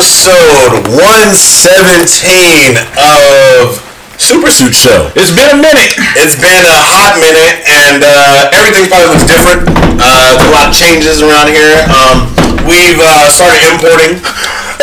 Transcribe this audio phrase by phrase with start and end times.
[0.00, 0.96] episode 117
[2.96, 3.76] of
[4.16, 5.12] Super Suit Show.
[5.12, 5.92] It's been a minute.
[6.16, 9.68] It's been a hot minute, and uh, everything probably looks different.
[10.00, 11.84] Uh, there's a lot of changes around here.
[11.92, 12.32] Um,
[12.64, 14.24] we've uh, started importing.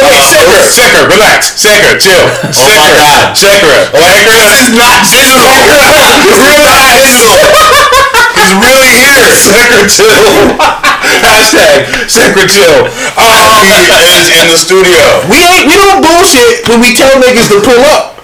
[0.06, 1.50] Wait, Secker, Secker, relax.
[1.58, 2.22] Secker, chill.
[2.54, 3.34] Oh my God.
[3.34, 3.90] Secker.
[3.98, 5.50] This is not digital.
[5.50, 7.42] It's really not digital.
[8.38, 9.34] He's really here.
[9.34, 10.86] Secker, chill.
[11.22, 12.88] Hashtag Secker, chill.
[13.18, 13.66] Um,
[14.06, 15.02] is in the studio.
[15.28, 18.18] we ain't, we don't bullshit when we tell niggas to pull up.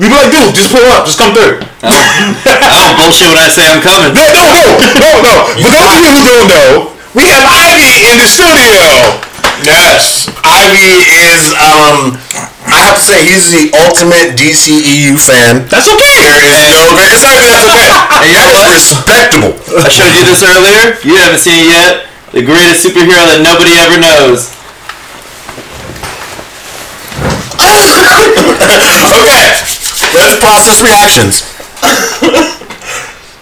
[0.00, 1.62] We be like, dude, just pull up, just come through.
[1.82, 4.14] I don't bullshit when I say I'm coming.
[4.14, 4.62] No, no, no,
[4.98, 5.34] no, no.
[5.60, 6.70] For those of you who don't know,
[7.14, 8.82] we have Ivy in the studio.
[9.62, 11.54] Yes, Ivy is.
[11.60, 12.21] Um,
[12.82, 15.68] have to say he's the ultimate DCEU fan.
[15.70, 16.18] That's okay.
[16.18, 17.38] There is no greater sign.
[17.38, 17.88] That's okay.
[18.18, 18.74] Hey, you know what?
[18.74, 19.52] Respectable.
[19.78, 20.98] I showed you this earlier.
[21.06, 22.10] You haven't seen it yet.
[22.34, 24.50] The greatest superhero that nobody ever knows.
[29.12, 29.44] Okay,
[30.16, 31.44] let's process reactions.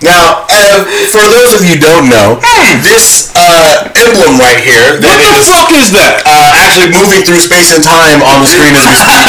[0.01, 2.41] Now, uh, for those of you who don't know,
[2.81, 6.25] this uh, emblem right here that What the is fuck is that?
[6.25, 9.21] uh, actually moving through space and time on the screen as we speak.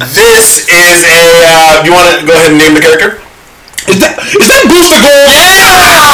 [0.16, 1.44] this is a.
[1.44, 3.20] Uh, you want to go ahead and name the character?
[3.92, 5.28] Is that is that Booster Gold?
[5.32, 5.52] Yeah.
[5.52, 6.08] yeah.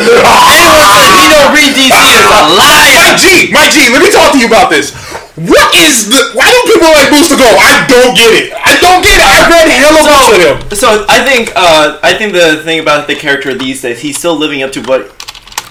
[0.00, 2.96] Anyone says he don't read DC is a liar.
[2.96, 4.96] Mike G, my G, let me talk to you about this.
[5.36, 6.32] What is the?
[6.34, 7.56] Why do people like Booster Gold?
[7.58, 8.52] I don't get it.
[8.52, 9.24] I don't get it.
[9.24, 10.76] I read hella bunch of them.
[10.76, 14.36] So I think uh, I think the thing about the character these days, he's still
[14.36, 15.14] living up to what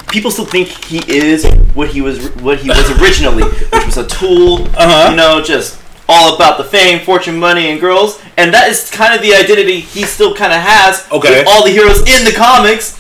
[0.08, 1.46] people still think he is,
[1.76, 4.64] what he was, what he was originally, which was a tool.
[4.76, 5.12] Uh-huh.
[5.12, 9.14] You know, just all about the fame, fortune, money, and girls, and that is kind
[9.14, 11.06] of the identity he still kind of has.
[11.12, 11.40] Okay.
[11.40, 12.98] With all the heroes in the comics,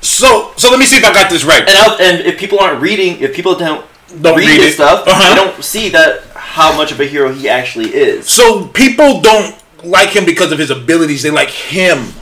[0.00, 1.60] So, so let me see if I got this right.
[1.60, 4.74] and out, and if people aren't reading, if people don't, Don't read, read his it.
[4.74, 5.28] stuff, Uh-huh.
[5.28, 8.28] they don't see that how much of a hero he actually is.
[8.28, 11.22] So people don't like him because of his abilities.
[11.22, 12.12] They like him.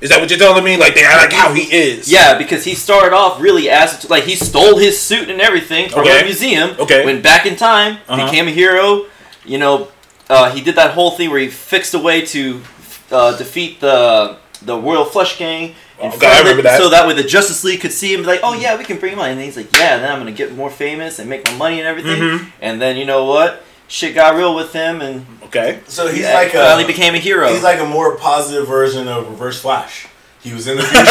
[0.00, 0.76] Is that what you're telling me?
[0.76, 2.10] Like they like how he is.
[2.10, 6.00] Yeah, because he started off really as like he stole his suit and everything from
[6.00, 6.20] Okay.
[6.20, 6.76] a museum.
[6.78, 7.04] Okay.
[7.04, 8.26] Went back in time, Uh-huh.
[8.26, 9.06] became a hero.
[9.46, 9.88] You know,
[10.28, 12.60] uh, he did that whole thing where he fixed a way to
[13.10, 15.74] uh, defeat the the Royal Flush Gang.
[16.00, 16.78] In Okay, I of it, remember that.
[16.80, 18.98] So that way the Justice League could see him, be like, oh yeah, we can
[18.98, 19.30] bring him on.
[19.30, 21.86] And he's like, yeah, then I'm gonna get more famous and make my money and
[21.88, 22.20] everything.
[22.20, 22.46] Mhm.
[22.60, 23.62] And then you know what?
[23.88, 25.78] Shit got real with him, and Okay.
[25.86, 26.58] So he's he like a.
[26.58, 27.48] finally became a hero.
[27.48, 30.08] He's like a more positive version of Reverse Flash.
[30.42, 31.02] He was in the future.
[31.02, 31.06] he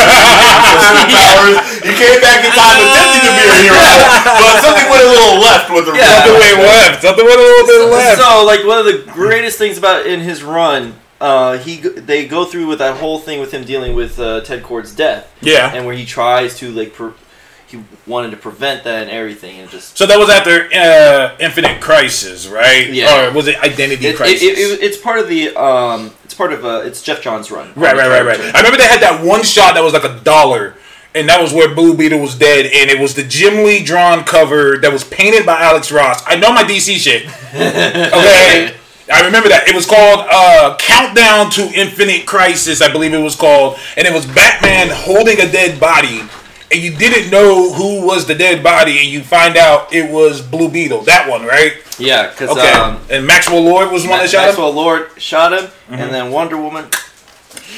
[1.12, 1.60] powers.
[1.84, 3.80] He came back in time attempting to be a hero,
[4.24, 6.24] but something went a little left with the Yeah.
[6.24, 7.02] Something went left.
[7.02, 8.22] Something went a little bit left.
[8.22, 10.96] So, like, one of the greatest things about in his run,
[11.28, 11.78] uh, he
[12.12, 15.24] they go through with that whole thing with him dealing with uh, Ted Kord's death,
[15.42, 15.74] Yeah.
[15.74, 17.14] and where he tries to like, pre-
[17.68, 21.82] he wanted to prevent that and everything, and just So that was after uh, Infinite
[21.82, 22.88] Crisis, right?
[22.92, 23.30] Yeah.
[23.30, 24.44] Or was it Identity it, Crisis?
[24.44, 27.68] it, it- it's part of the um, it's part of uh, it's Geoff Johns' run.
[27.76, 28.40] right, right, right, right.
[28.54, 30.76] I remember they had that one shot that was like a dollar,
[31.16, 34.24] and that was where Blue Beetle was dead, and it was the Jim Lee drawn
[34.26, 36.22] cover that was painted by Alex Ross.
[36.28, 37.26] I know my DC shit.
[37.56, 38.76] Okay.
[39.12, 39.68] I remember that.
[39.68, 43.78] It was called uh, Countdown to Infinite Crisis, I believe it was called.
[43.98, 46.22] And it was Batman holding a dead body.
[46.72, 50.42] And you didn't know who was the dead body, and you find out it was
[50.42, 51.02] Blue Beetle.
[51.04, 51.74] That one, right?
[52.00, 52.72] Yeah, because Okay.
[52.72, 54.48] um, and Maxwell Lord was the one that shot him?
[54.48, 55.94] Maxwell Lord shot him, Mm-hmm.
[55.94, 56.86] and then Wonder Woman.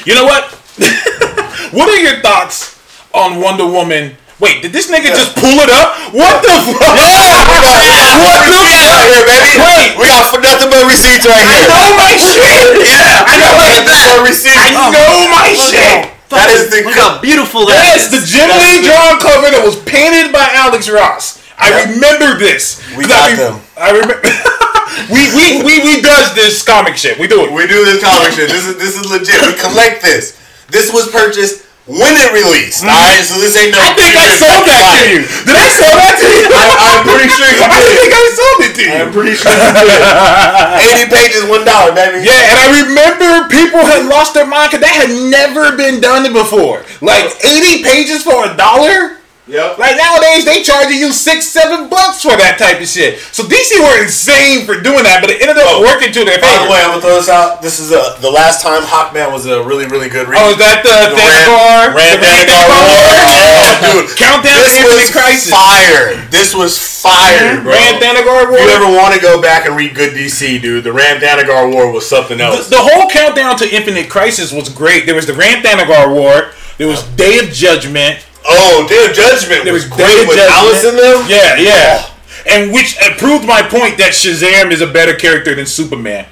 [0.06, 0.46] You know what?
[1.74, 2.80] what are your thoughts
[3.14, 4.16] on Wonder Woman?
[4.38, 5.98] Wait, did this nigga just pull it up?
[6.14, 6.78] What the fuck?
[6.78, 7.42] what the
[8.22, 8.46] fuck?
[8.46, 9.50] right here, baby.
[9.58, 9.98] Wait.
[9.98, 11.66] we got for nothing but receipts right here.
[11.66, 11.74] I here.
[11.74, 12.86] know my shit.
[12.86, 14.06] Yeah, I know nothing that.
[14.14, 14.62] but receipts.
[14.62, 15.82] I know my Look shit.
[16.06, 18.14] how That is the Look how beautiful that Yes, is.
[18.14, 21.42] the Jim Lee the- drawn cover that was painted by Alex Ross.
[21.58, 21.98] I Yep.
[21.98, 22.78] remember this.
[22.94, 23.56] We got I re- them.
[23.74, 24.22] I remember.
[25.10, 27.18] we, we we we does this comic shit.
[27.18, 27.50] We do it.
[27.50, 28.54] We do this comic shit.
[28.54, 29.42] This is this is legit.
[29.42, 30.38] We collect this.
[30.70, 32.84] This was purchased when it released.
[32.84, 32.92] Mm-hmm.
[32.92, 33.80] All right, so this ain't no.
[33.80, 35.24] I think I sold that to you.
[35.24, 36.46] Did I sell that to you?
[36.52, 36.64] I,
[37.00, 38.12] I'm pretty sure you I think.
[38.12, 38.94] I sold it to you.
[38.94, 40.02] I'm pretty sure you did.
[40.92, 42.28] Eighty pages, one dollar, baby.
[42.28, 46.28] Yeah, and I remember people had lost their mind because that had never been done
[46.34, 46.84] before.
[47.00, 49.18] Like 80 pages for a dollar?
[49.48, 49.80] Yep.
[49.80, 53.24] Like nowadays, they charging you six, seven bucks for that type of shit.
[53.32, 56.52] So DC were insane for doing that, but it ended up working to their By
[56.60, 57.64] the way, I'm gonna throw this out.
[57.64, 60.44] This is uh the last time Hawkman was a really, really good read.
[60.44, 63.08] Oh, is that the, The The Rann Thanagar War.
[63.24, 64.18] Oh, dude.
[64.20, 65.48] Countdown this to Infinite was Crisis.
[65.48, 66.04] fire.
[66.28, 67.72] This was fire, bro.
[67.72, 68.60] Rann Thanagar War?
[68.60, 71.72] If you ever want to go back and read good DC, dude, the Rann Thanagar
[71.72, 72.68] War was something else.
[72.68, 75.06] the whole countdown to Infinite Crisis was great.
[75.08, 76.52] There was the Rann Thanagar War.
[76.78, 78.27] There was Day of Judgment.
[78.48, 80.52] Oh, Day of Judgment There was was great with Judgment.
[80.52, 81.26] Alice in them.
[81.30, 82.10] Yeah, yeah.
[82.48, 86.26] and which uh, proved my point that Shazam is a better character than Superman.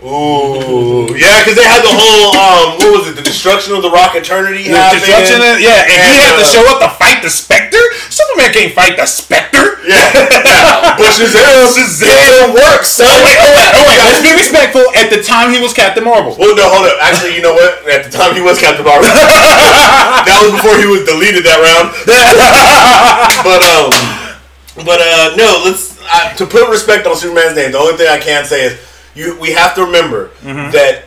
[0.00, 3.20] Ooh, yeah, because they had the whole um, what was it?
[3.20, 4.64] The destruction of the Rock Eternity.
[4.64, 5.04] The happened.
[5.04, 7.84] destruction of- yeah, and, he And, had to uh, show up to fight the Spectre.
[8.08, 9.76] Superman can't fight the Spectre.
[9.84, 10.96] Yeah, yeah.
[10.96, 12.96] but Shazam, Shazam works.
[12.96, 13.04] Son.
[13.04, 14.00] Oh wait, oh wait, oh wait.
[14.08, 14.84] Let's be respectful.
[14.96, 16.32] At the time, he was Captain Marvel.
[16.32, 16.96] Well, no, hold up.
[17.04, 17.84] Actually, you know what?
[17.84, 19.04] At the time, he was Captain Marvel.
[20.24, 21.92] that was before he was deleted that round.
[23.44, 23.92] but um,
[24.84, 25.60] but uh, no.
[25.64, 27.72] Let's uh, to put respect on Superman's name.
[27.72, 28.80] The only thing I can say is
[29.14, 29.38] you.
[29.40, 30.70] We have to remember mm-hmm.
[30.72, 31.04] that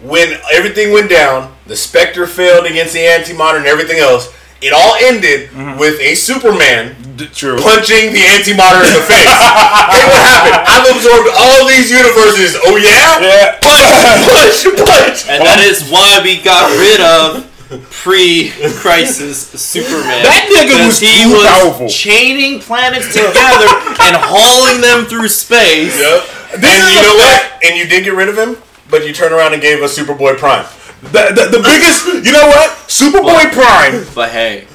[0.00, 4.32] when everything went down, the Spectre failed against the Anti-Monitor and everything else.
[4.60, 5.78] It all ended mm-hmm.
[5.78, 7.56] with a Superman D- True.
[7.60, 9.24] punching the Anti-Monitor in the face.
[9.92, 10.64] hey, what happened?
[10.64, 12.56] I've absorbed all these universes.
[12.64, 13.60] Oh yeah, Yeah.
[13.60, 15.18] punch, punch, punch.
[15.28, 17.44] And that is why we got rid of
[17.90, 20.22] pre-crisis Superman.
[20.24, 21.88] That nigga was he too was powerful.
[21.88, 23.68] chaining planets together
[24.06, 25.98] and hauling them through space.
[25.98, 26.22] Yep.
[26.52, 27.52] This and is you know fact.
[27.54, 27.64] what?
[27.64, 28.56] And you did get rid of him,
[28.90, 30.66] but you turned around and gave us Superboy Prime.
[31.02, 32.70] The, the, the biggest, you know what?
[32.88, 34.06] Superboy Prime.
[34.14, 34.66] But hey,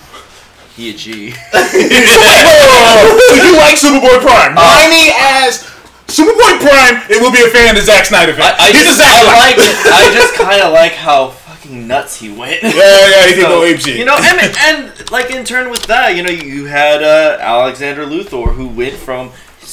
[0.75, 1.33] he a G.
[1.53, 4.55] Oh, you like Superboy Prime?
[4.55, 5.67] Whiny ass
[6.07, 7.01] Superboy Prime.
[7.09, 8.53] It will be a fan of the Zack Snyder fan.
[8.59, 9.55] I, I He's just, a Zack I like,
[9.93, 12.61] I just kind of like how fucking nuts he went.
[12.63, 13.97] Yeah, yeah, he did So, go ape shit.
[13.97, 18.05] You know, and, and like in turn with that, you know, you had uh, Alexander
[18.05, 19.31] Luthor who went from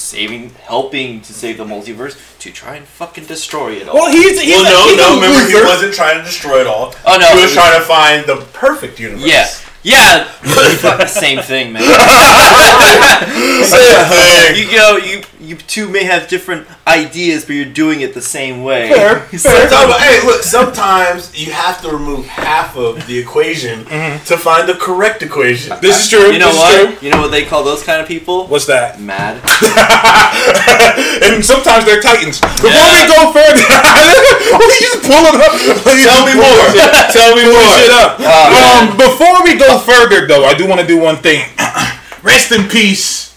[0.09, 3.95] saving, helping to save the multiverse to try and fucking destroy it all.
[3.95, 5.13] well, he's, he's well, a, no, he's no.
[5.13, 6.95] a Remember, he wasn't trying to destroy it all.
[7.07, 9.25] Oh, no, he was was- trying to find the perfect universe.
[9.27, 9.49] yeah,
[9.83, 11.83] yeah, the same thing, man.
[13.65, 14.57] Same thing.
[14.57, 18.65] you go, you you two may have different ideas, but you're doing it the same
[18.65, 18.89] way.
[18.89, 19.69] Fair, fair.
[19.69, 20.43] Talk about- hey, look.
[20.43, 23.85] Sometimes you have to remove half of the equation
[24.31, 25.77] to find the correct equation.
[25.83, 26.33] This is true.
[26.33, 26.75] You know this what?
[26.81, 27.07] Is true.
[27.07, 28.47] You know what they call those kind of people?
[28.49, 29.01] What's that?
[29.01, 29.37] Mad.
[31.23, 32.41] and sometimes they're titans.
[32.41, 35.55] Before we go further, you just pull it up.
[35.85, 36.65] Tell me more.
[37.13, 37.69] Tell me more.
[37.77, 38.17] Shit up.
[38.21, 41.45] Oh, um, before we go further, though, I do want to do one thing.
[42.23, 43.37] Rest in peace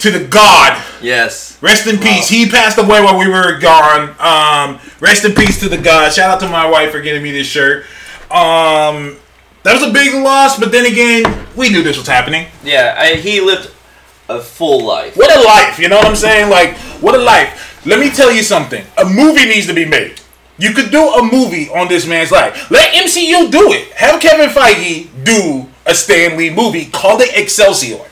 [0.00, 0.76] to the God.
[1.02, 1.60] Yes.
[1.62, 2.28] Rest in peace.
[2.28, 4.10] He passed away while we were gone.
[4.18, 6.12] Um, rest in peace to the God.
[6.12, 7.84] Shout out to my wife for getting me this shirt.
[8.30, 9.16] Um,
[9.62, 12.46] that was a big loss, but then again, we knew this was happening.
[12.62, 13.70] Yeah, I, he lived
[14.28, 15.16] a full life.
[15.16, 16.50] What a life, you know what I'm saying?
[16.50, 17.84] Like, what a life.
[17.86, 18.84] Let me tell you something.
[18.98, 20.20] A movie needs to be made.
[20.58, 22.70] You could do a movie on this man's life.
[22.70, 23.92] Let MCU do it.
[23.92, 26.86] Have Kevin Feige do a Stan Lee movie.
[26.86, 28.04] Call it Excelsior.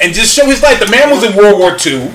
[0.00, 0.80] And just show his life.
[0.80, 2.10] The man was in World War II.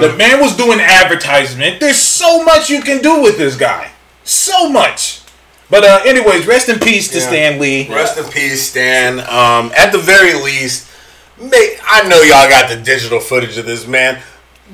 [0.00, 1.80] The man was doing advertisement.
[1.80, 3.90] There's so much you can do with this guy.
[4.24, 5.20] So much.
[5.70, 7.26] But uh, anyways, rest in peace to Yeah.
[7.28, 7.88] Stan Lee.
[7.88, 9.20] Rest in peace, Stan.
[9.20, 10.88] Um, at the very least,
[11.40, 14.20] make, I know y'all got the digital footage of this man.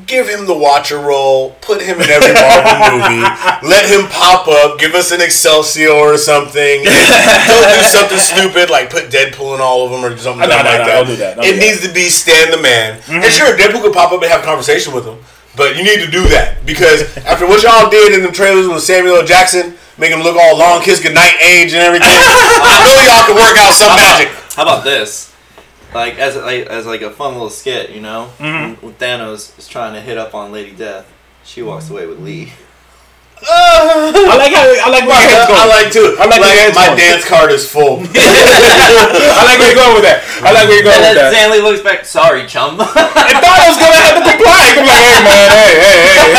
[0.07, 1.51] Give him the Watcher role.
[1.61, 3.21] Put him in every Marvel movie.
[3.69, 4.79] Let him pop up.
[4.81, 6.85] Give us an Excelsior or something.
[6.85, 10.57] Don't do something stupid like put Deadpool in all of them or something No, no,
[10.57, 10.87] like no, that.
[10.97, 13.01] don't do that, don't it do needs to be Stan the man.
[13.01, 13.21] Mm-hmm.
[13.21, 15.19] And sure, Deadpool could pop up and have a conversation with him.
[15.57, 18.81] But you need to do that because after what y'all did in the trailers with
[18.83, 19.27] Samuel L.
[19.27, 23.37] Jackson, making him look all long, kiss goodnight age and everything, I know y'all can
[23.37, 24.29] work out some magic.
[24.57, 25.32] How about this?
[25.95, 28.85] Like as like, as like a fun little skit, you know, Mm-hmm.
[28.87, 31.07] when Thanos is trying to hit up on Lady Death,
[31.45, 32.53] she walks away with Lee.
[33.43, 36.03] I like how I like where your head's I like to.
[36.23, 36.99] I like where your head's my going.
[37.03, 37.99] dance card is full.
[38.15, 40.23] I like where you're going with that.
[40.47, 41.35] I like where you're going And with that.
[41.35, 42.79] Stan Lee looks back, sorry, chum.
[42.79, 44.63] I thought I was gonna have to comply.
[44.79, 46.31] I'm like, hey man, hey, hey, hey.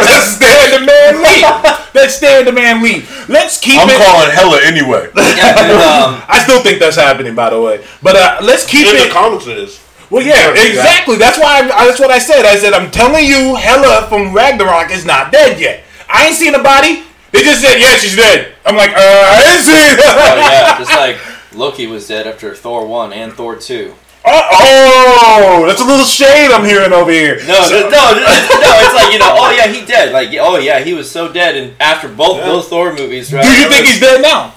[0.08, 1.44] Let's stand the man lead.
[1.92, 3.04] Let's stand the man lead.
[3.28, 3.84] Let's keep it.
[3.84, 4.00] I'm it.
[4.00, 5.12] calling Hela anyway.
[5.36, 7.84] yeah, and, um, I still think that's happening, by the way.
[8.02, 9.08] But uh, let's keep In it.
[9.08, 9.76] the comics, it is.
[10.08, 11.16] well, yeah, Yeah, exactly.
[11.20, 11.68] That's why.
[11.68, 12.46] I, that's what I said.
[12.48, 15.84] I said I'm telling you, Hela from Ragnarok is not dead yet.
[16.12, 17.02] I ain't seen a body.
[17.32, 18.54] They just said, yeah, she's dead.
[18.66, 20.00] I'm like, uh, I didn't see it.
[20.02, 21.16] oh yeah, just like
[21.54, 23.94] Loki was dead after Thor one and Thor two.
[24.22, 27.36] Oh, oh, that's a little shade I'm hearing over here.
[27.46, 30.12] No, So- no, no, no, it's like you know, oh yeah, he dead.
[30.12, 33.42] Like, oh yeah, he was so dead, and after both those Thor movies, right?
[33.44, 34.54] Do you think he's dead now?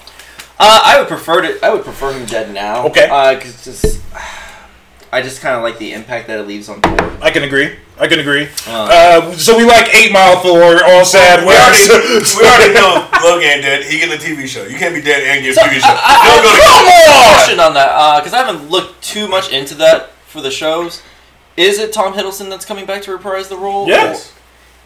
[0.58, 1.64] Uh, I would prefer to.
[1.64, 2.86] I would prefer him dead now.
[2.88, 3.08] Okay.
[3.08, 4.02] Uh, cause just,
[5.12, 7.18] I just kind of like the impact that it leaves on Thor.
[7.22, 7.76] I can agree.
[7.98, 8.48] I can agree.
[8.66, 11.46] Uh, Uh, so we like Eight Mile for all sad.
[11.46, 11.86] We already,
[12.34, 13.84] we already know Logan ain't dead.
[13.84, 14.64] He getting a TV show.
[14.66, 15.86] You can't be dead and get a So, TV show.
[15.86, 17.04] I, I, Don't go I, together.
[17.06, 17.34] Come on!
[17.34, 21.02] question on that because I haven't looked too much into that for the shows.
[21.56, 23.86] Is it Tom Hiddleston that's coming back to reprise the role?
[23.86, 24.32] Yes.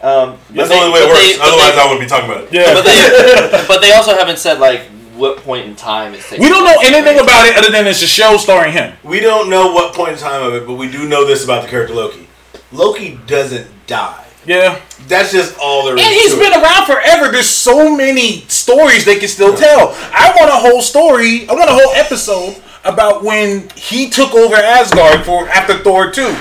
[0.03, 1.19] Um, That's but the only way it works.
[1.21, 2.53] they- Otherwise, they- I wouldn't be talking about it.
[2.53, 2.75] Yeah.
[2.75, 4.83] But they, but they also haven't said like
[5.17, 6.45] what point in time it's taking.
[6.45, 8.95] we don't know anything about it other than it's a show starring him.
[9.03, 11.63] We don't know what point in time of it, but we do know this about
[11.65, 12.28] the character Loki.
[12.73, 14.25] Loki doesn't die.
[14.47, 14.81] Yeah.
[15.07, 16.05] That's just all there is.
[16.05, 16.63] And he's been it.
[16.63, 17.31] around forever.
[17.31, 19.95] There's so many stories they can still tell.
[20.13, 21.49] I want a whole story.
[21.49, 26.35] I want a whole episode about when he took over Asgard for after Thor two.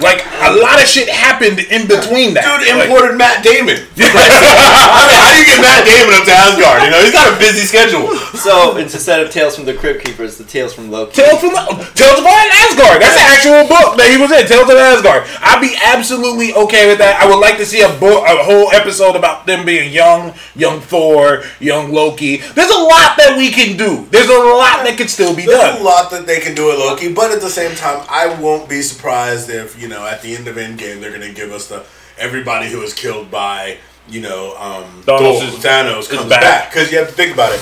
[0.00, 2.44] Like a lot of shit happened in between that.
[2.44, 3.76] Dude Like, imported Matt Damon.
[4.00, 6.78] I mean, how do you get Matt Damon up to Asgard?
[6.84, 8.16] You know, he's got a busy schedule.
[8.40, 11.20] So it's instead of Tales from the Crypt Keepers, the Tales from Loki.
[11.20, 11.52] Tales from
[11.94, 13.00] Tales of Asgard.
[13.02, 14.46] That's an actual book that he was in.
[14.46, 15.28] Tales of Asgard.
[15.40, 17.20] I'd be absolutely okay with that.
[17.20, 20.80] I would like to see a book, a whole episode about them being young, young
[20.80, 22.38] Thor, young Loki.
[22.38, 24.06] There's a lot that we can do.
[24.10, 25.58] There's a lot that can still be done.
[25.58, 28.40] There's a lot that they can do with Loki, but at the same time, I
[28.40, 31.68] won't be surprised if you know at the end of Endgame they're gonna give us
[31.68, 31.84] the
[32.18, 33.76] everybody who was killed by
[34.08, 36.70] you know um, Thanos is- Thanos comes back.
[36.70, 37.60] because you have to think about it.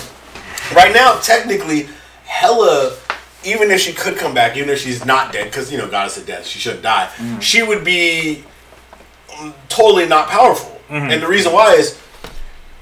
[0.74, 1.88] Right now, technically,
[2.24, 2.94] Hela,
[3.44, 6.16] even if she could come back, even if she's not dead, because you know goddess
[6.18, 7.08] of death, she shouldn't die.
[7.16, 7.40] Mm.
[7.42, 8.44] She would be
[9.40, 11.10] um, totally not powerful, Mm-hmm.
[11.10, 11.98] and the reason why is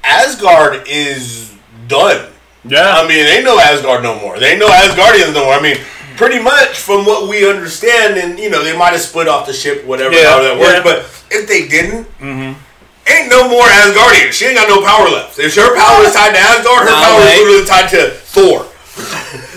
[0.05, 1.53] Asgard is
[1.89, 2.31] done.
[2.65, 2.95] Yeah.
[2.97, 4.39] I mean, they know Asgard no more.
[4.39, 5.55] They know Asgardians no more.
[5.55, 5.77] I mean,
[6.17, 9.53] pretty much from what we understand, and you know, they might have split off the
[9.53, 10.77] ship, whatever Yeah, how that worked.
[10.77, 10.83] yeah.
[10.83, 10.99] But
[11.31, 14.33] if they didn't, ain't no more Asgardian.
[14.33, 15.39] She ain't got no power left.
[15.39, 18.67] If her power is tied to Asgard, her No, power is literally tied to Thor.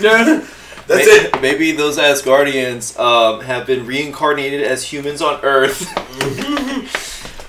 [0.00, 0.46] yeah.
[0.86, 1.40] That's May- it.
[1.40, 5.86] Maybe those Asgardians um, have been reincarnated as humans on Earth.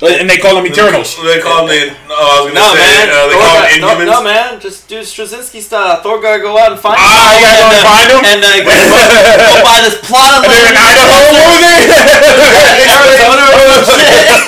[0.01, 1.13] And they call them Eternals.
[1.21, 1.93] They call them.
[2.09, 2.81] Oh, I was gonna no, say.
[2.81, 3.05] man.
[3.13, 4.09] Uh, they Thor call them no, Inhumans.
[4.09, 4.49] no, man.
[4.59, 6.01] Just do Straczynski style.
[6.01, 7.05] Thor gotta go out and find him.
[7.05, 8.21] Ah, you gotta go and find 'em?
[8.25, 11.85] And uh, go, go buy this plot of They're in Idaho over there.
[12.97, 13.45] Arizona.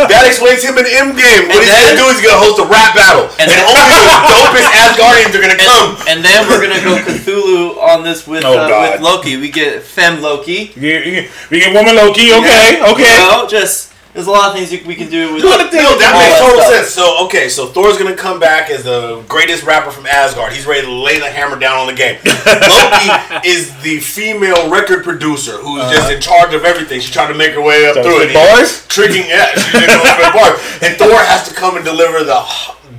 [0.10, 1.48] That explains him in Endgame.
[1.53, 3.53] What And he's then- gonna do is he's gonna host a rap battle, and, And
[3.53, 5.89] then- only the dopest Asgardians are gonna come.
[6.10, 9.38] And then we're gonna go Cthulhu on this with Oh, uh, with Loki.
[9.38, 10.74] We get Fem Loki.
[10.75, 12.33] You- you- We get woman Loki.
[12.33, 12.81] Okay.
[12.81, 13.05] Okay.
[13.05, 15.43] You know, just there's a lot of things you, we can do with.
[15.74, 16.89] No, that makes total sense.
[16.93, 20.53] So, okay, so Thor's gonna come back as the greatest rapper from Asgard.
[20.53, 22.22] He's ready to lay the hammer down on the game.
[22.24, 23.10] Loki
[23.43, 27.01] is the female record producer who's just in charge of everything.
[27.01, 28.34] She's trying to make her way up So through it.
[28.34, 28.86] bars?
[28.88, 30.62] Tricking, yeah, she's in the bars.
[30.86, 32.39] And Thor has to come and deliver the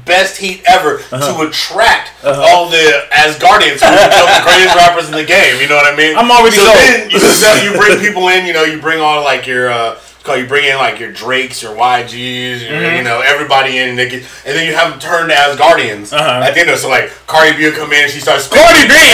[0.05, 5.25] best heat ever to attract all the Asgardians who become the greatest rappers in the
[5.25, 5.61] game.
[5.63, 6.17] You know what I mean?
[6.19, 6.77] I'm already so sold.
[6.77, 8.45] then you, you bring people in.
[8.47, 9.71] You know, you bring all like your.
[9.71, 12.97] Uh, Call you bring in like your Drakes, your YGs, your, Mm-hmm.
[12.97, 16.41] you know everybody in, and, get, and then you have them turn to Asgardians Uh-huh.
[16.41, 16.81] at the end of it.
[16.81, 18.97] So like Cardi B will come in and she starts Cardi B.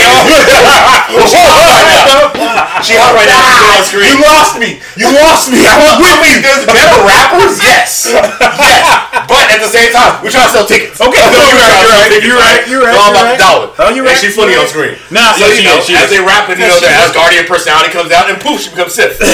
[2.81, 3.43] She hot right now.
[3.43, 4.09] She's on screen.
[4.15, 4.79] You lost me.
[4.97, 5.59] You lost me.
[5.67, 6.41] I was with Wait, you.
[6.41, 7.59] there's better rappers?
[7.61, 8.07] Yes.
[8.09, 8.81] Yes.
[9.29, 10.97] But at the same time, we're trying to sell tickets.
[10.97, 13.37] Okay, no, you're right, you're right, you're right, you're right, It's all you're about right.
[13.37, 13.67] the dollar.
[13.77, 14.97] Oh, you're And she's funny on screen.
[15.13, 16.17] Nah, so yeah, you she know, is, she as is.
[16.17, 17.11] they rap and you know, she the is.
[17.11, 19.19] Asgardian personality comes out, and poof, she becomes Sith.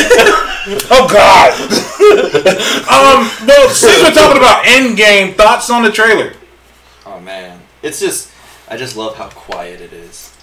[0.91, 1.55] Oh God.
[2.90, 3.30] um.
[3.46, 3.68] No.
[3.70, 6.34] Since we're talking about Endgame, thoughts on the trailer?
[7.06, 8.32] Oh man, it's just
[8.70, 10.36] I just love how quiet it is.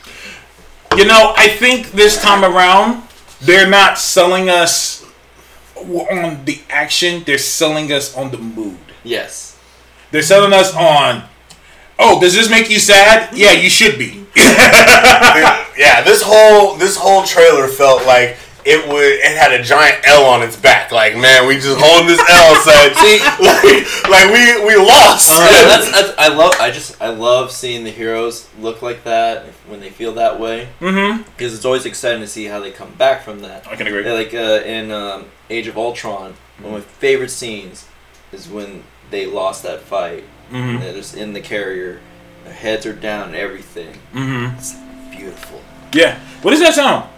[0.96, 3.02] You know, I think this time around,
[3.40, 5.04] they're not selling us
[5.76, 7.24] on the action.
[7.24, 8.78] They're selling us on the mood.
[9.02, 9.58] Yes.
[10.10, 11.24] They're selling us on.
[11.98, 13.36] Oh, does this make you sad?
[13.36, 14.26] Yeah, you should be.
[14.36, 20.24] yeah, this whole this whole trailer felt like it would it had a giant L
[20.24, 20.90] on its back.
[20.92, 22.94] Like, man, we just holding this L, son.
[22.94, 25.28] See- like, like we we lost.
[25.30, 29.80] That's, that's I love I just I love seeing the heroes look like that when
[29.80, 31.22] they feel that way Mm-hmm.
[31.22, 33.66] because it's always exciting to see how they come back from that.
[33.66, 34.10] I can agree.
[34.10, 37.86] Like uh, in um, Age of Ultron, one of my favorite scenes
[38.32, 40.24] is when they lost that fight.
[40.50, 40.80] Mm-hmm.
[40.80, 42.00] They're just in the carrier,
[42.44, 43.94] their heads are down, and everything.
[44.12, 44.56] Mm-hmm.
[44.58, 44.74] It's
[45.10, 45.60] beautiful.
[45.92, 46.18] Yeah.
[46.42, 47.08] What does that sound?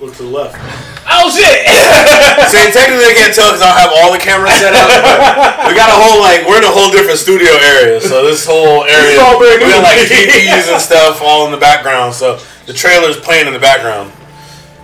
[0.00, 0.54] Look to the left.
[1.10, 1.42] Oh shit!
[2.52, 4.86] See, technically they can't tell because I don't have all the cameras set up.
[5.66, 8.84] we got a whole like we're in a whole different studio area, so this whole
[8.84, 9.72] area It's all brand we new.
[9.72, 12.12] got like TVs and stuff all in the background.
[12.14, 14.12] So the trailer's playing in the background.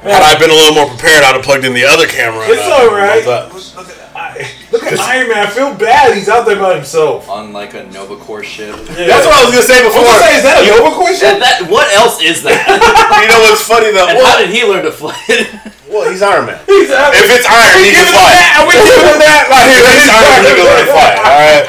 [0.00, 2.42] Had I been a little more prepared, I'd have plugged in the other camera.
[2.48, 3.20] It's all right.
[3.22, 4.04] Look at,
[4.35, 5.47] I, look at Iron Man.
[5.47, 6.14] I feel bad.
[6.18, 7.29] He's out there by himself.
[7.31, 8.75] On like a Nova Corps ship.
[8.90, 10.03] That's what I was gonna say I before.
[10.03, 11.29] was gonna say, is that a Nova question?
[11.35, 12.66] And that, what else is that?
[13.23, 14.11] you know what's funny though?
[14.11, 15.14] and how did he learn to fly
[15.90, 16.59] well, he's Iron Man.
[16.66, 18.35] He's out If it's iron, he can fly.
[18.59, 19.47] Are we giving him that?
[19.47, 21.11] Like, If it's iron, he can learn to fly.
[21.23, 21.64] All right.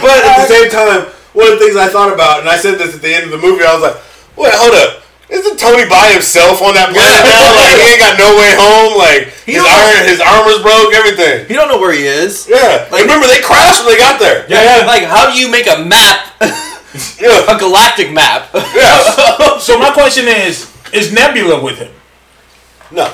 [0.00, 1.00] But at the uh, same time,
[1.36, 3.30] one of the things I thought about, and I said this at the end of
[3.30, 3.96] the movie, I was like,
[4.36, 7.50] "Wait, hold up." Isn't Tony by himself on that planet now?
[7.58, 8.94] Like he ain't got no way home.
[8.94, 11.50] Like his iron, his armor's broke, everything.
[11.50, 12.46] You don't know where he is.
[12.48, 12.86] Yeah.
[12.94, 14.46] Like, remember they crashed when they got there.
[14.48, 14.86] Yeah, yeah.
[14.86, 16.30] Like, how do you make a map,
[17.18, 17.42] Yeah.
[17.50, 18.50] a galactic map?
[18.54, 19.58] Yeah.
[19.58, 21.90] So my question is: Is Nebula with him?
[22.92, 23.06] No.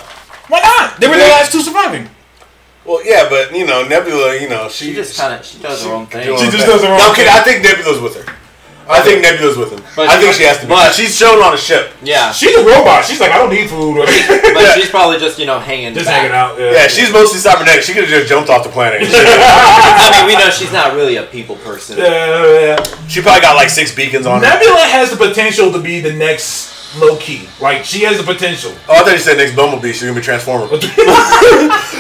[0.49, 1.01] Why not?
[1.01, 2.09] They were the last two surviving.
[2.85, 5.85] Well, yeah, but you know, Nebula, you know, she, She just kind of she does
[5.85, 6.25] her own thing.
[6.37, 7.29] She just does her own No, kid, thing.
[7.33, 8.35] I think Nebula's with her.
[8.89, 9.83] I think Nebula's with him.
[9.95, 10.69] But- I think she has to be.
[10.71, 11.93] but- she's shown on a ship.
[12.03, 13.05] Yeah, She's a robot.
[13.05, 13.99] She's like, I don't need food.
[13.99, 14.07] Or
[14.55, 15.95] but she's probably just you know hanging.
[15.95, 16.23] just back.
[16.23, 16.59] hanging out.
[16.59, 17.83] Yeah, Yeah, she's mostly cybernetic.
[17.83, 19.01] She could have just jumped off the planet.
[19.05, 21.99] I mean, we know she's not really a people person.
[21.99, 23.07] Yeah, yeah.
[23.09, 24.47] she probably got like six beacons on her.
[24.49, 27.49] Nebula has the potential to be the next low key.
[27.61, 28.73] Like she has the potential.
[28.89, 29.93] Oh, I thought you said next Bumblebee.
[29.93, 30.67] She's gonna be Transformer.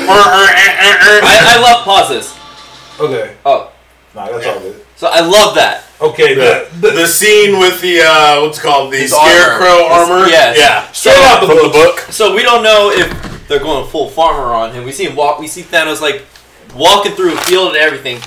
[0.03, 2.35] Er, er, er, I, I love pauses.
[2.99, 3.37] okay.
[3.47, 3.71] Oh,
[4.15, 4.85] Nah, that's all good.
[4.97, 5.85] so I love that.
[6.03, 6.35] Okay.
[6.35, 10.15] the, The, the, the scene with the uh, what's it called the His scarecrow armor.
[10.15, 10.29] armor.
[10.29, 10.59] Yes.
[10.59, 12.01] Yeah, Straight out the from the book.
[12.11, 14.85] So we don't know if they're going full farmer on him.
[14.85, 15.39] We see him walk.
[15.39, 16.25] We see Thanos like
[16.75, 18.19] walking through a field and everything,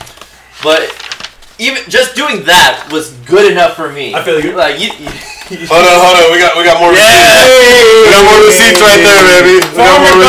[0.64, 0.88] but
[1.58, 4.14] even just doing that was good enough for me.
[4.14, 4.54] I feel you.
[4.56, 4.92] Like you.
[4.92, 5.10] you
[5.68, 6.32] Hold on, hold on.
[6.32, 7.00] We got we got more Yeah.
[7.00, 8.02] receipts.
[8.02, 9.54] We got more receipts right there, baby.
[9.56, 10.20] We got Farmer more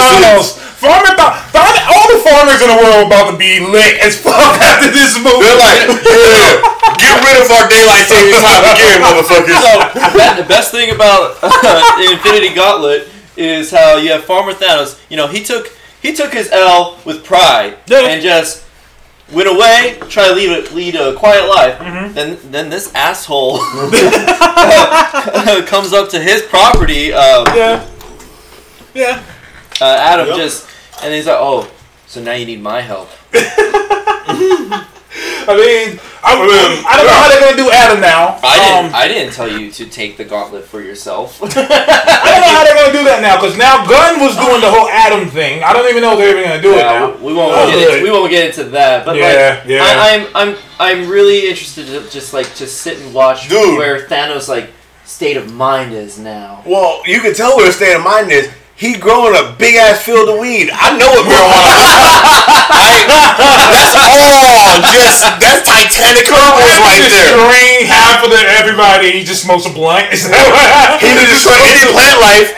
[0.42, 0.65] receipts.
[0.86, 4.38] Farmer Don- Don- all the farmers in the world about to be lit as fuck
[4.62, 5.42] after this movie.
[5.42, 6.62] They're like, yeah,
[7.02, 9.58] get rid of our daylight saving time again, motherfuckers.
[9.58, 9.72] so
[10.18, 14.98] that, the best thing about uh, Infinity Gauntlet is how you have Farmer Thanos.
[15.10, 15.72] You know, he took
[16.02, 18.06] he took his L with pride Yeah.
[18.08, 18.64] and just
[19.32, 21.78] went away, try to lead a, lead a quiet life.
[21.78, 22.14] Mm-hmm.
[22.14, 23.58] Then then this asshole
[25.66, 27.12] comes up to his property.
[27.12, 27.86] Uh, yeah.
[28.94, 29.22] Yeah.
[29.80, 30.36] uh, Adam Yep.
[30.36, 30.66] just
[31.02, 31.70] and he's like, oh,
[32.06, 33.08] so now you need my help.
[35.48, 38.38] I mean, I, I don't know how they're gonna do Adam now.
[38.42, 38.86] I didn't.
[38.86, 41.40] Um, I didn't tell you to take the gauntlet for yourself.
[41.42, 44.70] I don't know how they're gonna do that now because now Gunn was doing the
[44.70, 45.62] whole Adam thing.
[45.62, 47.16] I don't even know if they're even gonna do it now.
[47.24, 49.06] we won't Oh, get into, we won't get into that.
[49.06, 49.82] But Yeah, like, yeah.
[49.84, 53.78] I, I'm I'm I'm really interested to just like just sit and watch Dude.
[53.78, 54.70] where Thanos like
[55.04, 56.64] state of mind is now.
[56.66, 58.50] Well, you can tell where his state of mind is.
[58.76, 60.68] He growing a big ass field of weed.
[60.68, 61.96] I know what marijuana is.
[62.76, 63.08] I-
[63.72, 67.40] that's all just that's Titanic levels right there.
[67.40, 69.16] drain half of the everybody.
[69.16, 70.12] He just smokes a blunt.
[70.12, 72.52] Is that what He didn't destroy any plant life.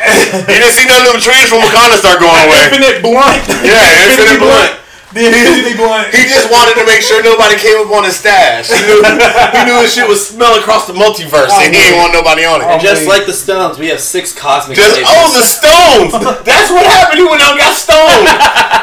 [0.50, 2.66] He didn't see none of them trees from Wakanda start going away.
[2.66, 3.38] Infinite blunt.
[3.62, 3.78] Yeah,
[4.10, 4.74] infinite blunt.
[4.74, 4.74] The infinity blunt.
[5.08, 8.68] He just wanted to make sure nobody came up on his stash.
[8.68, 11.96] He knew, he knew his shit was smelling across the multiverse, oh, and he didn't
[11.96, 12.68] want nobody on it.
[12.68, 13.16] And just oh, man.
[13.16, 14.76] like the Stones, we have six cosmic.
[14.76, 16.12] Just oh the stones.
[16.44, 17.20] That's what happened.
[17.20, 18.28] He went out and got stoned.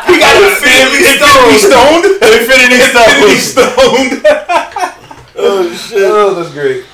[0.09, 1.61] He got infinity Infinity stoned.
[1.61, 2.05] stoned.
[2.25, 3.53] Infinity Infinity stones.
[3.53, 4.13] stoned.
[5.38, 5.99] Oh shit.
[6.01, 6.85] oh, that's great.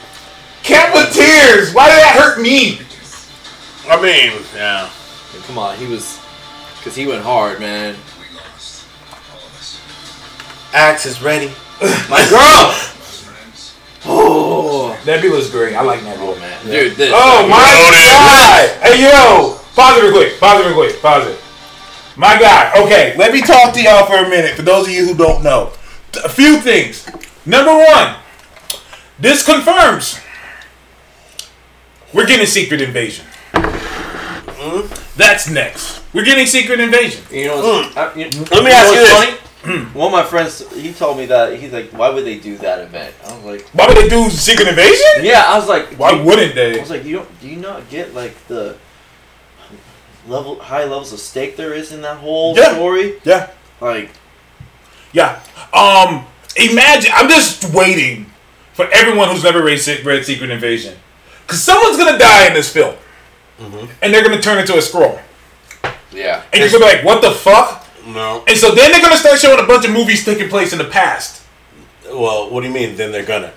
[0.63, 1.73] Cat with tears.
[1.73, 2.81] Why did that hurt me?
[3.87, 4.89] I mean, yeah.
[5.47, 6.19] Come on, he was
[6.77, 7.95] because he went hard, man.
[10.73, 11.47] Axe is ready.
[12.09, 12.87] My girl.
[14.03, 15.75] Oh Nebula's great.
[15.75, 16.37] I like Nebula.
[16.39, 16.95] man, dude.
[16.95, 18.09] This, Oh my Loaded.
[18.09, 18.69] god!
[18.81, 20.39] Hey yo, pause it real quick.
[20.39, 21.01] Pause it real quick.
[21.01, 21.39] Pause it.
[22.17, 22.77] My God.
[22.85, 24.55] Okay, let me talk to y'all for a minute.
[24.55, 25.71] For those of you who don't know,
[26.23, 27.07] a few things.
[27.45, 28.15] Number one,
[29.19, 30.19] this confirms
[32.13, 33.25] we're getting Secret Invasion.
[35.15, 36.01] That's next.
[36.13, 37.23] We're getting Secret Invasion.
[37.31, 39.11] You know, what's, uh, you, Let me ask you this.
[39.11, 39.37] funny?
[39.93, 42.79] One of my friends, he told me that he's like, "Why would they do that
[42.79, 45.23] event?" I was like, Why would they do Secret Invasion?
[45.23, 47.39] "Yeah." I was like, Why wouldn't they?" I was like, "You don't?
[47.41, 48.75] Do you not get like the
[50.27, 52.73] level, high levels of stake there is in that whole Yeah.
[52.73, 53.15] story?
[53.23, 53.49] Yeah.
[53.79, 54.09] Like,
[55.13, 55.39] Yeah.
[55.73, 56.25] Um.
[56.55, 57.11] Imagine.
[57.13, 58.31] I'm just waiting
[58.73, 60.95] for everyone who's never read, read Secret Invasion,
[61.45, 62.95] because someone's gonna die in this film,
[64.01, 65.19] and they're gonna turn into a Skrull,
[66.11, 68.43] yeah, and you're gonna be like, "What the fuck?" No.
[68.47, 70.85] And so then they're gonna start showing a bunch of movies taking place in the
[70.85, 71.41] past.
[72.11, 72.95] Well, what do you mean?
[72.95, 73.53] Then they're gonna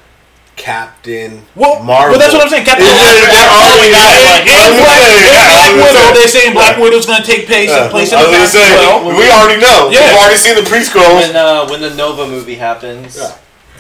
[0.57, 2.11] Captain Well, Marvel.
[2.13, 2.65] well, that's what I'm saying.
[2.65, 3.27] Captain Is it- Marvel.
[3.27, 5.99] they're already got it, like, And I Black, say, and yeah, Black was Widow.
[5.99, 6.13] say.
[6.15, 7.89] They're saying Black Widow's gonna take place, Yeah.
[7.89, 9.05] place in the was past say, well.
[9.05, 9.91] we already know.
[9.91, 10.07] Yeah.
[10.07, 11.23] We've already seen the pre-scrolls.
[11.27, 13.33] when uh, when the Nova movie happens, Yeah.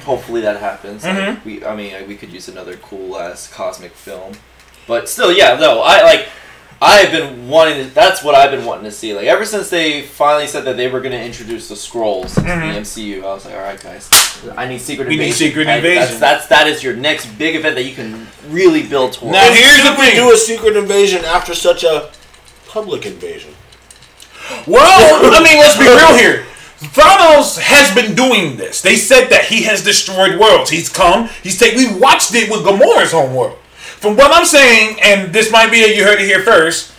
[0.04, 1.04] hopefully that happens.
[1.04, 1.44] Like, Mhm.
[1.44, 4.32] we, I mean, like, we could use another cool ass cosmic film,
[4.88, 6.28] but still, yeah, no, I like.
[6.82, 7.87] I've been wanting.
[7.88, 9.14] To, that's what I've been wanting to see.
[9.14, 12.50] Like ever since they finally said that they were going to introduce the Skrulls into
[12.50, 12.72] Mhm.
[12.74, 14.10] the MCU, I was like, all right, guys,
[14.56, 15.46] I need Secret We need Invasion.
[15.48, 16.00] Secret I- Invasion.
[16.02, 19.32] That's, that's that is your next big event that you can really build towards.
[19.32, 20.16] Now, here's the we thing.
[20.16, 22.10] do a secret invasion after such a
[22.68, 23.54] public invasion?
[24.66, 26.44] Well, I mean, let's be real here.
[26.92, 28.82] Thanos has been doing this.
[28.82, 30.68] They said that he has destroyed worlds.
[30.68, 31.30] He's come.
[31.42, 31.78] He's taken.
[31.78, 33.56] We watched it with Gamora's homeworld.
[34.05, 36.90] From what I'm saying, and this might be that you heard it here first.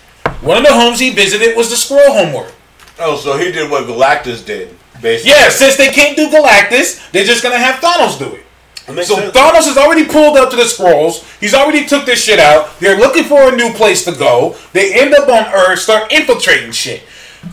[0.42, 2.52] One of the homes he visited was the Skrull homeworld.
[2.98, 5.30] Oh, so he did what Galactus did, basically.
[5.30, 9.06] Yeah, since they can't do Galactus, they're just gonna have Thanos do it.
[9.06, 9.38] So sense.
[9.38, 11.24] Thanos has already pulled up to the Skrulls.
[11.40, 12.80] He's already took this shit out.
[12.80, 14.56] They're looking for a new place to go.
[14.74, 17.02] They end up on Earth, start infiltrating shit.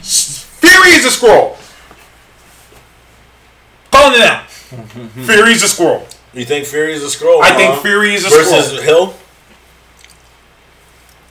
[0.00, 1.58] Fury is a Skrull.
[3.90, 4.44] calling it now.
[4.70, 5.24] Mm-hmm.
[5.24, 6.10] Fury's a Skrull.
[6.32, 7.42] You think Fury is a Skrull?
[7.42, 7.56] I huh?
[7.58, 8.82] think Fury is a versus Skrull.
[8.82, 9.14] Hill.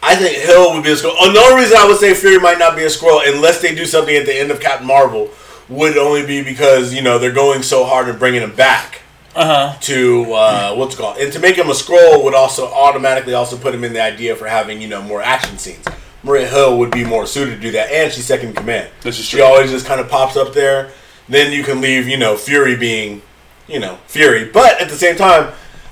[0.04, 1.16] I think Hill would be a Skrull.
[1.34, 3.86] The only reason I would say Fury might not be a Skrull, unless they do
[3.86, 5.30] something at the end of Captain Marvel,
[5.70, 9.02] would only be because you know they're going so hard and bringing him back
[9.36, 9.78] Uh huh.
[9.82, 13.58] to uh, what's it called, and to make him a Skrull would also automatically also
[13.58, 15.86] put him in the idea for having you know more action scenes.
[16.24, 18.90] Maria Hill would be more suited to do that, and she's second in command.
[19.02, 20.92] This is She always just kind of pops up there.
[21.30, 23.22] Then you can leave, you know, Fury being,
[23.68, 24.46] you know, Fury.
[24.46, 25.52] But at the same time,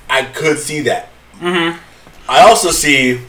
[0.09, 1.09] I could see that.
[1.39, 1.79] Mm-hmm.
[2.27, 3.21] I also see,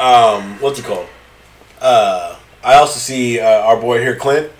[0.00, 1.06] um, what's it called?
[1.80, 4.50] Uh, I also see uh, our boy here, Clint.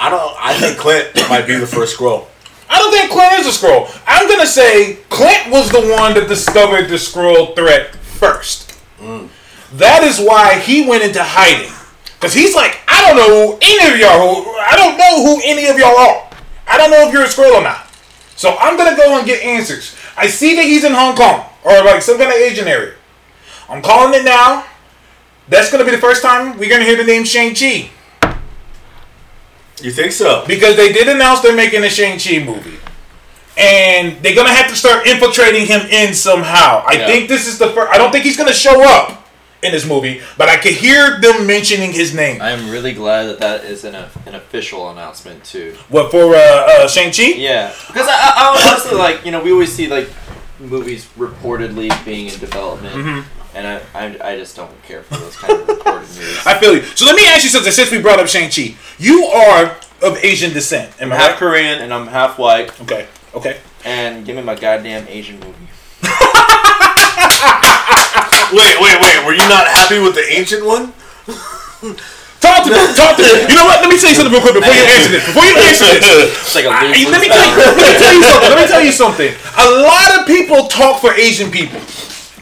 [0.00, 0.34] I don't.
[0.38, 2.26] I think Clint might be the first Skrull.
[2.68, 4.02] I don't think Clint is a Skrull.
[4.06, 8.78] I'm gonna say Clint was the one that discovered the Skrull threat first.
[9.74, 11.72] That is why he went into hiding.
[12.18, 15.40] Cause he's like, I don't know who any of y'all who I don't know who
[15.44, 16.30] any of y'all are.
[16.66, 17.86] I don't know if you're a Skrull or not.
[18.36, 19.94] So I'm gonna go and get answers.
[20.16, 22.94] I see that he's in Hong Kong or like some kind of Asian area.
[23.68, 24.64] I'm calling it now.
[25.48, 27.90] That's gonna be the first time we're gonna hear the name Shang-Chi.
[29.82, 30.44] You think so?
[30.46, 32.78] Because they did announce they're making a Shang-Chi movie.
[33.58, 36.84] And they're gonna have to start infiltrating him in somehow.
[36.86, 37.06] I Yeah.
[37.06, 39.26] think this is the first I don't think he's gonna show up
[39.62, 42.40] in this movie, but I could hear them mentioning his name.
[42.42, 43.94] I'm really glad that that is an,
[44.26, 45.74] an official announcement too.
[45.88, 47.34] What for uh, uh Shang-Chi?
[47.36, 50.08] Yeah, because I, I, I honestly like you know we always see like
[50.58, 53.24] movies reportedly being in development,
[53.56, 56.46] and I, I I just don't care for those kind of reported news.
[56.46, 56.82] I feel you.
[56.94, 58.76] So let me ask you something since we brought up Shang-Chi.
[58.98, 61.38] You are of Asian descent, am I'm I half right?
[61.38, 63.06] Korean and I'm half white, Okay.
[63.34, 63.58] Okay.
[63.84, 65.66] and give me my goddamn Asian movie.
[68.52, 69.16] Wait, wait, wait.
[69.26, 70.92] Were you not happy with the ancient one?
[72.38, 72.78] Talk to me.
[72.94, 73.42] Talk to me.
[73.50, 73.82] You know what?
[73.82, 75.26] Let me tell you something real quick before you answer this.
[75.26, 76.06] Before you answer this.
[76.46, 78.50] It's like a I- let me tell you, let me tell you something.
[78.54, 79.32] Let me tell you something.
[79.58, 81.80] A lot of people talk for Asian people.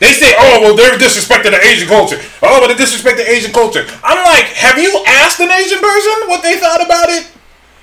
[0.04, 2.20] They say, "Oh, well, they're disrespecting the Asian culture.
[2.42, 6.28] Oh, but they disrespect the Asian culture." I'm like, have you asked an Asian person
[6.28, 7.26] what they thought about it?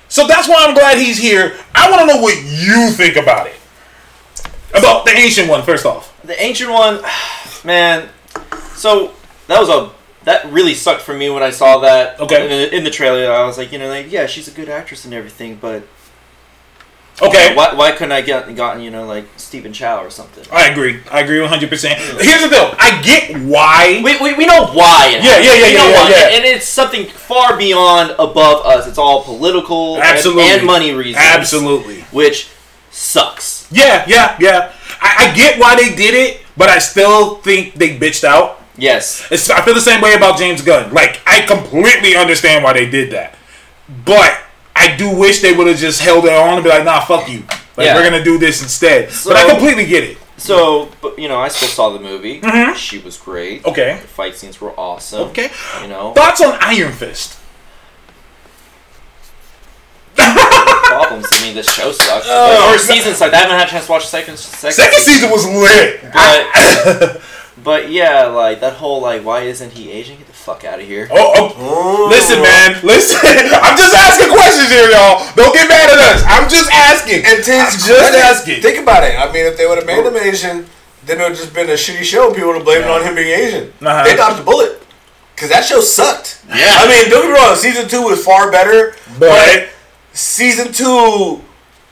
[0.08, 1.56] So that's why I'm glad he's here.
[1.74, 3.56] I want to know what you think about it.
[4.72, 6.16] About the ancient one, first off.
[6.22, 7.02] The ancient one,
[7.64, 8.08] man.
[8.74, 9.14] So
[9.48, 9.90] that was a
[10.24, 12.20] that really sucked for me when I saw that.
[12.20, 12.44] Okay.
[12.44, 14.68] In the, in the trailer, I was like, you know, like yeah, she's a good
[14.68, 15.82] actress and everything, but
[17.20, 17.54] Okay.
[17.54, 20.44] why, why couldn't I get gotten you know like Stephen Chow or something?
[20.50, 21.00] I agree.
[21.10, 21.68] I agree 100.
[21.68, 22.74] percent Here's the deal.
[22.78, 24.00] I get why.
[24.02, 25.10] We, we, we know why.
[25.12, 26.10] Yeah, yeah, yeah, We know yeah, why.
[26.10, 26.36] yeah.
[26.36, 28.86] And it's something far beyond above us.
[28.88, 30.44] It's all political and- Absolutely.
[30.52, 31.24] and, money reasons.
[31.24, 32.00] Absolutely.
[32.12, 32.48] Which
[32.90, 33.68] sucks.
[33.70, 34.72] Yeah, yeah, yeah.
[35.00, 38.60] I, I get why they did it, but I still think they bitched out.
[38.76, 39.26] Yes.
[39.30, 40.92] It's, I feel the same way about James Gunn.
[40.94, 43.36] Like, I completely understand why they did that.
[44.06, 44.38] But
[44.74, 47.28] I do wish they would have just held it on and be like, nah, fuck
[47.28, 47.40] you.
[47.76, 47.94] Like, Yeah.
[47.94, 49.10] we're going to do this instead.
[49.24, 50.18] but I completely get it.
[50.36, 52.40] So, but you know, I still saw the movie.
[52.74, 53.60] She was great.
[53.60, 53.70] Mm-hmm.
[53.70, 53.98] Okay.
[54.00, 55.28] The fight scenes were awesome.
[55.30, 55.50] Okay.
[55.82, 57.38] You know, Thoughts on Iron Fist?
[60.16, 61.26] problems.
[61.32, 62.26] I mean, this show sucks.
[62.26, 63.34] The first season sucked.
[63.34, 66.02] I haven't had a chance to watch the second second, Second season was lit.
[66.12, 67.22] But,
[67.64, 70.18] but yeah, like that whole like, why isn't he Asian?
[70.42, 71.08] Get the fuck out of here.
[71.10, 72.08] Oh, oh.
[72.10, 72.80] Listen, man.
[72.82, 73.18] Listen.
[73.62, 75.22] I'm just asking questions here, y'all.
[75.36, 76.24] Don't get mad at us.
[76.26, 77.24] I'm just asking.
[77.24, 77.52] And to
[77.86, 78.60] just asking.
[78.62, 79.14] Think about it.
[79.18, 80.66] I mean, if they would have made him Asian,
[81.04, 82.26] then it would have just been a shitty show.
[82.28, 83.72] and People would have blamed it on him being Asian.
[83.80, 84.04] Uh-huh.
[84.04, 84.82] They dodged a bullet.
[85.34, 86.42] Because that show sucked.
[86.48, 86.54] Yeah.
[86.58, 87.56] I mean, don't get me wrong.
[87.56, 88.94] Season two was far better.
[89.18, 89.68] But But
[90.12, 91.40] season two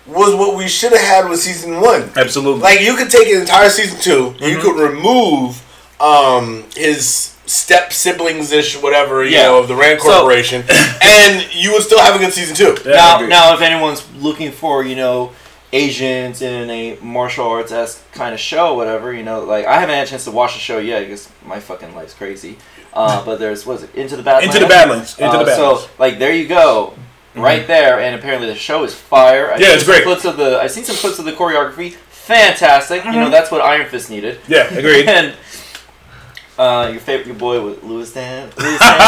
[0.06, 2.10] was what we should have had with season one.
[2.16, 2.62] absolutely.
[2.62, 4.60] Like, you could take an entire season 2 you Mm-hmm.
[4.60, 5.62] could remove
[6.00, 9.42] um, his step siblings ish, whatever, you Yeah.
[9.44, 10.64] know, of the Rand So- Corporation,
[11.02, 12.76] and you would still have a good season two.
[12.84, 15.32] Yeah, now, now, if anyone's looking for, you know,
[15.72, 19.94] Asians in a martial arts esque kind of show, whatever, you know, like I haven't
[19.94, 22.56] had a chance to watch the show yet because my fucking life's crazy.
[22.92, 24.54] Uh, but there's what is it, Into the Badlands?
[24.54, 25.18] Into the Badlands.
[25.18, 25.82] Into Uh, the Badlands.
[25.84, 26.94] So like there you go,
[27.36, 29.52] right there, and apparently the show is fire.
[29.52, 30.02] I've Yeah, it's great.
[30.04, 33.04] Clips of the I've seen some clips of the choreography, fantastic.
[33.04, 34.40] You know that's what Iron Fist needed.
[34.48, 35.08] yeah, agreed.
[35.16, 35.34] And
[36.60, 39.00] uh, your favorite, your boy with Lewis Tan, Louis Tan,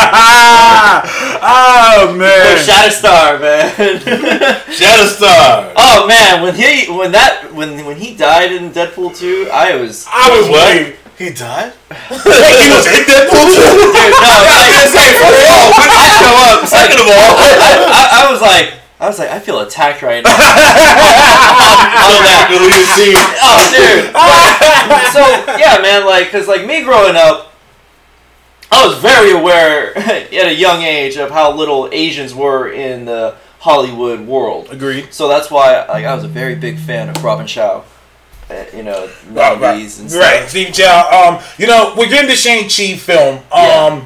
[1.45, 2.57] oh man.
[2.57, 3.69] Shatterstar, man.
[4.73, 5.73] Shatterstar.
[5.77, 10.07] oh man, when he when that when when he died in Deadpool two, I was
[10.09, 10.97] I was waiting.
[11.19, 11.73] He died?
[11.93, 13.61] He was in Deadpool too.
[13.61, 16.65] Dude, no, like, say, first of all, when did he show up?
[16.67, 20.23] Second of all, I, I, I was like, I was like, I feel attacked right
[20.23, 20.31] now.
[20.33, 20.39] On
[22.23, 22.47] that.
[22.51, 23.19] deleted scene.
[23.43, 24.13] Oh, dude.
[24.15, 25.21] But- so
[25.59, 27.53] yeah, man, like, cause like me growing up,
[28.71, 33.35] I was very aware at a young age of how little Asians were in the
[33.61, 34.69] Hollywood world.
[34.71, 35.13] Agreed.
[35.13, 37.85] So that's why like I was a very big fan of Robin Chow.
[38.51, 40.23] Uh, you know, Right, right, movies and stuff.
[40.23, 40.49] right.
[40.49, 41.09] Steve Chow.
[41.39, 43.37] Um, you know, we're getting the Shang Chi film.
[43.39, 44.05] Um, Yeah.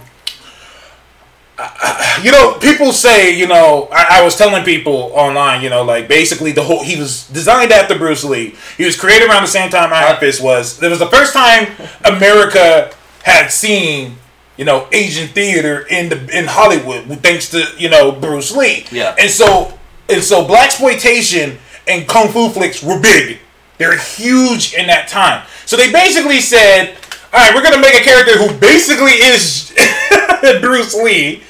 [1.59, 5.85] Uh, you know, people say, you know, I, I was telling people online, you know,
[5.85, 8.55] like basically the whole he was designed after Bruce Lee.
[8.77, 10.83] He was created around the same time Iron Fist was.
[10.83, 11.69] It was the first time
[12.05, 12.93] America
[13.23, 14.17] had seen,
[14.57, 18.87] you know, Asian theater in the in Hollywood, thanks to you know Bruce Lee.
[18.91, 19.17] Yeah.
[19.19, 21.57] And so and so blaxploitation
[21.89, 23.39] and kung fu flicks were big.
[23.79, 25.47] They're huge in that time.
[25.67, 26.97] So they basically said,
[27.33, 29.75] all right, we're gonna make a character who basically is
[30.61, 31.43] Bruce Lee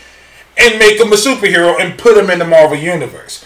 [0.57, 3.45] and make him a superhero and put him in the Marvel universe.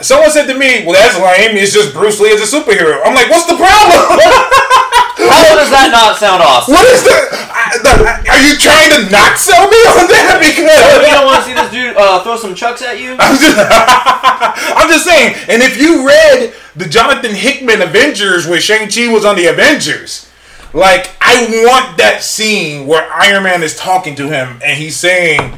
[0.00, 1.56] Someone said to me, "Well, that's lame.
[1.56, 4.20] It's just Bruce Lee as a superhero." I'm like, "What's the problem?
[5.28, 6.72] How does that not sound awesome?
[6.72, 7.92] what is the, I, the?
[8.24, 10.40] Are you trying to not sell me on that?
[10.50, 13.16] Because you don't want to see this dude uh, throw some chucks at you?
[13.18, 15.36] I'm just, I'm just saying.
[15.48, 20.29] And if you read the Jonathan Hickman Avengers where Shang Chi was on the Avengers,
[20.72, 25.56] like I want that scene where Iron Man is talking to him and he's saying,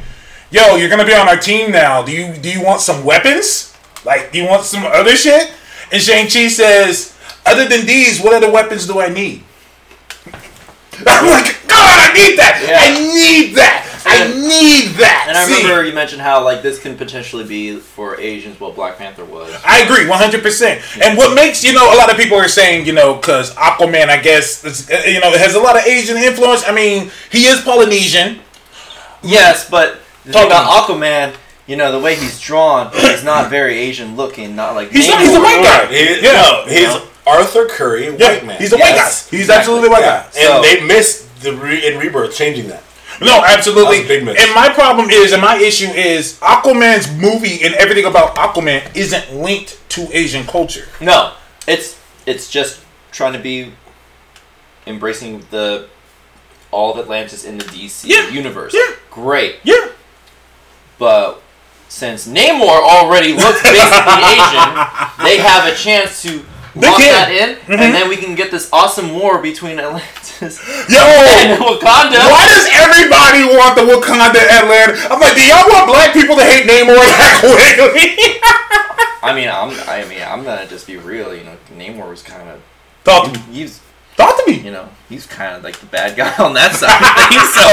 [0.51, 2.01] "Yo, you're gonna be on our team now.
[2.03, 3.75] Do you do you want some weapons?
[4.05, 5.51] Like, do you want some other shit?"
[5.91, 7.13] And Shang Chi says,
[7.45, 9.43] "Other than these, what other weapons do I need?"
[11.07, 12.63] I'm like, God, I need that.
[12.65, 12.79] Yeah.
[12.79, 13.92] I need that.
[14.05, 15.25] I And- need that.
[15.29, 18.75] And I scene." remember you mentioned how like this can potentially be for Asians what
[18.75, 19.53] Black Panther was.
[19.65, 20.81] I agree, one hundred percent.
[21.01, 24.09] And what makes you know a lot of people are saying you know because Aquaman,
[24.09, 26.63] I guess it's, uh, you know it has a lot of Asian influence.
[26.67, 28.39] I mean, he is Polynesian.
[29.21, 31.33] Yes, but the Talk about Aquaman,
[31.67, 34.55] you know, the way he's drawn, he's not very Asian looking.
[34.55, 35.85] Not like He's not- he's a white guy.
[35.93, 36.31] He, Yeah.
[36.33, 36.99] No, he's Yeah.
[37.25, 38.57] Arthur Curry, white Yeah, man.
[38.59, 39.27] he's a white Yes.
[39.31, 39.37] guy.
[39.37, 40.39] He's absolutely a white Yeah, guy.
[40.39, 42.83] and So- they missed the re- in Rebirth changing that.
[43.21, 43.97] No, absolutely.
[43.99, 44.41] That's a big miss.
[44.43, 49.33] and my problem is, and my issue is, Aquaman's movie and everything about Aquaman isn't
[49.35, 50.87] linked to Asian culture.
[51.01, 51.33] No,
[51.67, 53.71] it's it's just trying to be
[54.87, 55.87] embracing the
[56.71, 58.73] all of Atlantis in the DC Yeah, universe.
[58.73, 58.95] yeah.
[59.11, 59.89] Great, Yeah,
[60.97, 61.41] but
[61.87, 63.77] since Namor already looks basically
[64.33, 66.43] Asian, they have a chance to
[66.73, 67.13] They lock can.
[67.13, 67.93] that in, and mm-hmm.
[67.93, 70.57] then we can get this awesome war between Atlantis
[70.89, 70.97] yo.
[70.97, 72.17] and Wakanda.
[72.17, 74.97] Why does everybody want the Wakanda Atlanta?
[75.13, 78.17] I'm like, do y'all want black people to hate Namor that quickly?
[79.21, 81.35] I mean, I'm I mean, I'm gonna just be real.
[81.35, 82.59] You know, Namor was kind of
[83.05, 83.79] to he's
[84.17, 84.59] Talk to me.
[84.59, 87.49] you know he's kind of like the bad guy on that side of things.
[87.53, 87.61] So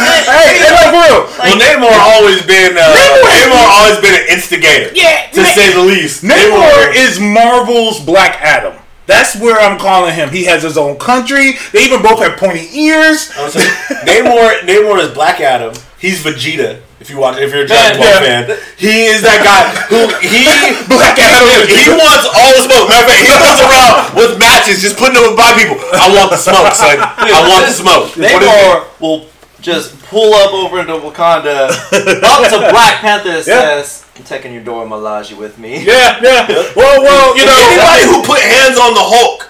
[0.00, 1.22] Hey, hey, like, for real.
[1.38, 5.72] well, Namor always been uh, Namor- Namor always been an instigator, Yeah, to Na- say
[5.74, 6.22] the least.
[6.22, 8.74] Namor is Marvel's Black Adam.
[9.06, 10.30] That's where I'm calling him.
[10.30, 11.52] He has his own country.
[11.72, 13.30] They even both have pointy ears.
[13.36, 13.68] I was saying,
[14.06, 15.74] Namor, Namor is Black Adam.
[15.98, 16.80] He's Vegeta.
[17.00, 18.44] If you watch, if you're a Dragon Ball Yeah.
[18.44, 20.44] fan, he is that guy who he
[20.92, 21.64] Black Adam.
[21.64, 22.92] he wants all the smoke.
[22.92, 25.80] Matter of fact, he goes around with matches, just putting them by people.
[25.96, 27.00] I want the smoke, son.
[27.00, 28.12] I want the smoke.
[28.20, 28.28] It?
[28.36, 29.26] Namor will
[29.64, 33.80] just pull up over into Wakanda, up to Black Panther, and Yeah.
[34.16, 36.44] "I'm taking your Dora Milaje with me." Yeah, yeah.
[36.76, 37.56] Well, well, you know.
[37.56, 39.48] Anybody who put hands on the Hulk,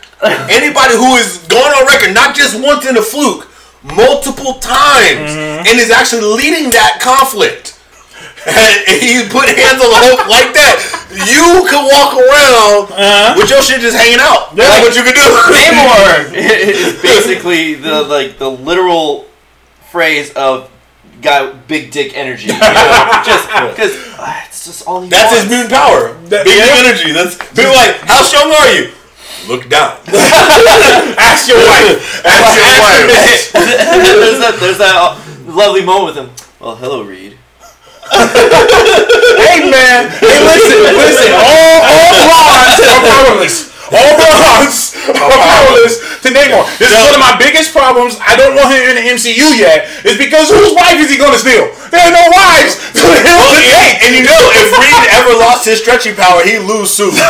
[0.55, 3.50] anybody who is going on record, not just once in a fluke,
[3.83, 5.66] multiple times, Mm-hmm.
[5.69, 7.77] and is actually leading that conflict.
[8.40, 10.81] And he put hands on the Hulk like that.
[11.12, 13.35] You could walk around Uh-huh.
[13.37, 14.57] with your shit just hanging out.
[14.57, 14.64] Yeah.
[14.64, 15.29] That's what you could do.
[15.29, 19.27] Namor is basically the like the literal
[19.93, 20.71] phrase of
[21.21, 22.47] guy big dick energy.
[22.49, 22.61] You know?
[23.29, 23.93] just because
[24.49, 25.51] it's just all he That's his wants.
[25.53, 26.16] mutant power.
[26.33, 26.81] That- Big yeah.
[26.81, 27.12] energy.
[27.12, 28.88] That's people like, how strong are you?
[29.48, 29.96] Look down.
[31.18, 32.24] Ask your wife.
[32.24, 33.53] Ask your wife.
[33.53, 36.31] there's that there's that uh, lovely moment with him.
[36.61, 37.38] Well, hello, Reed.
[38.11, 40.11] Hey, man.
[40.11, 41.33] Hey, listen, listen.
[41.33, 43.70] All, all blondes are powerless.
[43.90, 44.68] All blondes are
[45.18, 46.64] powerless to Namor.
[46.79, 48.16] This is one of my biggest problems.
[48.20, 49.88] I don't want him in the MCU yet.
[50.07, 51.66] Is because whose wife is he going to steal?
[51.90, 55.64] There are no wives to him Well, hey, and you know, if Reed ever lost
[55.66, 57.11] his stretching power, he'd lose Sue.
[57.14, 57.27] That's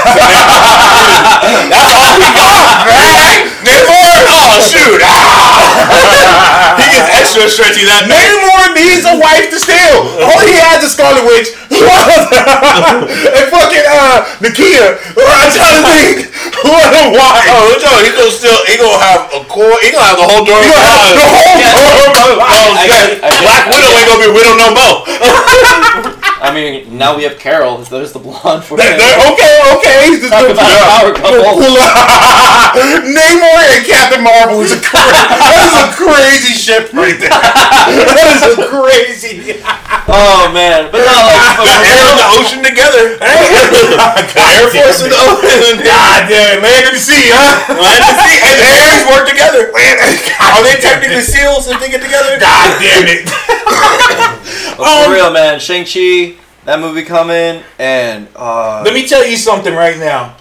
[1.96, 3.48] all we got, right?
[3.64, 6.76] Namor, oh shoot, Ah.
[6.80, 8.20] he gets extra stretchy that night.
[8.20, 10.04] Namor needs a wife to steal.
[10.24, 14.98] All he has is Scarlet Witch and fucking uh Nakia.
[15.16, 16.28] I'm trying to think.
[16.64, 17.48] What a wife.
[17.70, 20.42] Oh, Joe, he gonna still, he gonna have a core, he gonna have the whole
[20.42, 20.58] door.
[20.58, 21.70] You gonna have the whole Yeah.
[21.78, 22.74] world Oh, alive.
[22.74, 22.90] I shit.
[22.90, 24.96] get- I get- Black Widow ain't gonna be Widow no more.
[26.40, 27.78] I mean, now we have Carol.
[27.84, 28.98] There's the blonde for That- him.
[28.98, 29.98] that- okay, okay.
[30.10, 31.76] He's just Talk good about a power couple.
[33.14, 37.30] Namor and Captain Marvel is a cra- that is a crazy ship right there.
[37.30, 39.60] that is a crazy.
[40.10, 43.04] Oh man, but no, like, but Got air and the ocean together.
[43.22, 45.82] Air Force and the ocean.
[45.82, 47.74] God damn it, land and sea, huh?
[47.74, 49.70] Land and sea and the air's work together.
[50.50, 52.38] Are they technically seals if they get together?
[52.38, 53.26] God damn it.
[54.78, 59.26] but Um, for real, man, Shang Chi, that movie coming, and uh, Let me tell
[59.26, 60.36] you something right now.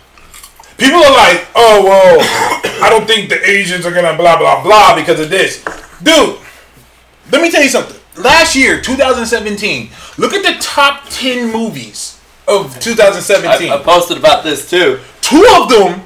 [0.77, 2.17] People are like, oh, well,
[2.85, 5.63] I don't think the Asians are gonna blah, blah, blah because of this.
[6.01, 6.37] Dude,
[7.31, 7.98] let me tell you something.
[8.17, 13.71] Last year, 2017, look at the top 10 movies of 2017.
[13.71, 14.99] I, I posted about this too.
[15.21, 16.01] Two of them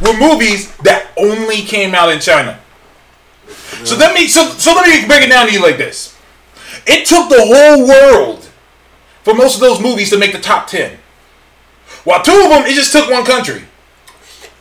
[0.00, 2.60] were movies that only came out in China.
[3.84, 6.16] So let me so so let me break it down to you like this.
[6.86, 8.44] It took the whole world
[9.22, 10.98] for most of those movies to make the top ten.
[12.04, 13.62] While two of them, it just took one country.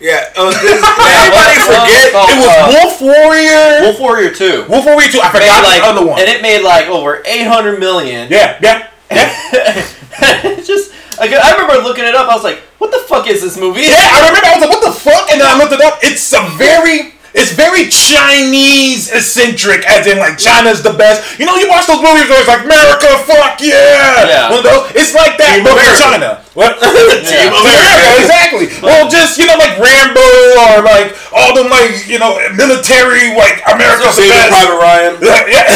[0.06, 0.30] Yeah.
[0.38, 2.14] Uh, this, everybody what- what- forget.
[2.14, 3.82] what- It was Uh, Wolf Warrior.
[3.90, 4.66] Wolf Warrior Two.
[4.70, 5.20] Wolf Warrior Two.
[5.22, 6.20] I Made forgot like, the other one.
[6.20, 8.30] and it made like over 800 million.
[8.30, 10.62] yeah, yeah, yeah.
[10.62, 12.30] Just, like, I remember looking it up.
[12.30, 14.46] I was like, "What the fuck is this movie?" Yeah, I remember.
[14.48, 16.00] I was like, "What the fuck?" And then I looked it up.
[16.04, 21.38] It's a very, it's very Chinese eccentric, as in like China's the best.
[21.38, 24.50] You know, you watch those movies where it's like America, fuck yeah, Yeah.
[24.50, 24.96] One of those.
[24.96, 26.00] It's like that, Team but America.
[26.00, 26.32] China.
[26.56, 26.80] What?
[27.28, 28.66] Team America, exactly.
[28.80, 33.60] Well, just you know, like Rambo or like all them like you know military like
[33.68, 34.56] America's the Saving best.
[34.56, 35.14] Private Ryan.
[35.52, 35.68] yeah.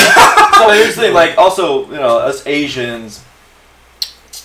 [0.55, 3.19] so here's the thing, like also, you know, us Asians,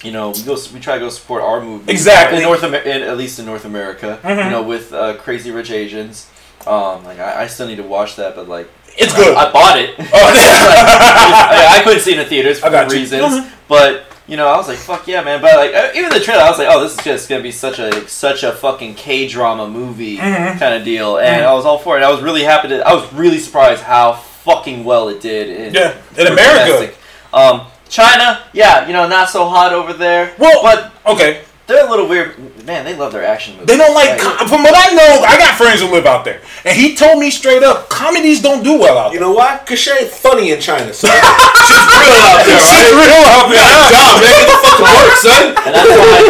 [0.03, 2.39] you know, we go, we try to go support our movie Exactly.
[2.39, 4.45] in North America, at least in North America, Mhm.
[4.45, 6.27] you know, with uh, Crazy Rich Asians.
[6.67, 9.37] Um, like I, I still need to watch that, but like It's good.
[9.37, 9.95] I, I bought it.
[9.99, 12.99] Oh, I, I couldn't see it in the theaters for I got you.
[12.99, 13.51] reasons, Mhm.
[13.69, 16.43] but you know, I was like, "Fuck yeah, man!" But like, uh, even the trailer,
[16.43, 19.29] I was like, "Oh, this is just gonna be such a such a fucking K
[19.29, 20.59] drama movie Mhm.
[20.59, 21.47] kind of deal," and Mhm.
[21.47, 22.03] I was all for it.
[22.03, 22.87] I was really happy to.
[22.89, 26.95] I was really surprised how fucking well it did in Yeah, in America.
[27.35, 30.33] Um, China, yeah, you know, not so hot over there.
[30.39, 31.41] Well, but Okay.
[31.67, 32.37] They're a little weird.
[32.65, 33.69] Man, they love their action movies.
[33.69, 36.41] They don't like, com- from what I know, I got friends who live out there.
[36.65, 39.15] And he told me straight up, comedies don't do well out there.
[39.17, 39.61] You know why?
[39.65, 41.09] Cause she ain't funny in China, son.
[41.65, 42.93] She's real out there, It's right?
[42.93, 43.65] real out there.
[43.93, 44.33] Dumb, man.
[44.33, 45.45] Get the fuck to work, son.
[45.65, 46.21] And that's why,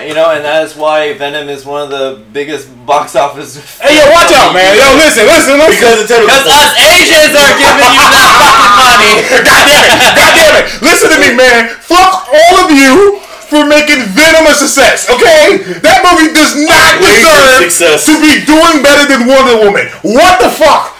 [0.00, 3.56] uh, you know, and that is why Venom is one of the biggest box office.
[3.80, 4.72] Hey, yo, watch out, man.
[4.76, 5.72] Yo, listen, listen, listen.
[5.76, 9.12] Because it's Because us Asians are giving you that fucking money.
[9.48, 10.00] God damn it.
[10.16, 10.66] God damn it.
[10.84, 11.76] Listen to me, man.
[11.84, 13.13] Fuck all of you
[13.50, 15.60] for making Venom a success, okay?
[15.84, 18.00] That movie does not Outrageous deserve success.
[18.08, 19.86] to be doing better than Wonder Woman.
[20.02, 20.96] What the fuck?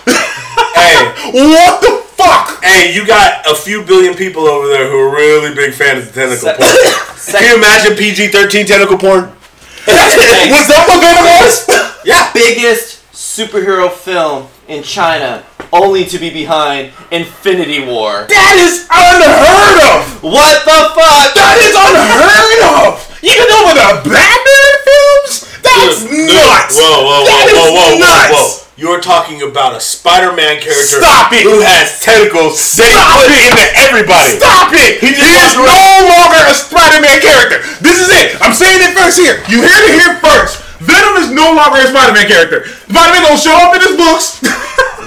[0.77, 1.01] Hey,
[1.33, 2.63] what the fuck?
[2.63, 6.15] hey, you got a few billion people over there who are really big fans of
[6.15, 7.33] tentacle Se- porn.
[7.41, 9.25] Can you imagine PG-13 tentacle porn?
[9.87, 11.69] Was that what Venom was?
[12.05, 12.31] Yeah.
[12.35, 15.43] biggest superhero film in China,
[15.73, 18.27] only to be behind Infinity War.
[18.29, 20.23] That is unheard of.
[20.23, 21.29] What the fuck?
[21.37, 23.01] That is unheard of!
[23.25, 25.33] Even over the Batman films?
[25.65, 26.77] That's Dude, nuts!
[26.77, 28.33] Whoa, whoa, whoa, That is whoa, whoa, nuts!
[28.35, 28.61] whoa, whoa.
[28.75, 31.47] You're talking about a Spider-Man character Stop it!
[31.47, 33.47] who has tentacles that he Stop put it!
[33.55, 34.31] into everybody.
[34.35, 34.99] Stop it!
[34.99, 37.63] He, just is no longer a Spider-Man character.
[37.79, 38.35] This is it.
[38.43, 39.39] I'm saying it first here.
[39.47, 40.59] You hear it here first.
[40.83, 42.67] Venom is no longer a Spider-Man character.
[42.91, 44.43] Spider-Man don't show up in his books.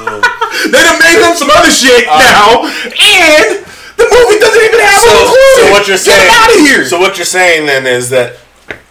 [0.10, 0.22] Oh,
[0.72, 2.22] they done made him some other shit uh-huh.
[2.22, 3.64] now, and
[3.98, 5.56] the movie doesn't even have So, him included.
[5.58, 6.26] so what you're Get saying?
[6.28, 6.82] him out of here.
[6.86, 8.38] So what you're saying then is that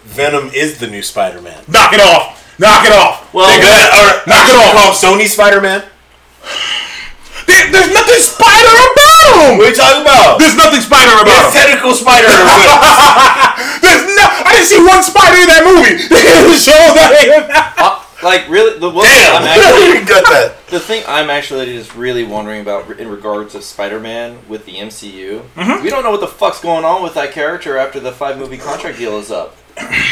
[0.04, 1.64] Venom is the new Spider-Man.
[1.68, 2.40] knock it off.
[2.58, 3.28] Knock it off.
[3.36, 4.72] Well, of that, or Knock it off.
[4.72, 5.84] Call Sony Spider-Man.
[7.46, 9.58] There- there's nothing spider about him.
[9.60, 10.38] What are you talking about?
[10.40, 11.52] There's nothing spider about him.
[11.54, 12.26] tentacle spider.
[13.86, 14.24] There's no.
[14.26, 15.94] I didn't see one spider in that movie.
[16.58, 17.74] Show that.
[17.78, 20.66] Uh, Like really, the one thing Damn, I'm actually got that.
[20.68, 25.42] the thing I'm actually just really wondering about in regards to Spider-Man with the MCU.
[25.54, 25.84] Mm-hmm.
[25.84, 28.58] We don't know what the fuck's going on with that character after the five movie
[28.58, 29.54] contract deal is up,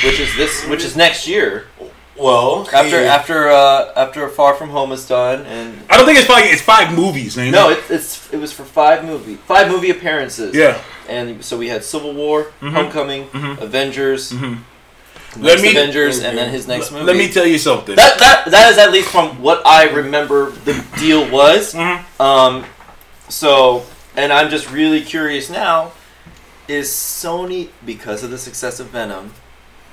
[0.05, 1.67] which is this, which is next year.
[2.17, 6.17] Well, After he- after uh, after Far From Home is done, and I don't think
[6.19, 6.45] it's five.
[6.47, 7.37] It's five movies.
[7.37, 10.55] No, it, it's it was for five movie five movie appearances.
[10.55, 10.81] Yeah.
[11.09, 12.71] and so we had Civil War, Mhm.
[12.71, 13.61] Homecoming, Mhm.
[13.61, 14.59] Avengers, Mhm.
[15.37, 17.05] Next Let me- Avengers, and then his next Let- movie.
[17.13, 17.95] Let me tell you something.
[17.97, 21.75] That that that is at least from what I remember the deal was.
[21.75, 22.05] Mhm.
[22.21, 22.65] Um,
[23.29, 23.85] so
[24.17, 25.93] and I'm just really curious now.
[26.69, 29.35] Is Sony because of the success of Venom?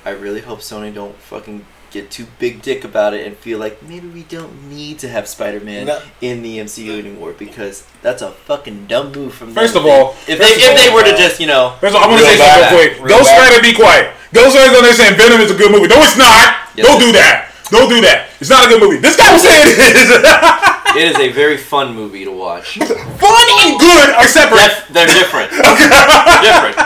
[0.04, 3.82] I really hope Sony don't fucking get too big dick about it and feel like
[3.82, 6.00] maybe we don't need to have Spider-Man No.
[6.20, 9.54] in the MCU anymore because that's a fucking dumb move from them.
[9.62, 11.94] First If of all- if they if they all, were to just you know First
[11.94, 12.72] of all, I'm gonna Real say something bad.
[12.72, 13.04] real quick.
[13.04, 13.50] Real Ghost bad.
[13.50, 14.10] Rider, be quiet.
[14.32, 15.88] Ghost Rider's on there saying Venom is a good movie.
[15.88, 16.56] No, it's not.
[16.74, 17.12] Yes, Don't it do is.
[17.20, 17.48] that.
[17.70, 18.28] Don't do that.
[18.40, 18.96] It's not a good movie.
[18.98, 20.10] This guy was saying it is.
[20.96, 22.76] it is a very fun movie to watch.
[22.78, 24.60] Fun and good are separate.
[24.60, 25.50] Def- they're different.
[25.52, 26.76] they're different.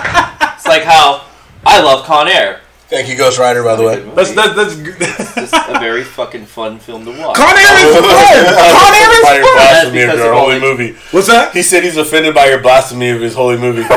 [0.55, 1.25] It's like how
[1.65, 2.61] I love Con Air.
[2.89, 3.99] Thank you, Ghost Rider, by the way.
[4.14, 4.95] That's that's that's good.
[5.01, 7.37] It's a very fucking fun film to watch.
[7.37, 8.03] Con Air is fun.
[8.07, 9.55] Con Air is fun.
[9.55, 10.93] blasphemy of your holy movie.
[11.11, 11.53] What's that?
[11.53, 13.80] He said he's offended by your blasphemy of his holy movie.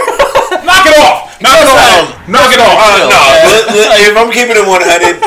[0.65, 1.39] Knock it off.
[1.39, 2.27] Knock it off.
[2.27, 2.77] Knock it off.
[2.81, 5.21] Uh, no, li- li- if I'm keeping it 100,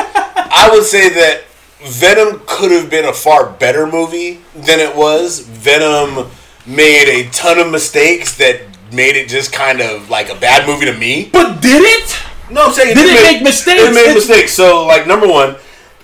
[0.51, 1.43] I would say that
[1.85, 5.39] Venom could have been a far better movie than it was.
[5.39, 6.29] Venom
[6.65, 8.61] made a ton of mistakes that
[8.91, 11.29] made it just kind of like a bad movie to me.
[11.31, 12.17] But did it?
[12.49, 13.81] No, I'm saying Did it made- make mistakes?
[13.81, 14.53] It made It's- mistakes.
[14.53, 15.55] So, like, number one,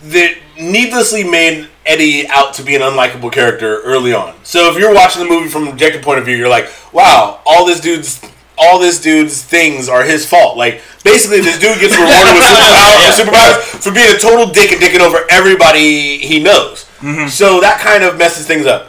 [0.10, 4.34] that needlessly made Eddie out to be an unlikable character early on.
[4.44, 7.40] So, if you're watching the movie from an objective point of view, you're like, wow,
[7.46, 8.20] all this dude's
[8.62, 10.58] all this dude's things are his fault.
[10.58, 13.24] Like, basically, this dude gets rewarded with superpowers, Yeah.
[13.26, 16.84] superpowers for being a total dick and dicking over everybody he knows.
[17.02, 17.30] Mm-hmm.
[17.30, 18.89] So that kind of messes things up.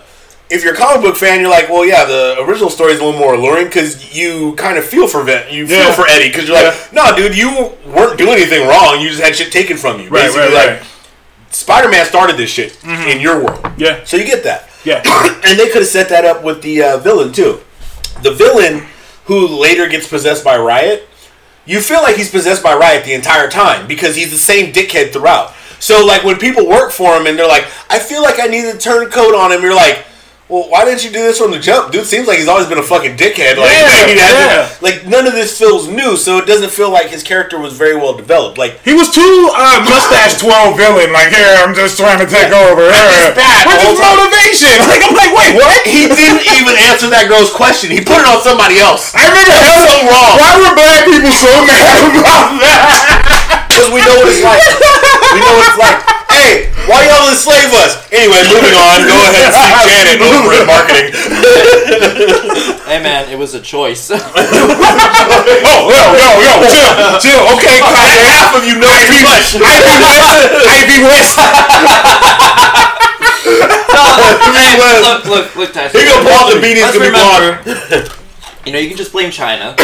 [0.51, 3.05] If you're a comic book fan, you're like, well, yeah, the original story is a
[3.05, 5.85] little more alluring because you kind of feel for Ven- you Yeah.
[5.85, 6.75] feel for Eddie because you're Yeah.
[6.93, 9.01] like, no, dude, you weren't doing anything wrong.
[9.01, 10.09] You just had shit taken from you.
[10.09, 10.83] Right, Basically, right, like.
[11.53, 13.65] Spider-Man started this shit in your world.
[13.77, 13.99] Yeah.
[14.05, 14.69] So you get that.
[14.85, 15.03] Yeah.
[15.45, 17.61] and they could have set that up with the uh, villain too.
[18.23, 18.87] The villain
[19.27, 21.09] who later gets possessed by Riot,
[21.65, 25.13] you feel like he's possessed by Riot the entire time because he's the same dickhead
[25.13, 25.53] throughout.
[25.79, 28.63] So like when people work for him and they're like, I feel like I need
[28.71, 30.05] to turn coat on him, you're like,
[30.51, 31.95] well, why didn't you do this from the jump?
[31.95, 33.55] Dude seems like he's always been a fucking dickhead.
[33.57, 34.75] Like, Yeah, yeah.
[34.83, 37.95] like none of this feels new, so it doesn't feel like his character was very
[37.95, 38.59] well developed.
[38.59, 39.23] Like He was too
[39.55, 41.15] uh, mustache twelve villain.
[41.15, 42.83] Like here, I'm just trying to take over.
[42.91, 43.33] Here.
[43.39, 44.17] bad Where's his time.
[44.19, 44.75] motivation?
[44.91, 45.87] Like I'm like, wait, what?
[45.87, 47.95] he didn't even answer that girl's question.
[47.95, 49.15] He put it on somebody else.
[49.15, 50.35] I remember That's so wrong.
[50.43, 53.57] Why were black people so mad about that?
[53.71, 54.61] Because we know what it's like.
[55.31, 55.99] We know what it's like.
[56.41, 58.01] Hey, why y'all enslave us?
[58.09, 59.05] Anyway, moving on.
[59.05, 61.13] Go ahead and see Janet over at marketing.
[62.89, 64.11] Hey man, it was a choice.
[65.63, 67.43] Oh, yo, yo, yo, chill, chill.
[67.57, 68.25] Okay, Kanye.
[68.29, 69.57] Half of you know too much.
[69.57, 70.41] Ivy West,
[70.77, 71.37] Ivy West.
[73.51, 75.01] Hey, was.
[75.01, 76.01] look, look, look, Tyson.
[76.01, 76.55] Here you go, Paul.
[76.55, 78.15] The beanie's Let's gonna be remember,
[78.67, 79.73] You know, you can just blame China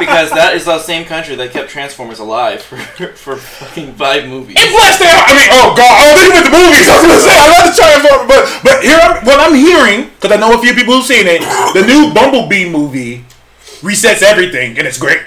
[0.00, 2.78] because that is the same country that kept Transformers alive for
[3.12, 4.56] for fucking five movies.
[4.58, 6.88] And plus, they, I mean, oh god, oh, they went to movies.
[6.88, 10.08] I was gonna say, I love the Transformers, but but here, I'm, what I'm hearing,
[10.16, 11.42] because I know a few people who've seen it,
[11.74, 13.24] the new Bumblebee movie
[13.84, 15.20] resets everything, and it's great.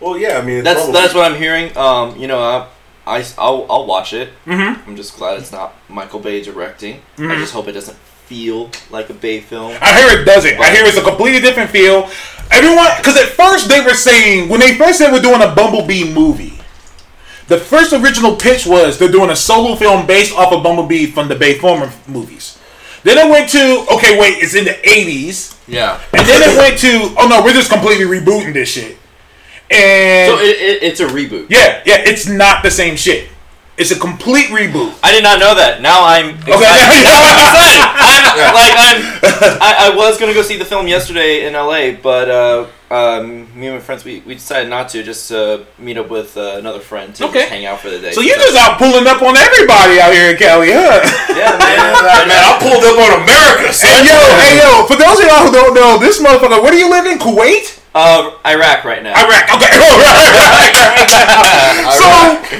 [0.00, 0.38] Well, yeah.
[0.38, 0.98] I mean, it's That's Bumblebee.
[1.00, 1.76] that's what I'm hearing.
[1.76, 2.66] Um, you know, I,
[3.06, 4.30] I will I'll watch it.
[4.44, 4.90] Mm-hmm.
[4.90, 7.00] I'm just glad it's not Michael Bay directing.
[7.16, 7.96] I just hope it doesn't
[8.32, 9.76] feel like a Bay film.
[9.82, 10.58] I hear it doesn't.
[10.58, 12.08] I hear it's a completely different feel.
[12.50, 16.10] Everyone, because at first they were saying when they first said we're doing a Bumblebee
[16.12, 16.58] movie,
[17.48, 21.28] the first original pitch was they're doing a solo film based off of Bumblebee from
[21.28, 22.58] the Bay Former movies.
[23.02, 26.00] Then it went to okay, wait, it's in the '80s, Yeah.
[26.14, 28.96] and then it went to oh no, we're just completely rebooting this shit.
[29.70, 31.46] And So it, it, it's a reboot.
[31.50, 33.28] yeah, yeah, it's not the same shit.
[33.78, 34.92] It's a complete reboot.
[35.02, 35.80] I did not know that.
[35.80, 36.52] Now I'm excited.
[36.52, 36.68] Okay.
[36.68, 37.80] I'm excited.
[38.32, 38.98] I'm like I'm.
[39.60, 43.68] I, I was gonna go see the film yesterday in LA, but uh, um, me
[43.68, 46.80] and my friends we, we decided not to just uh, meet up with uh, another
[46.80, 47.40] friend to Okay.
[47.40, 48.12] just hang out for the day.
[48.12, 51.00] So you just out pulling up on everybody out here in Cali, huh?
[51.32, 52.28] yeah man.
[52.28, 53.72] Man, I pulled up on America.
[53.72, 53.88] Son.
[53.88, 54.84] Hey yo, hey yo!
[54.86, 57.18] For those of y'all who don't know, this motherfucker, where do you live in?
[57.18, 57.80] Kuwait?
[57.92, 59.12] Uh, Iraq right now.
[59.12, 59.52] Iraq.
[59.52, 59.68] Okay.
[59.68, 61.92] Oh, right, right.
[61.92, 62.08] so,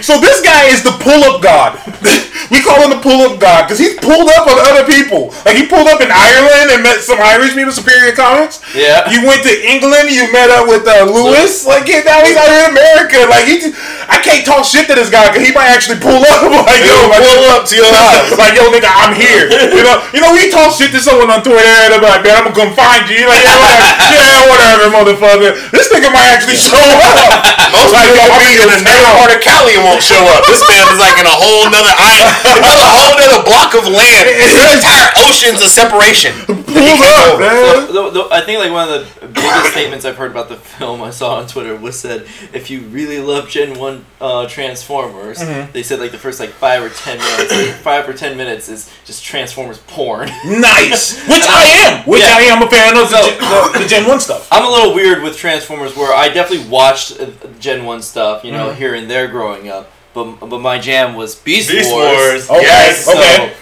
[0.04, 1.80] so this guy is the pull-up god.
[2.52, 5.32] we call him the pull-up god because he's pulled up on other people.
[5.48, 8.60] Like he pulled up in Ireland and met some Irish people, Superior Comics.
[8.76, 9.08] Yeah.
[9.08, 10.12] You went to England.
[10.12, 11.64] You met up with uh, Lewis.
[11.64, 13.24] Like now he's out here in America.
[13.24, 13.72] Like he,
[14.12, 16.44] I can't talk shit to this guy because he might actually pull up.
[16.44, 18.36] Like yo, like, pull up to your house.
[18.36, 19.48] like yo, nigga, I'm here.
[19.48, 22.36] You know, you know, we talk shit to someone on Twitter and they're like, man,
[22.36, 23.24] I'm gonna come find you.
[23.24, 25.21] You're like, yeah, whatever, yeah, whatever, motherfucker.
[25.22, 27.46] This nigga might actually show up.
[27.72, 29.84] Most Like, people yo, will be in in your the neighborhood part of Cali and
[29.86, 30.42] won't show up.
[30.50, 34.26] This man is like in a whole nother island, another whole nother block of land.
[34.62, 36.32] The entire oceans of separation.
[36.46, 37.86] Pull up, man.
[37.86, 40.56] So, the, the, I think like one of the biggest statements I've heard about the
[40.56, 45.38] film I saw on Twitter was said, "If you really love Gen One uh, Transformers,
[45.38, 45.72] Mm-hmm.
[45.72, 48.90] they said like the first like five or ten minutes, five or ten minutes is
[49.04, 50.28] just Transformers porn.
[50.44, 52.36] Nice, which I am, which Yeah.
[52.36, 53.38] I am a fan of the, So- Gen-
[53.72, 54.48] the, the Gen One stuff.
[54.50, 57.26] I'm a little weird with Transformers, where I definitely watched uh,
[57.58, 58.78] Gen One stuff, you know, Mm-hmm.
[58.78, 59.90] here and there growing up.
[60.14, 62.06] But but my jam was Beast, Beast Wars.
[62.16, 62.50] Wars.
[62.50, 63.08] Okay, Yes.
[63.08, 63.52] okay.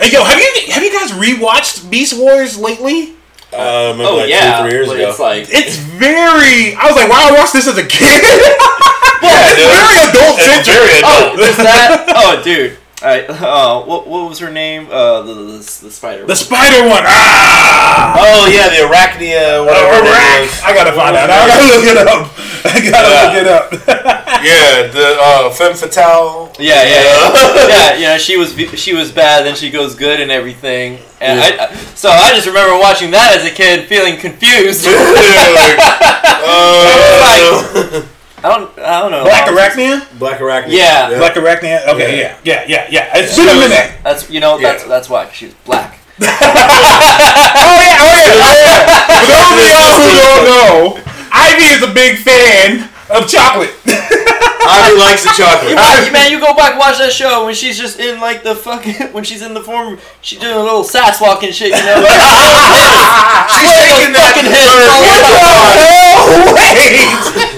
[0.00, 3.10] Hey yo, have you have you guys rewatched Beast Wars lately?
[3.52, 5.10] Um, Oh like yeah, two, three years but ago.
[5.10, 6.74] it's like It's very.
[6.74, 8.00] I was like, wow, I watched this as a kid.
[9.22, 9.68] yeah, it's dude.
[9.68, 11.02] very adult It's centric.
[11.04, 11.36] oh, adult.
[11.38, 12.06] there's that.
[12.16, 12.78] Oh, dude.
[13.02, 14.88] I, uh, what, what was her name?
[14.90, 16.20] Uh, the, the, the spider.
[16.22, 16.28] One.
[16.28, 17.02] The Spider one.
[17.04, 18.14] Ah.
[18.18, 20.06] Oh yeah, the Arachnia, whatever.
[20.06, 21.28] Uh, it I gotta find out.
[21.28, 22.30] I gotta look it up.
[22.64, 23.22] I gotta Yeah.
[23.26, 24.18] look it up.
[24.42, 26.50] Yeah, the uh, femme fatale.
[26.58, 27.96] Yeah, yeah, yeah, yeah.
[27.98, 30.98] Yeah, she was she was bad, then she goes good and everything.
[31.20, 34.84] And I, I, so I just remember watching that as a kid, feeling confused.
[34.84, 35.78] Like,
[36.44, 38.02] uh,
[38.44, 39.22] I don't, I don't know.
[39.24, 40.18] Black Arachnia.
[40.18, 40.72] Black Arachnia.
[40.76, 41.08] Yeah.
[41.18, 41.86] Black Arachnia.
[41.94, 42.36] Okay, Yeah.
[42.44, 43.18] yeah, yeah, yeah, yeah.
[43.22, 43.92] It's been a minute.
[44.02, 44.88] That's you know that's Yeah.
[44.88, 45.98] that's why she's black.
[46.22, 48.82] Oh yeah, oh yeah, oh yeah.
[49.06, 50.74] For those of y'all who don't know,
[51.32, 53.70] Ivy is a big fan of chocolate.
[53.86, 55.74] Ivy likes the chocolate.
[55.74, 59.12] Man, man, you go back watch that show when she's just in like the fucking
[59.12, 61.68] when she's in the form, she's doing a little sass walking shit.
[61.70, 64.66] You know, She's shaking that fucking head.
[64.70, 64.90] bird.
[66.14, 67.51] Oh, wait.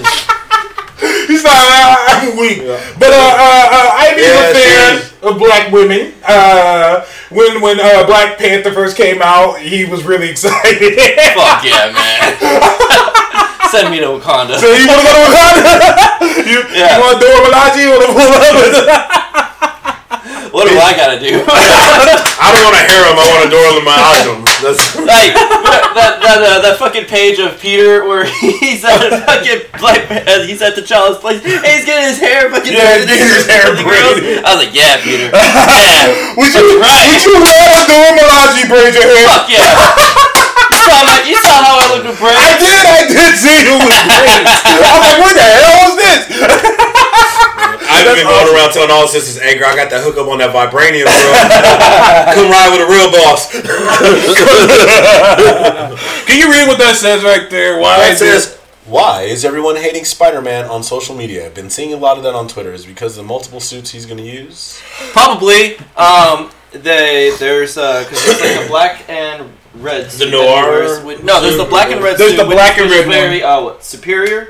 [1.45, 1.61] He's not.
[1.61, 2.59] Uh, I'm weak.
[2.99, 6.13] But uh, uh, uh, Ivy Yeah, a fan of black women.
[6.25, 10.95] Uh, when when uh, Black Panther first came out, he was really excited.
[11.35, 12.37] Fuck yeah, man.
[13.69, 14.57] Send me to Wakanda.
[14.59, 15.71] so you want to go to Wakanda?
[16.51, 16.95] you, Yeah.
[16.97, 17.81] you want Dora Milaje?
[17.81, 19.33] You want to pull up?
[20.55, 21.43] What do I gotta do?
[22.39, 23.19] I don't want a harem.
[23.19, 24.39] I want a Dora Milaje.
[24.63, 28.23] That's like that that, uh, that fucking page of Peter where
[28.63, 31.43] he's at a fucking black uh, he's at the child's place.
[31.43, 34.47] And he's getting his hair fucking Yeah, getting his hair for braided.
[34.47, 35.27] I was like, yeah, Peter.
[35.35, 36.39] Yeah.
[36.39, 37.03] Would you, right.
[37.03, 39.27] would you rather Dora Milaje braid your hair?
[39.27, 39.59] Fuck yeah.
[40.71, 42.39] You saw, you how I looked with braids.
[42.39, 44.47] I did, I did see you with braids.
[44.71, 46.94] I was like, what the hell was this?
[47.87, 50.37] I've been going around telling all the sisters, "Hey, girl, I got that hookup on
[50.39, 51.11] that vibranium, bro.
[52.35, 53.49] Come ride with a real boss."
[56.25, 57.79] Can you read what that says right there?
[57.79, 61.45] Why It says, "Why is everyone hating Spider-Man on social media?
[61.45, 62.73] I've been seeing a lot of that on Twitter.
[62.73, 64.79] Is it because of the multiple suits he's going to use?"
[65.11, 65.77] Probably.
[65.95, 70.11] Um, they there's uh, cause there's like a black and red.
[70.11, 72.17] suit that noir with- no, there's the black and red.
[72.17, 73.15] There's suit, the black and red one.
[73.15, 74.49] Very uh, what, superior.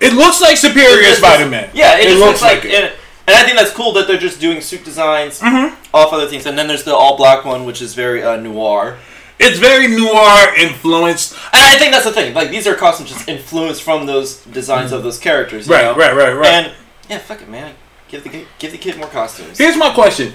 [0.00, 1.70] It looks like Superior Spider-Man.
[1.74, 2.74] Yeah, it, It just looks looks like, like it.
[2.74, 2.92] and,
[3.28, 5.74] and I think that's cool that they're just doing suit designs Mhm.
[5.94, 6.46] off other things.
[6.46, 8.98] And then there's the all black one, which is very uh, noir.
[9.38, 11.32] It's very noir influenced.
[11.52, 12.34] And I think that's the thing.
[12.34, 15.66] Like these are costumes just influenced from those designs of those characters.
[15.66, 15.94] you Right, know?
[15.94, 16.48] right, right, right.
[16.52, 16.72] And
[17.08, 17.74] yeah, fuck it, man.
[18.08, 19.58] Give the kid- give the kid more costumes.
[19.58, 20.32] Here's my question: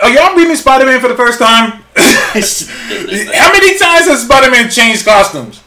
[0.00, 1.82] Are y'all reading Spider-Man for the first time?
[1.94, 5.60] How many times has Spider-Man changed costumes?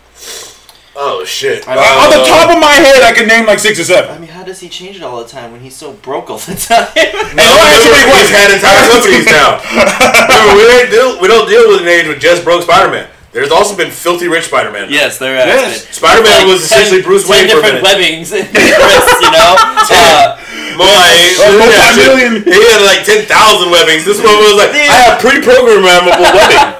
[1.00, 1.68] Oh shit!
[1.70, 4.10] I Uh, on the top of my head, I can name like six or seven.
[4.10, 6.40] I mean, how does he change it all the time when he's so broke all
[6.42, 6.90] the time?
[7.38, 8.34] No, don't answer me he's questions.
[8.34, 9.62] had entire companies now.
[10.26, 13.06] Remember, we don't deal we don't deal with an age with just broke Spider-Man.
[13.30, 14.90] There's also been filthy rich Spider-Man.
[14.90, 15.86] yes, there has Yes.
[15.86, 15.94] been.
[16.02, 18.02] Spider-Man was ten- essentially Bruce ten Wayne for a different minute.
[18.02, 19.54] webbings in his wrists, you know.
[19.94, 20.34] Uh,
[20.78, 22.10] My, Oh, yeah, shit.
[22.10, 22.34] multi-million.
[22.42, 24.02] he had like ten thousand webbings.
[24.06, 26.74] This one was like, I have pre-programmable webbing.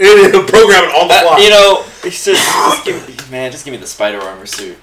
[0.00, 1.38] It- Programming on the uh, fly.
[1.44, 4.76] you know, it's just, just give me, man, just give me the spider armor suit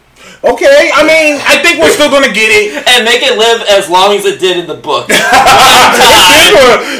[0.43, 2.73] Okay, I mean, I think we're still gonna get it.
[2.89, 5.07] and make it live as long as it did in the book.
[5.09, 5.17] One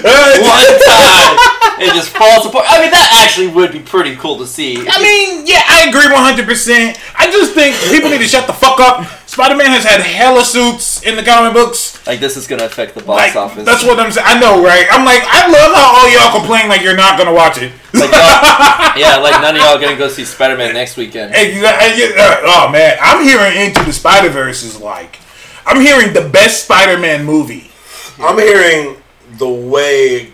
[0.06, 1.36] Uh, time,
[1.82, 2.66] it just falls apart.
[2.70, 4.78] I mean, that actually would be pretty cool to see.
[4.88, 6.98] I mean, yeah, I agree 100%.
[7.18, 9.06] I just think people need to shut the fuck up.
[9.38, 12.02] Spider Man has had hella suits in the comic books.
[12.08, 13.66] like this is gonna affect the box Like, office.
[13.66, 14.26] that's what I'm saying.
[14.28, 14.88] I know, right?
[14.90, 17.72] I'm like, I love how all y'all complain like you're not gonna watch it.
[17.94, 18.10] Like,
[18.98, 21.36] yeah, like none of y'all gonna go see Spider Man next weekend.
[21.36, 22.04] Exactly.
[22.18, 25.20] Oh man, I'm hearing Into the Spider Verse is like,
[25.68, 27.70] I'm hearing the best Spider Man movie.
[28.18, 28.98] I'm hearing
[29.34, 30.32] the way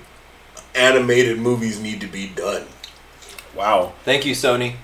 [0.75, 2.63] animated movies need to be done.
[3.53, 3.95] Wow.
[4.05, 4.75] Thank you, Sony.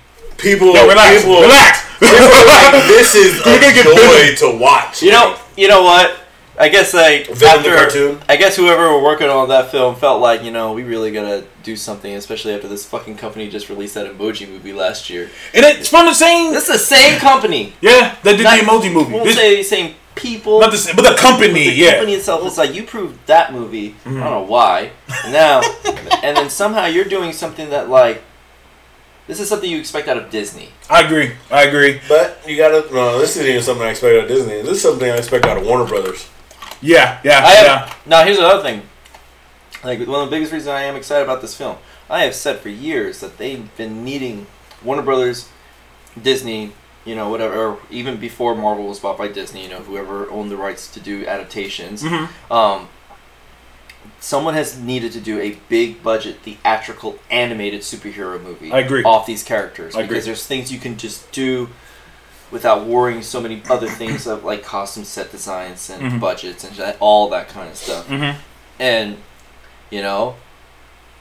[0.41, 1.83] People, Yo, relax, people, relax.
[1.99, 3.85] people are like, this is We're a gonna get
[4.39, 5.01] joy to watch.
[5.03, 6.15] You know, you know what?
[6.57, 8.21] I guess like Venom the after, cartoon?
[8.27, 11.45] I guess whoever were working on that film felt like you know we really gotta
[11.63, 15.29] do something, especially after this fucking company just released that emoji movie last year.
[15.53, 16.53] and it's from the same.
[16.53, 17.73] This is the same company.
[17.81, 19.13] Yeah, that did Not- the emoji movie.
[19.13, 20.59] Won't This- say the same people.
[20.59, 21.47] not the same, but the company.
[21.47, 21.91] but the yeah.
[21.91, 23.91] company itself is like you proved that movie.
[23.91, 24.17] Mm-hmm.
[24.17, 24.91] I don't know why.
[25.23, 25.61] And now,
[26.23, 28.21] and then somehow you're doing something that like
[29.29, 30.69] This is something you expect out of Disney.
[30.89, 31.33] I agree.
[31.51, 32.01] I agree.
[32.09, 33.19] But you gotta no.
[33.19, 34.63] This isn't even something I expect out of Disney.
[34.63, 36.27] This is something I expect out of Warner Brothers.
[36.81, 37.93] Yeah, yeah, I have, yeah.
[38.07, 38.81] Now, here's another thing.
[39.83, 41.77] Like, one of the biggest reasons I am excited about this film,
[42.09, 44.47] I have said for years that they've been needing
[44.83, 45.47] Warner Brothers,
[46.19, 46.71] Disney,
[47.05, 50.49] you know, whatever, or even before Marvel was bought by Disney, you know, whoever owned
[50.49, 52.01] the rights to do adaptations.
[52.01, 52.29] Mhm.
[52.49, 52.89] Um,
[54.19, 58.71] someone has needed to do a big budget theatrical animated superhero movie.
[58.71, 59.03] I agree.
[59.03, 60.09] Off these characters I agree.
[60.09, 61.69] because there's things you can just do
[62.51, 66.19] without worrying so many other things of like costume set designs and Mhm.
[66.19, 68.07] budgets and that- all that kind of stuff.
[68.07, 68.35] Mhm.
[68.79, 69.17] And
[69.91, 70.35] you know,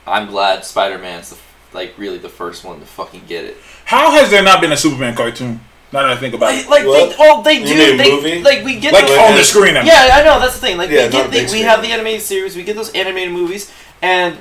[0.06, 1.36] I'm glad Spider-Man's the,
[1.72, 3.56] like really the first one to fucking get it.
[3.84, 5.60] How has there not been a Superman cartoon?
[5.92, 7.64] Now that I think about it, Like, like they, oh, they do.
[7.64, 8.42] mean a they, movie?
[8.42, 9.76] Like we get like those, on the screen.
[9.76, 9.86] I mean.
[9.86, 10.76] yeah, I know that's the thing.
[10.76, 11.64] Like Yeah, we not get a the, we screen.
[11.64, 13.72] have the animated series, we get those animated movies,
[14.02, 14.36] and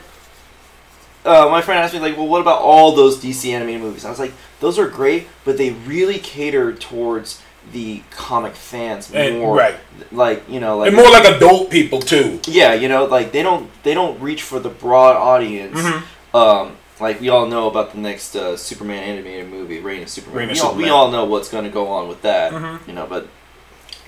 [1.25, 4.05] uh, my friend asked me like, well, what about all those DC animated movies?
[4.05, 7.41] I was like, those are great, but they really cater towards
[7.73, 9.55] the comic fans And- more.
[9.55, 9.75] right.
[10.11, 12.39] Like you know, like and more like adult people too.
[12.47, 15.77] yeah, you know, like they don't they don't reach for the broad audience.
[15.77, 16.03] Mhm.
[16.33, 20.37] Um, like we all know about the next uh, Superman animated movie, Reign of Superman.
[20.37, 22.87] Reign of we, all, we all know what's going to go on with that, Mhm.
[22.87, 23.05] you know.
[23.05, 23.27] But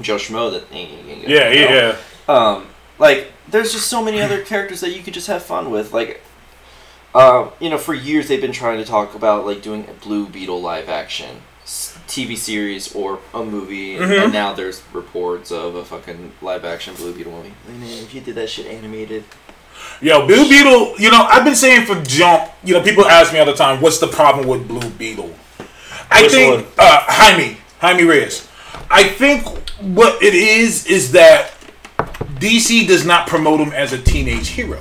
[0.01, 1.69] Joe Schmo, that ain't, ain't Yeah, you know?
[1.75, 1.95] yeah,
[2.27, 2.33] yeah.
[2.33, 2.67] Um,
[2.97, 5.93] like there's just so many other characters that you could just have fun with.
[5.93, 6.21] Like,
[7.15, 10.27] um, you know, for years they've been trying to talk about like doing a Blue
[10.27, 14.23] Beetle live action TV series or a movie, and- Mhm.
[14.25, 17.53] and now there's reports of a fucking live action Blue Beetle movie.
[17.67, 19.23] Man, if you did that shit animated,
[20.01, 20.95] Yo, Blue Beetle.
[20.97, 22.49] You know, I've been saying for Jump.
[22.63, 25.33] You know, people ask me all the time, "What's the problem with Blue Beetle?"
[26.09, 26.73] I Which think one?
[26.77, 28.47] uh, Jaime, Jaime Reyes.
[28.89, 29.45] I think
[29.79, 31.51] what it is is that
[32.39, 34.79] DC does not promote him as a teenage hero.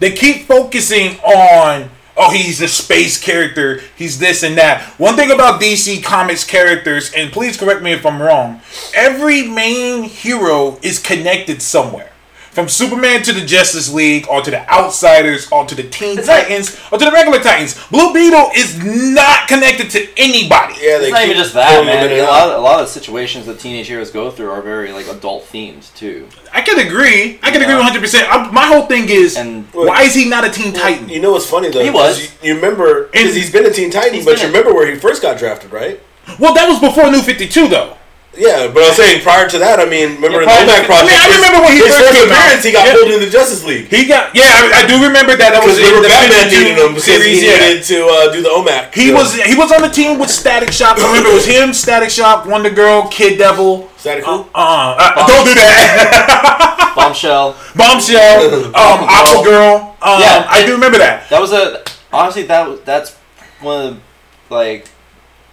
[0.00, 4.82] They keep focusing on, oh, he's a space character, he's this and that.
[4.98, 8.60] One thing about DC Comics characters, and please correct me if I'm wrong,
[8.94, 12.12] every main hero is connected somewhere.
[12.52, 16.26] From Superman to the Justice League, or to the Outsiders, or to the Teen It's
[16.26, 17.78] like- Titans, or to the regular Titans.
[17.88, 20.74] Blue Beetle is not connected to anybody.
[20.80, 22.10] Yeah, they it's not keep even just that, man.
[22.10, 22.58] A lot, out.
[22.58, 25.94] a lot of the situations that teenage heroes go through are very like adult themed
[25.94, 26.26] too.
[26.52, 27.38] I can agree.
[27.42, 27.68] I can Yeah.
[27.68, 28.52] agree 100%.
[28.52, 31.08] My whole thing is, And why is he not a Teen Titan?
[31.08, 31.84] You know what's funny though?
[31.84, 32.20] He was.
[32.42, 35.22] You, you remember because he's been a Teen Titan, but you remember where he first
[35.22, 36.00] got drafted, right?
[36.38, 37.96] well, that was before New 52, though.
[38.38, 41.10] Yeah, but I'm saying prior to that, I mean, remember Yeah, the OMAC to- project?
[41.10, 42.94] I mean, I remember when he his first first appearance, he got Yeah.
[42.94, 45.58] pulled into the Justice League He got, yeah, I, I do remember that.
[45.58, 47.58] That was because in the Batman needed him because series, he yeah.
[47.58, 48.94] needed to uh, do the OMAC.
[48.94, 51.02] He So, was he was on the team with Static Shock.
[51.02, 53.90] I remember it was him, Static Shock, Wonder Girl, Kid Devil.
[53.98, 54.46] Is that cool?
[54.54, 56.94] Uh, uh, don't do that.
[56.94, 57.56] Bombshell.
[57.74, 59.96] Bombshell, um, Aqua Girl.
[60.00, 61.28] Um, Yeah, I do remember that.
[61.30, 61.82] That was a
[62.12, 63.14] honestly that was that's
[63.60, 64.86] one of the like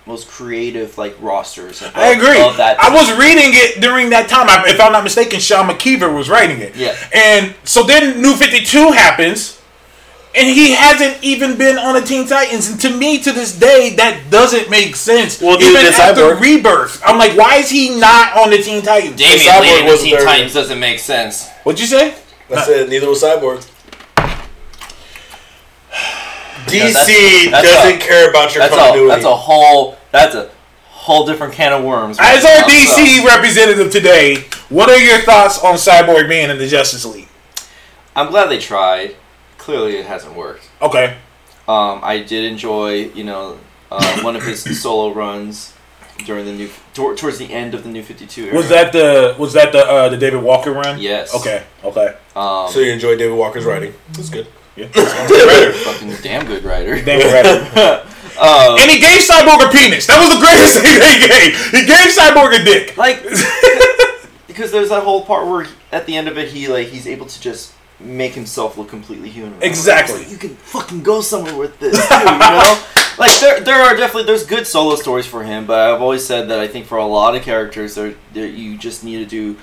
[0.06, 1.82] most creative like rosters.
[1.82, 2.38] Of, I agree.
[2.58, 4.48] That I was reading it during that time.
[4.50, 6.76] I, if I'm not mistaken, Sean McKeever was writing it.
[6.76, 6.96] Yeah.
[7.14, 9.62] And so then New 52 happens,
[10.36, 12.70] and he hasn't even been on the Teen Titans.
[12.70, 15.42] And to me, to this day, that doesn't make sense.
[15.42, 18.84] Well, even the after Cyborg- Rebirth, I'm like, why is he not on the Teen
[18.84, 19.16] Titans?
[19.16, 20.26] Damian Cyborg Lee in the Teen there.
[20.26, 21.50] Titans doesn't make sense.
[21.64, 22.16] What'd you say?
[22.52, 23.68] I said neither was Cyborg.
[26.76, 30.36] Yeah, DC that's- that's doesn't a- care about your That's a that's a whole that's
[30.36, 30.50] a
[30.90, 32.18] whole different can of worms.
[32.20, 36.58] As right our DC so- representative today, what are your thoughts on Cyborg being in
[36.58, 37.28] the Justice League?
[38.16, 39.16] I'm glad they tried.
[39.58, 40.68] Clearly, it hasn't worked.
[40.82, 41.18] Okay.
[41.68, 43.58] Um, I did enjoy, you know,
[43.92, 45.74] uh, one of his solo runs
[46.26, 48.56] during the new tor- towards the end of the New Fifty Two era.
[48.56, 51.00] Was that the was that the uh, the David Walker run?
[51.00, 51.34] Yes.
[51.36, 51.64] Okay.
[51.84, 52.16] Okay.
[52.36, 53.94] Um, so you enjoyed David Walker's writing?
[54.14, 54.48] That's good.
[54.76, 54.88] Yeah.
[55.84, 57.02] fucking damn good writer.
[57.02, 58.04] David Redder.
[58.38, 60.08] Uh, And he gave Cyborg a penis.
[60.08, 61.56] That was the greatest thing he gave.
[61.72, 62.98] He gave Cyborg a dick.
[62.98, 63.24] like
[64.48, 67.08] because there's that whole part where he- at the end of it he like he's
[67.08, 69.54] able to just make himself look completely human.
[69.64, 70.18] Exactly.
[70.20, 72.84] Like, you can fucking go somewhere with this, too, you know.
[73.18, 76.50] Like there, there are definitely there's good solo stories for him, but I've always said
[76.50, 79.56] that I think for a lot of characters, there, there you just need to do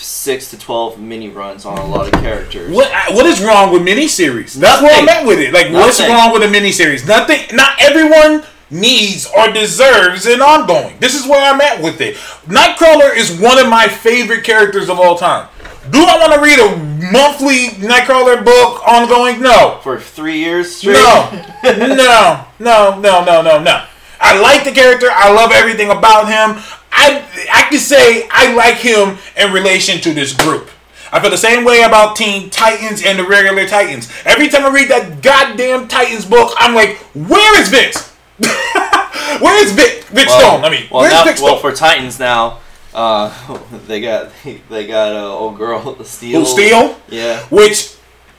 [0.00, 2.74] six to twelve mini runs on a lot of characters.
[2.74, 4.54] What what is wrong with miniseries?
[4.54, 5.22] That's where I'm Nothing.
[5.22, 5.52] at with it.
[5.52, 7.06] Like, what's wrong with a miniseries?
[7.06, 7.54] Nothing.
[7.56, 10.96] Not everyone needs or deserves an ongoing.
[11.00, 12.16] This is where I'm at with it.
[12.46, 15.48] Nightcrawler is one of my favorite characters of all time.
[15.90, 16.76] Do I want to read a
[17.10, 19.40] monthly Nightcrawler book ongoing?
[19.40, 19.80] No.
[19.82, 20.94] For three years straight.
[20.94, 23.84] No, no, no, no, no, no, no.
[24.20, 25.06] I like the character.
[25.10, 26.62] I love everything about him.
[26.92, 30.70] I I can say I like him in relation to this group.
[31.10, 34.12] I feel the same way about Teen Titans and the regular Titans.
[34.24, 38.08] Every time I read that goddamn Titans book, I'm like, where is Vince?
[39.40, 40.04] where is Vic?
[40.04, 40.64] Vic Stone?
[40.64, 42.60] I mean, well, where's now, Vic well, for Titans now,
[42.94, 44.30] uh, they got
[44.68, 46.40] they got uh, old girl Steel.
[46.40, 46.98] Who Steel?
[47.08, 47.40] Yeah.
[47.46, 47.96] Which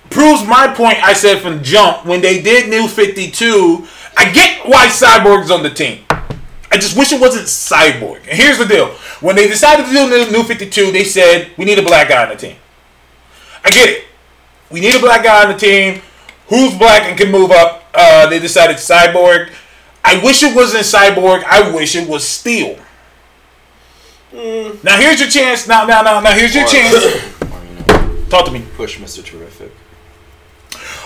[0.10, 3.88] proves my point I said from jump when they did New 52.
[4.18, 6.04] I get why Cyborg's on the team.
[6.72, 8.18] I just wish it wasn't Cyborg.
[8.28, 8.90] And here's the deal.
[9.22, 12.24] When they decided to do New, New 52, they said, we need a black guy
[12.24, 12.56] on the team.
[13.66, 14.06] I get it.
[14.70, 16.02] We need a black guy on the team
[16.48, 17.86] who's black and can move up.
[17.94, 19.52] Uh, they decided Cyborg.
[20.06, 21.44] I wish it wasn't Cyborg.
[21.44, 22.78] I wish it was Steel.
[24.32, 25.68] Now here's your chance.
[25.68, 26.96] Now, now, now, now here's your Or- chance.
[26.96, 28.64] or, you know, Talk to me.
[28.78, 29.26] push Mr.
[29.26, 29.72] Terrific.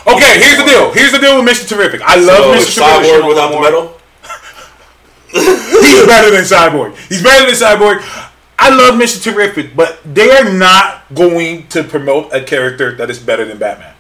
[0.06, 0.92] Okay, here's the deal.
[0.92, 1.68] Here's the deal with Mr.
[1.70, 2.02] Terrific.
[2.02, 2.84] I love So Mr.
[3.00, 3.12] Terrific.
[3.24, 3.98] Cyborg without the metal.
[5.34, 6.96] He's better than Cyborg.
[7.10, 8.02] He's better than Cyborg.
[8.60, 9.22] I love Mr.
[9.22, 13.96] Terrific, but they are not going to promote a character that is better than Batman.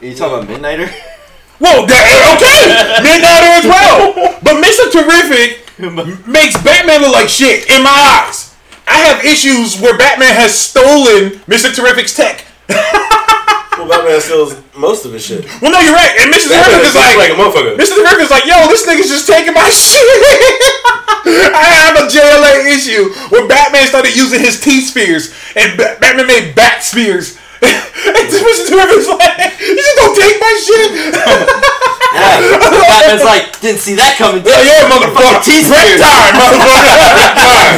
[0.00, 0.88] Are you talking about Midnighter?
[1.58, 2.04] Whoa, that,
[2.38, 4.34] okay, Midnighter as well.
[4.42, 4.90] But Mr.
[4.92, 8.54] Terrific makes Batman look like shit in my eyes.
[8.86, 11.74] I have issues where Batman has stolen Mr.
[11.74, 12.44] Terrific's tech.
[13.78, 15.46] Well, Batman steals most of his shit.
[15.62, 16.10] Well, no, you're right.
[16.20, 16.50] And Mr.
[16.50, 17.78] Batman is is like, like a motherfucker.
[17.78, 18.02] Mr.
[18.02, 20.02] Terrific's like, yo, this nigga's just taking my shit.
[21.54, 26.26] I have a JLA issue where Batman started using his T spheres and Ba- Batman
[26.26, 26.82] made bat
[27.58, 28.34] spheres.
[28.34, 28.64] and Mr.
[28.70, 30.90] Terrific's like, you just don't take my shit.
[31.12, 31.58] Yeah.
[32.88, 34.40] Batman's like, didn't see that coming.
[34.42, 35.44] Yeah, yeah, motherfucker.
[35.44, 36.96] T Prep time, motherfucker.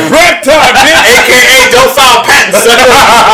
[0.13, 1.03] Prep time, bitch.
[1.03, 2.63] AKA don't file patents.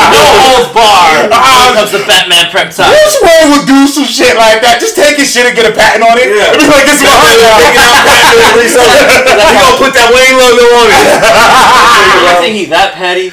[0.06, 1.28] No holds bar.
[1.28, 2.88] Uh, comes to Batman prep time.
[2.94, 4.78] This one would do some shit like that.
[4.80, 6.30] Just take his shit and get a patent on it.
[6.32, 6.54] Yeah.
[6.54, 7.90] And be like, this is mine Taking now.
[7.90, 9.22] out patents and reselling it.
[9.26, 11.04] You gonna put that Wayne logo on it?
[12.24, 13.28] You think he that petty?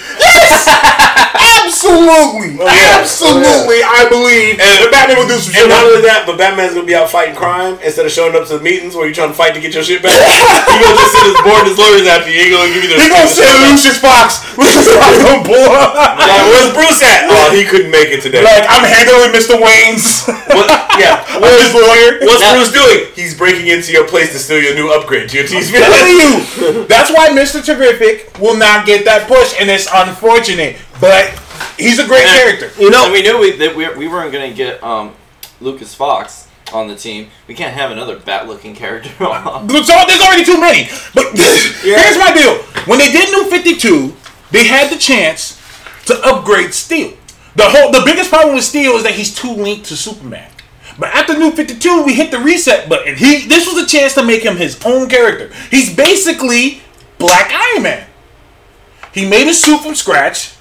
[1.84, 3.04] Absolutely, oh, yeah.
[3.04, 3.84] absolutely.
[3.84, 5.68] Oh, I believe And- that Batman would do some shit.
[5.68, 8.48] And not only that, but Batman's gonna be out fighting crime instead of showing up
[8.48, 10.16] to the meetings where you're trying to fight to get your shit back.
[10.72, 12.40] he gonna just send his board his lawyers after you.
[12.40, 12.98] He gonna give you the.
[13.04, 14.40] He gonna send Lucius Fox.
[14.56, 15.92] Lucius Fox gonna pull up.
[16.24, 17.28] Yeah, where's Bruce at?
[17.28, 18.44] Oh, he couldn't make it today.
[18.44, 19.60] Like I'm handling Mr.
[19.60, 20.24] Wayne's.
[20.56, 22.24] What, yeah, I'm his lawyer.
[22.24, 23.12] what's Now- Bruce doing?
[23.16, 25.76] He's breaking into your place to steal your new upgrade to your TV.
[25.76, 27.60] I'm you, that's why Mr.
[27.64, 30.78] Terrific will not get that push, and it's unfortunate.
[31.02, 31.36] But
[31.78, 32.72] he's a great character.
[32.80, 35.14] You know, we knew we that we, we weren't gonna get um,
[35.62, 37.30] Lucius Fox on the team.
[37.48, 39.70] We can't have another bat-looking character on.
[39.70, 40.90] So there's already too many.
[41.14, 41.32] But
[41.82, 44.16] here's my deal: when they did New Fifty Two,
[44.52, 45.62] they had the chance
[46.06, 47.14] to upgrade Steel.
[47.56, 50.50] The whole the biggest problem with Steel is that he's too linked to Superman.
[50.98, 53.16] But after New 52, we hit the reset button.
[53.16, 55.52] He this was a chance to make him his own character.
[55.72, 56.82] He's basically
[57.18, 58.08] Black Iron Man.
[59.14, 60.53] He made a suit from scratch.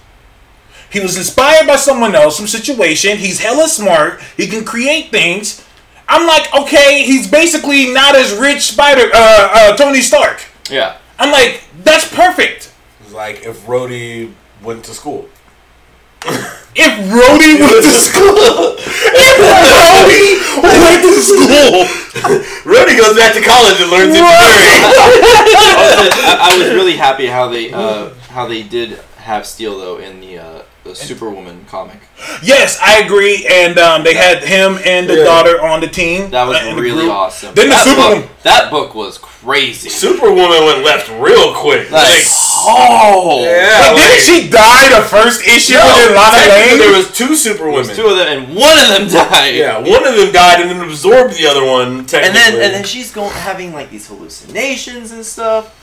[0.92, 3.16] He was inspired by someone else, some situation.
[3.16, 4.20] He's hella smart.
[4.36, 5.66] He can create things.
[6.06, 10.44] I'm like, okay, he's basically not as rich Spider uh, uh, Tony Stark.
[10.70, 10.98] Yeah.
[11.18, 12.72] I'm like, that's perfect.
[13.00, 14.32] It's like if Rhodey
[14.62, 15.28] went to school.
[16.74, 21.84] If Rhodey went to school, if Rhodey went to school,
[22.70, 24.28] Rhodey goes back to college and learns engineering.
[26.24, 30.20] I, I was really happy how they uh, how they did have Steel though in
[30.20, 30.62] the uh,
[30.98, 31.98] the Superwoman comic.
[32.42, 33.46] yes, I agree.
[33.50, 35.24] And um, they had him and the Yeah.
[35.24, 36.30] daughter on the team.
[36.30, 37.54] That was uh, in the really awesome.
[37.54, 38.22] Then the that Superwoman.
[38.22, 39.88] book, that book was crazy.
[39.88, 41.90] Superwoman went left real quick.
[41.90, 42.24] Like, Like,
[42.64, 46.78] oh, yeah, But didn't she die the first issue No, in Lana technically Lane?
[46.78, 47.94] there was two There's Superwomen.
[47.96, 49.54] two of them, and one of them died.
[49.54, 52.06] Yeah, one of them died and then absorbed the other one.
[52.06, 55.78] Technically, And then and then she's going having like these hallucinations and stuff.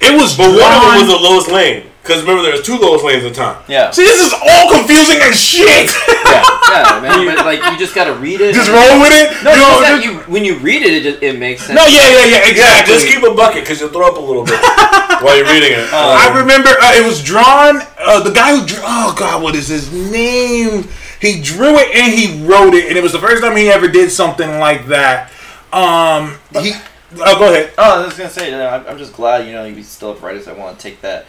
[0.00, 1.90] It was but one of them was the Lois Lane.
[2.02, 3.62] Because remember, there was two Lois Lanes at the time.
[3.68, 3.90] Yeah.
[3.90, 5.92] See, this is all confusing as shit.
[6.08, 6.42] yeah,
[6.72, 7.36] yeah, man.
[7.36, 8.54] But like you just gotta read it.
[8.54, 9.30] just roll with it.
[9.44, 11.76] No, you know, just you, when you read it, it, just, it makes sense.
[11.76, 12.94] no, yeah, yeah, yeah, exactly.
[12.94, 14.58] just keep a bucket because you'll throw up a little bit
[15.20, 15.92] while you're reading it.
[15.92, 17.82] I remember uh, it was drawn.
[17.98, 18.80] Uh, the guy who drew.
[18.82, 20.88] Oh God, what is his name?
[21.20, 23.88] He drew it and he wrote it, and it was the first time he ever
[23.88, 25.30] did something like that.
[25.70, 26.72] Um, he.
[27.12, 27.72] Oh, go ahead.
[27.76, 30.22] Oh, I was gonna say, uh, I'm, I'm just glad you know you still have
[30.22, 31.26] writers that want to take that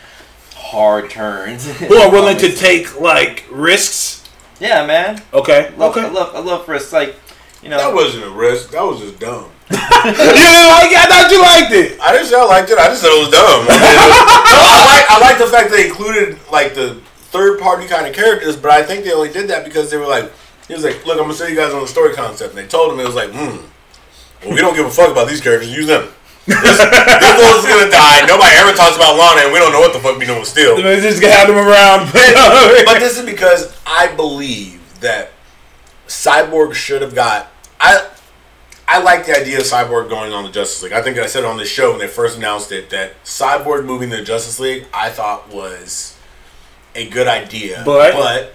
[0.55, 1.65] hard turns.
[1.79, 4.29] Who are willing to take like risks?
[4.59, 5.21] Yeah, man.
[5.33, 5.73] Okay.
[5.75, 7.15] Love, I love, I love for it's like,
[7.63, 7.77] you know.
[7.77, 8.69] that wasn't a risk.
[8.71, 9.49] That was just dumb.
[9.71, 10.99] you didn't like it?
[11.01, 11.99] I thought you liked it.
[11.99, 12.77] I didn't say I liked it.
[12.77, 13.65] I just said it was dumb.
[13.69, 13.97] I, mean,
[14.53, 17.01] no, I like I like the fact they included like the
[17.31, 20.05] third party kind of characters, but I think they only did that because they were
[20.05, 20.31] like,
[20.67, 22.67] he was like, look, I'm gonna show you guys on the story concept, and they
[22.67, 23.65] told him it was like, hmm,
[24.43, 25.73] well, we don't give a fuck about these characters.
[25.75, 26.07] Use them.
[26.47, 28.25] This, this one's gonna die.
[28.25, 30.47] Nobody ever talks about Lana, and we don't know what the fuck we doing with
[30.47, 30.75] Steel.
[30.75, 32.11] They just have them around.
[32.85, 35.31] but this is because I believe that
[36.07, 37.51] Cyborg should have got.
[37.79, 38.09] I
[38.87, 40.93] I like the idea of Cyborg going on the Justice League.
[40.93, 44.09] I think I said on the show when they first announced it that Cyborg moving
[44.09, 46.17] to the Justice League I thought was
[46.95, 48.53] a good idea, But- but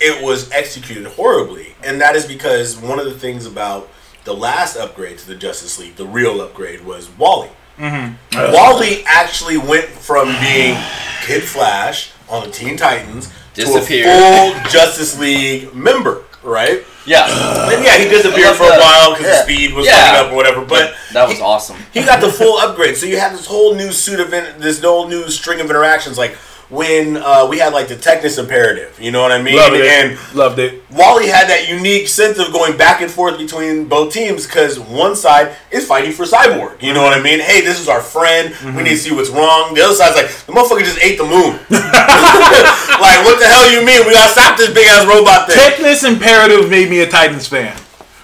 [0.00, 3.90] it was executed horribly, and that is because one of the things about
[4.24, 7.50] the last upgrade to the Justice League, the real upgrade, was Wally.
[7.78, 8.52] Mm-hmm.
[8.52, 10.76] Wally actually went from being
[11.22, 14.04] Kid Flash on the Teen Titans Disappeared.
[14.06, 16.84] to a full Justice League member, right?
[17.06, 17.24] Yeah,
[17.72, 19.32] And yeah, he disappeared for a while because Yeah.
[19.38, 20.06] the speed was Yeah.
[20.12, 20.64] coming up or whatever.
[20.64, 21.76] But that was awesome.
[21.92, 22.96] he got the full upgrade.
[22.96, 26.16] So you have this whole new suit of in, this whole new string of interactions.
[26.16, 26.36] Like
[26.74, 29.56] when uh, we had like the Technis Imperative, you know what I mean?
[29.56, 29.86] Loved it.
[29.86, 30.82] And Loved it.
[30.90, 35.14] Wally had that unique sense of going back and forth between both teams because one
[35.14, 36.82] side is fighting for Cyborg.
[36.82, 37.40] You know what I mean?
[37.40, 38.54] Hey, this is our friend.
[38.76, 39.74] We need to see what's wrong.
[39.74, 41.58] The other side's like, the motherfucker just ate the moon.
[41.70, 44.06] like, what the hell you mean?
[44.06, 45.56] We gotta stop this big ass robot thing.
[45.56, 47.78] Technis Imperative made me a Titans fan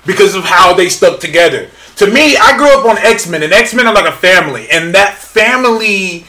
[0.05, 1.71] because of how they stuck together.
[1.97, 4.69] To me, I grew up on X Men, and X Men are like a family,
[4.71, 6.25] and that family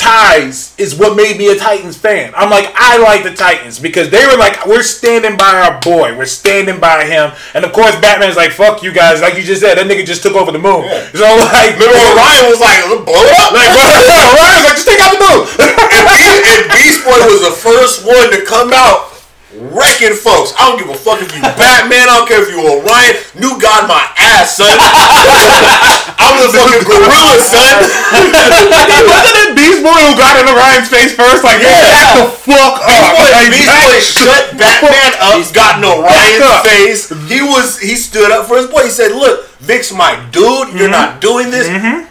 [0.00, 2.32] ties is what made me a Titans fan.
[2.34, 6.16] I'm like, I like the Titans because they were like, we're standing by our boy,
[6.16, 9.60] we're standing by him, and of course, Batman's like, fuck you guys, like you just
[9.60, 10.82] said, that nigga just took over the moon.
[10.88, 11.04] Yeah.
[11.12, 13.52] So like, Remember when Orion was like, blow up?
[13.52, 13.68] like,
[14.40, 15.40] Orion's like, just take out the moon.
[15.68, 19.09] and, Be- and Beast Boy was the first one to come out
[19.50, 20.54] wrecking folks.
[20.54, 22.06] I don't give a fuck if you Batman.
[22.06, 23.18] I don't care if you Orion.
[23.34, 24.70] New God, my ass, son.
[26.22, 27.74] I'm the fucking gorilla, son.
[29.10, 31.42] Wasn't it Beast Boy who got into Orion's face first?
[31.42, 33.10] Like, yeah, back the fuck up.
[33.18, 37.10] Like, Beast Boy shut Batman up, He's got in Orion's face.
[37.26, 38.86] He was he stood up for his boy.
[38.86, 40.72] He said, "Look, Vic's my dude.
[40.72, 40.90] You're Mm-hmm.
[40.90, 41.68] not doing this.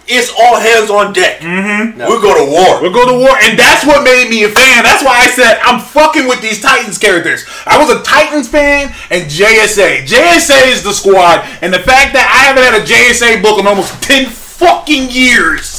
[0.07, 1.41] It's all hands on deck.
[1.41, 4.83] We go to war." We'll go to war, and that's what made me a fan.
[4.83, 7.45] That's why I said I'm fucking with these Titans characters.
[7.65, 10.05] I was a Titans fan and JSA.
[10.05, 13.67] JSA is the squad, and the fact that I haven't had a JSA book in
[13.67, 15.78] almost ten fucking years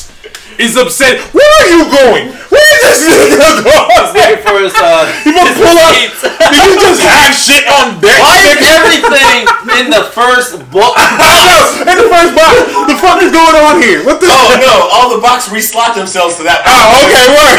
[0.60, 1.18] is upset.
[1.32, 2.24] Where are you going?
[2.52, 4.06] Where is this nigga going?
[4.12, 5.90] Looking for his, uh, You gonna pull up?
[5.96, 6.20] receipts.
[6.50, 8.20] Did you just have shit on deck?
[8.20, 9.38] Why is everything
[9.80, 10.92] in the first book?
[10.98, 11.16] I
[11.48, 11.90] know.
[11.90, 12.54] In the first box,
[12.90, 14.04] the fuck is going on here?
[14.04, 14.28] What the?
[14.28, 14.74] Oh no!
[14.92, 16.60] All the box reslot themselves to that.
[16.66, 17.58] Oh, okay, word.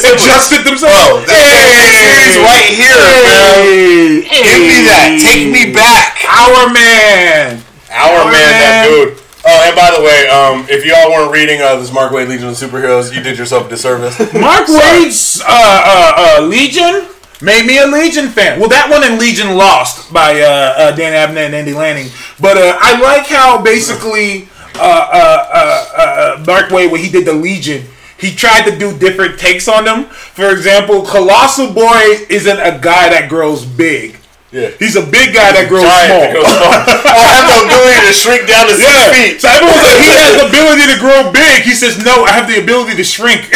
[0.00, 0.94] They adjusted themselves.
[0.94, 1.42] Bro, this
[1.98, 4.22] series right here, man.
[4.22, 5.10] Hey, Give me that.
[5.18, 6.20] Take me back.
[6.28, 7.62] Our man.
[7.90, 9.19] Our Our man, that dude.
[9.42, 12.48] Oh, and by the way, um, if y'all weren't reading uh, this Mark Waid Legion
[12.48, 14.18] of Superheroes, you did yourself a disservice.
[14.34, 14.66] Mark.
[14.68, 17.08] Waid's uh, uh, uh, Legion
[17.40, 18.60] made me a Legion fan.
[18.60, 22.08] Well, that one in Legion lost by uh, uh, Dan Abnett and Andy Lanning.
[22.38, 27.24] But uh, I like how basically uh, uh, uh, uh, Mark Waid, when he did
[27.24, 27.86] the Legion,
[28.18, 30.04] he tried to do different takes on them.
[30.04, 34.16] For example, Colossal Boy isn't a guy that grows big.
[34.50, 34.74] Yeah.
[34.82, 36.22] He's a big guy that grows Giant small.
[36.26, 36.74] that goes small.
[36.74, 39.14] I have the ability to shrink down to six Yeah.
[39.14, 39.34] feet.
[39.38, 41.62] So everyone's like, he has the ability to grow big.
[41.62, 43.46] He says, no, I have the ability to shrink.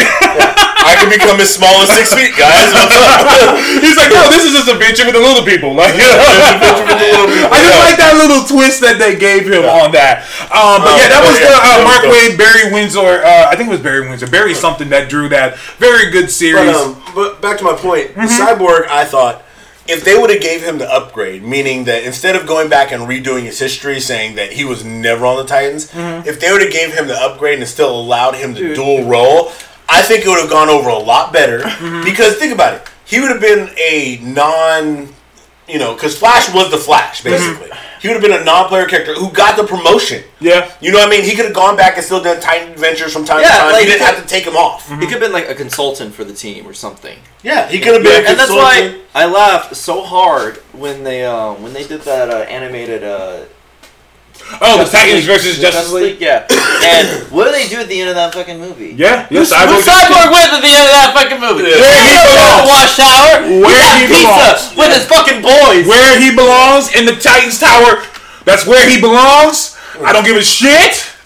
[0.85, 2.71] I can become as small as six feet, guys.
[3.83, 5.73] He's like, no, this is just a adventure with the little people.
[5.73, 10.23] Like, I just like that little twist that they gave him on that.
[10.53, 12.03] Um, but Um, yeah, that was yeah, the uh, Mark.
[12.07, 13.23] Waid, Barry Windsor.
[13.25, 14.27] Uh, I think it was Barry Windsor.
[14.27, 16.71] Barry something that drew that very good series.
[16.71, 19.41] But, um, but back to my point, Cyborg, I thought
[19.87, 23.03] if they would have gave him the upgrade, meaning that instead of going back and
[23.03, 26.27] redoing his history, saying that he was never on the Titans, mm-hmm.
[26.27, 29.51] if they would have gave him the upgrade and still allowed him to dual role,
[29.87, 31.59] I think it would have gone over a lot better.
[31.59, 32.03] Mm-hmm.
[32.03, 35.09] Because think about it, he would have been a non,
[35.67, 37.29] you know, because Flash was the Flash mm-hmm.
[37.29, 37.77] basically.
[38.05, 40.23] He would have been a non-player character who got the promotion.
[40.39, 40.71] yeah.
[40.79, 41.23] You know what I mean?
[41.23, 43.71] He could have gone back and still done Titan adventures from time Yeah, to time.
[43.71, 44.87] like- he didn't have to take him off.
[44.87, 47.17] He could have been like a consultant for the team or something.
[47.41, 48.23] Yeah, he could have been.
[48.23, 52.29] a and that's why I laughed so hard when they uh, when they did that
[52.29, 53.45] uh, animated uh,
[54.61, 56.21] Oh, the Justice Titans League- versus Justice League.
[56.21, 56.45] Yeah,
[56.85, 58.93] and what do they do at the end of that fucking movie?
[58.95, 61.65] Yeah, yes, I Who's Cyborg with at the end of that fucking movie?
[61.65, 61.81] Yeah.
[61.81, 62.61] Where he He goes to belongs.
[62.61, 63.33] the watchtower.
[63.41, 64.77] Where He's he having pizza belongs.
[64.77, 65.83] with his fucking boys.
[65.89, 68.05] Where he belongs in the Titans Tower.
[68.45, 69.73] That's where he belongs.
[70.05, 71.03] I don't give a shit.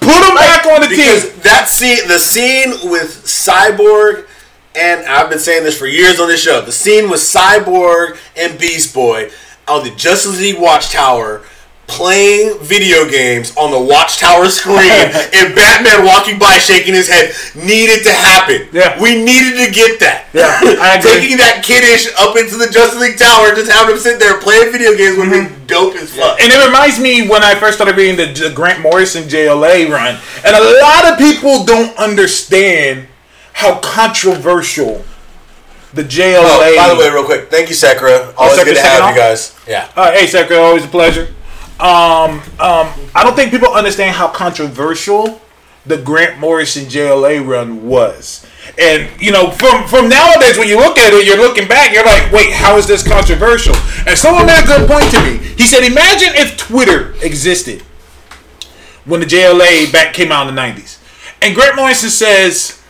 [0.00, 1.40] Put him back on the because team.
[1.42, 4.26] that scene, the scene with Cyborg,
[4.74, 6.60] and I've been saying this for years on this show.
[6.60, 9.30] The scene with Cyborg and Beast Boy
[9.66, 11.42] on the Justice League Watchtower
[11.88, 14.76] playing video games on the Watchtower screen
[15.34, 18.68] and Batman walking by shaking his head needed to happen.
[18.72, 19.00] Yeah.
[19.00, 20.28] We needed to get that.
[20.36, 21.00] Yeah.
[21.02, 24.38] Taking that kiddish up into the Justice League Tower and just having him sit there
[24.38, 25.58] playing video games would Mm-hmm.
[25.60, 26.38] be dope as fuck.
[26.40, 30.54] And it reminds me when I first started reading the Grant Morrison JLA run, and
[30.56, 33.08] a lot of people don't understand
[33.52, 35.04] how controversial
[35.94, 36.44] the JLA.
[36.44, 38.32] Oh, by the way, real quick, thank you, Sakura.
[38.36, 39.58] Always Sakura good to have you guys.
[39.66, 39.90] Yeah.
[39.96, 41.34] Uh, hey, Sakura, always a pleasure.
[41.80, 45.40] Um, um, I don't think people understand how controversial
[45.86, 48.44] the Grant Morrison JLA run was.
[48.78, 52.04] And you know, from from nowadays, when you look at it, you're looking back, you're
[52.04, 53.74] like, wait, how is this controversial?
[54.06, 55.38] And someone made a good point to me.
[55.38, 57.82] He said, imagine if Twitter existed
[59.04, 60.98] when the JLA back came out in the '90s,
[61.40, 62.82] and Grant Morrison says,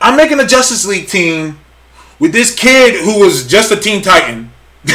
[0.00, 1.58] "I'm making a Justice League team
[2.18, 4.52] with this kid who was just a Teen Titan."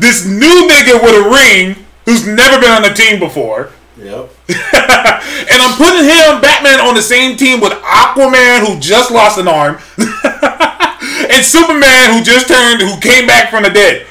[0.00, 3.70] this new nigga with a ring who's never been on a team before.
[3.98, 4.32] Yep.
[4.48, 9.46] and I'm putting him, Batman, on the same team with Aquaman, who just lost an
[9.46, 14.06] arm, and Superman, who just turned, who came back from the dead.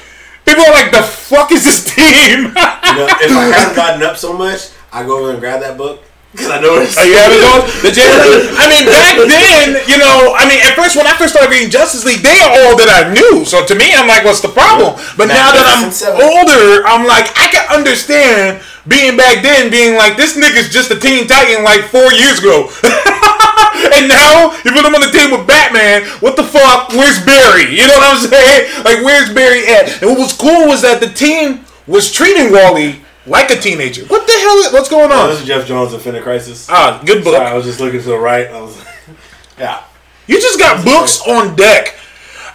[0.46, 2.38] People are like, the fuck is this team?
[2.38, 5.76] You know, if I hadn't gotten up so much, I go over and grab that
[5.76, 6.94] book because I know it's.
[6.94, 7.66] Are you having those?
[7.82, 7.90] The?
[8.62, 11.74] I mean, back then, you know, I mean, at first when I first started reading
[11.74, 13.42] Justice League, they are all that I knew.
[13.42, 14.94] So to me, I'm like, what's the problem?
[15.18, 15.90] But now that I'm
[16.22, 20.98] older, I'm like, I can understand being back then, being like, this nigga's just a
[21.02, 22.70] Teen Titan like four years ago.
[23.98, 26.06] and now you put him on the team with Batman.
[26.22, 26.94] What the fuck?
[26.94, 27.74] Where's Barry?
[27.74, 28.86] You know what I'm saying?
[28.86, 29.98] Like, where's Barry at?
[29.98, 34.04] And what was cool was that the team was treating Wally like a teenager.
[34.06, 34.56] What the hell?
[34.58, 35.30] Is, what's going Oh, on?
[35.30, 36.66] this is Geoff Johns' Infinite Crisis.
[36.68, 37.34] Ah, good book.
[37.34, 38.48] Sorry, I was just looking to the right.
[38.48, 38.76] I was,
[39.58, 39.82] yeah.
[40.26, 41.94] You just got books on deck.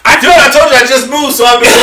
[0.08, 1.68] I Dude, I told you I just moved, so I've been.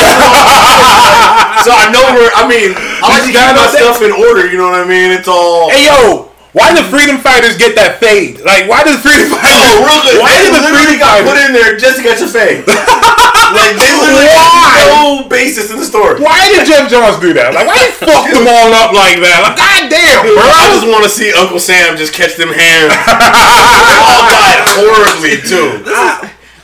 [1.66, 2.30] so I know where.
[2.38, 2.72] I mean,
[3.02, 3.76] I like to keep got my it.
[3.76, 4.46] stuff in order.
[4.46, 5.10] You know what I mean?
[5.10, 5.68] It's all.
[5.70, 8.44] Hey yo, why the freedom fighters get that fade?
[8.44, 9.56] Like why did the freedom fighters?
[9.72, 10.16] Oh, real good.
[10.20, 11.28] Why they did the freedom got fighters?
[11.32, 12.64] put in there just to get your fade.
[13.56, 14.84] like they literally Why?
[14.84, 16.20] had no basis in the story.
[16.20, 17.52] Why did Geoff Johns do that?
[17.56, 19.40] Like why he fucked them all up like that?
[19.44, 20.44] Like goddamn, bro.
[20.44, 22.92] I just want to see Uncle Sam just catch them hands.
[23.08, 25.80] they all died horribly too.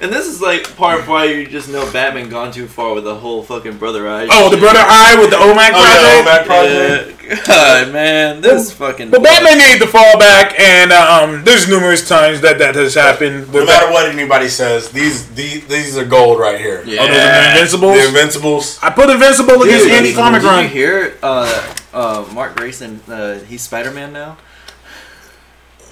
[0.00, 3.02] And this is like part of why you just know Batman gone too far with
[3.02, 4.28] the whole fucking brother eye.
[4.30, 6.14] oh, the brother eye with the OMAC Oh, project.
[6.14, 7.22] yeah, Mac Project.
[7.24, 9.10] Yeah, God, man, this fucking.
[9.10, 13.52] But Batman needed to fall back, and um, there's numerous times that that has happened.
[13.52, 16.82] No matter what anybody says, these these, these are gold right here.
[16.86, 17.02] Yeah.
[17.02, 17.96] Oh, those are the Invincibles.
[17.98, 18.78] The Invincibles.
[18.82, 20.68] I put Invincible against Dude, Andy Comic did you Run.
[20.68, 21.18] hear?
[21.22, 23.00] Uh, uh, Mark Grayson.
[23.08, 24.38] Uh, he's Spider Man now.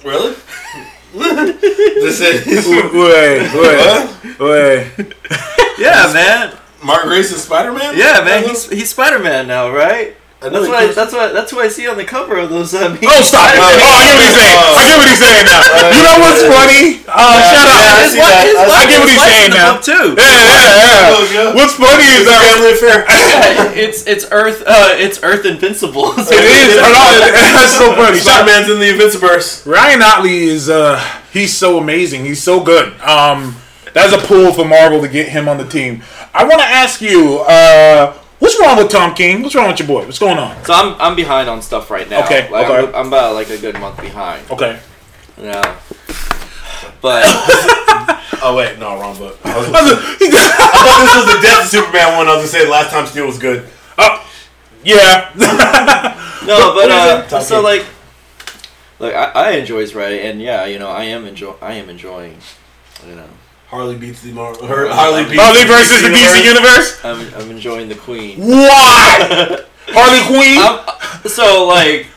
[0.05, 0.35] Really?
[1.13, 5.13] this is Wait, wait, wait.
[5.77, 6.57] Yeah, man.
[6.83, 7.97] Mark Grayson is Spider Man.
[7.97, 8.43] Yeah, man.
[8.43, 10.15] He's he's Spider Man now, right?
[10.37, 12.69] That's what I, that's what that's what I see on the cover of those.
[12.73, 13.57] Uh, Oh, stop it!
[13.57, 14.53] Oh, I get what he's saying.
[14.77, 15.61] I get what he's saying now.
[15.97, 16.85] You know what's funny?
[17.09, 17.81] Uh, shut up.
[17.81, 18.45] yeah, I His wife- that.
[18.45, 19.73] his I get what he's saying in the now.
[19.73, 20.05] book, too.
[20.13, 21.33] Yeah, yeah, yeah.
[21.33, 21.55] yeah.
[21.57, 22.97] What's funny is that family affair.
[23.81, 26.13] it's it's Earth uh, it's Earth Invincible.
[26.13, 26.77] it is.
[26.85, 28.19] Hold on, That's so funny.
[28.21, 29.65] Spider Shut Man's in the Invinciverse.
[29.65, 31.01] Ryan Ottley is uh
[31.33, 32.25] he's so amazing.
[32.25, 32.93] He's so good.
[33.01, 33.55] Um
[33.93, 36.03] that's a pull for Marvel to get him on the team.
[36.33, 39.41] I want to ask you, uh what's wrong with Tom King?
[39.41, 40.05] What's wrong with your boy?
[40.05, 40.63] What's going on?
[40.65, 42.23] So I'm I'm behind on stuff right now.
[42.25, 42.87] Okay, like, okay.
[42.87, 44.49] I'm, I'm about like a good month behind.
[44.51, 44.79] Okay.
[45.37, 45.79] Yeah.
[47.01, 47.25] But
[48.41, 49.37] Oh wait, no, wrong book.
[49.43, 52.27] I, was, I thought this was the Death of Superman one.
[52.27, 53.67] I was gonna say last time Steel was good.
[53.97, 54.23] uh,
[54.83, 55.31] yeah.
[55.35, 57.85] no, but uh, so to like,
[58.99, 61.89] look, I, I enjoy his writing, and yeah, you know, I am enjoy I am
[61.89, 62.37] enjoying,
[63.07, 63.27] you know,
[63.67, 67.03] Harley beats the Mar- her, Harley beats Harley versus the DC universe?
[67.03, 68.39] I'm I'm enjoying the Queen.
[68.39, 69.65] Why?
[69.87, 70.57] Harley Queen?
[70.57, 72.07] I'm, so like,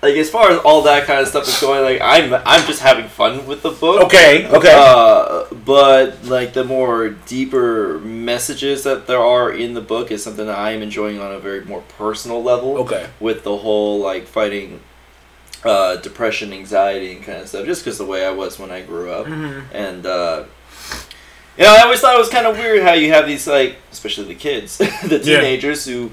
[0.00, 2.80] like as far as all that kind of stuff is going, like I'm I'm just
[2.80, 4.02] having fun with the book.
[4.06, 4.72] Okay, okay.
[4.74, 10.46] Uh, but like the more deeper messages that there are in the book is something
[10.46, 12.78] that I am enjoying on a very more personal level.
[12.78, 13.10] Okay.
[13.20, 14.80] With the whole like fighting
[15.64, 18.80] uh, depression, anxiety, and kind of stuff, just because the way I was when I
[18.82, 19.74] grew up, Mm-hmm.
[19.76, 20.44] and uh,
[21.58, 23.76] you know, I always thought it was kind of weird how you have these like,
[23.92, 25.40] especially the kids, the Yeah.
[25.40, 26.10] teenagers who.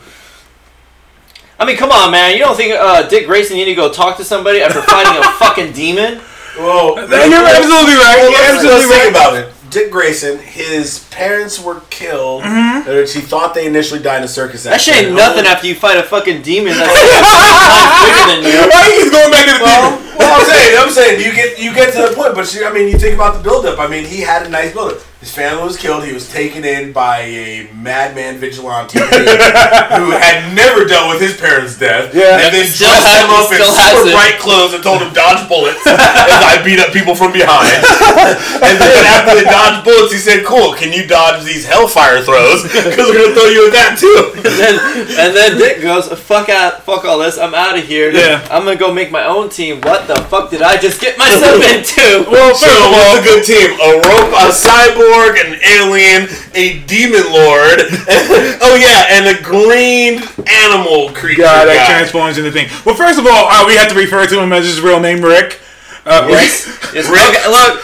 [1.59, 2.33] I mean, come on, man!
[2.33, 5.23] You don't think uh, Dick Grayson need to go talk to somebody after fighting a
[5.39, 6.19] fucking demon?
[6.57, 8.29] Whoa, You're absolutely right.
[8.29, 9.09] You're absolutely right.
[9.09, 9.53] about it.
[9.69, 12.43] Dick Grayson, his parents were killed.
[12.43, 12.89] Mm-hmm.
[12.89, 14.71] Or he thought they initially died in a circus accident.
[14.73, 15.35] That shit ain't accident.
[15.35, 17.03] nothing after you fight a fucking demon that's like
[18.07, 18.69] bigger than you.
[18.69, 20.17] Why he's going back to the Well, demon?
[20.19, 22.71] well, I'm saying, I'm saying, you get you get to the point, but you, I
[22.73, 23.79] mean, you think about the buildup.
[23.79, 24.99] I mean, he had a nice buildup.
[25.27, 26.07] His family was killed.
[26.07, 28.95] He was taken in by a madman vigilante
[29.99, 32.15] who had never dealt with his parents' death.
[32.15, 32.39] Yeah.
[32.39, 34.15] And then Still dressed has- him up in still has super it.
[34.15, 37.67] bright clothes and told him dodge bullets as I beat up people from behind.
[38.63, 42.63] and then after they dodged bullets, he said, "Cool, can you dodge these hellfire throws?
[42.63, 44.75] Because we're gonna throw you at that too." and then,
[45.27, 47.35] and then Dick goes, "Fuck out, fuck all this.
[47.37, 48.15] I'm out of here.
[48.15, 48.47] Yeah.
[48.47, 49.83] I'm gonna go make my own team.
[49.83, 53.23] What the fuck did I just get myself into?" Well, So first of all, a
[53.27, 53.75] good team?
[53.75, 57.79] A rope, a cyborg, an alien, a demon lord.
[58.61, 61.41] oh yeah, and a green animal creature.
[61.43, 61.93] guy that guy.
[61.93, 62.67] transforms into thing.
[62.85, 65.21] Well, first of all, uh, we have to refer to him as his real name,
[65.23, 65.59] Rick.
[66.05, 66.67] Uh, Yes.
[66.93, 67.09] yes.
[67.09, 67.19] Rick?
[67.35, 67.83] Okay, look,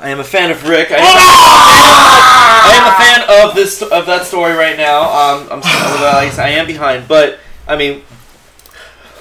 [0.00, 0.92] I am a fan of Rick.
[0.92, 2.70] I am, Ah!
[2.70, 5.02] I am a fan of this of that story right now.
[5.02, 8.02] Um, I'm sorry, I am behind, but I mean.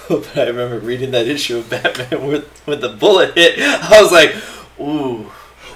[0.10, 3.60] But I remember reading that issue of Batman with when the bullet hit.
[3.60, 4.34] I was like,
[4.80, 5.30] "Ooh,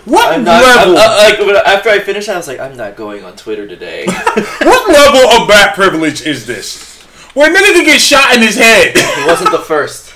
[0.05, 0.97] What I'm not." I'm, level?
[0.97, 4.05] uh, like after I finished, I was like, "I'm not going on Twitter today."
[4.61, 7.01] what level of bat privilege is this?
[7.33, 8.97] Where a nigga could get shot in his head.
[8.97, 10.13] He wasn't the first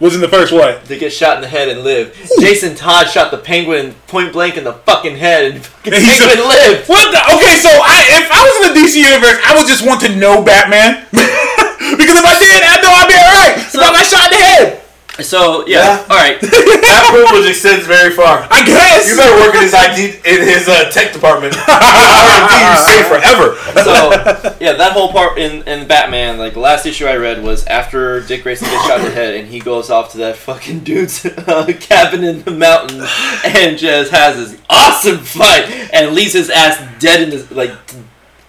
[0.00, 0.86] Wasn't the first what?
[0.86, 2.16] to get shot in the head and live.
[2.40, 6.24] Jason Todd shot the Penguin point blank in the fucking head, and fucking He's a-
[6.24, 6.88] Penguin lived.
[6.88, 7.20] What the?
[7.36, 10.16] Okay, so I if I was in the DC universe, I would just want to
[10.16, 11.04] know Batman.
[11.12, 13.68] because if I did, I know I'd be alright.
[13.68, 14.79] So I got shot in the head.
[15.22, 16.06] So yeah, Yeah.
[16.10, 16.38] all right.
[16.90, 18.46] That privilege extends very far.
[18.50, 19.08] I guess.
[19.08, 21.54] You better work in his ID in his uh, tech department.
[21.68, 23.54] R&D, you safe forever.
[23.84, 27.66] so yeah, that whole part in, in Batman, like the last issue I read was
[27.66, 30.80] after Dick Grayson gets shot in the head and he goes off to that fucking
[30.80, 33.08] dude's uh, cabin in the mountains
[33.44, 37.72] and just has this awesome fight and leaves his ass dead in his like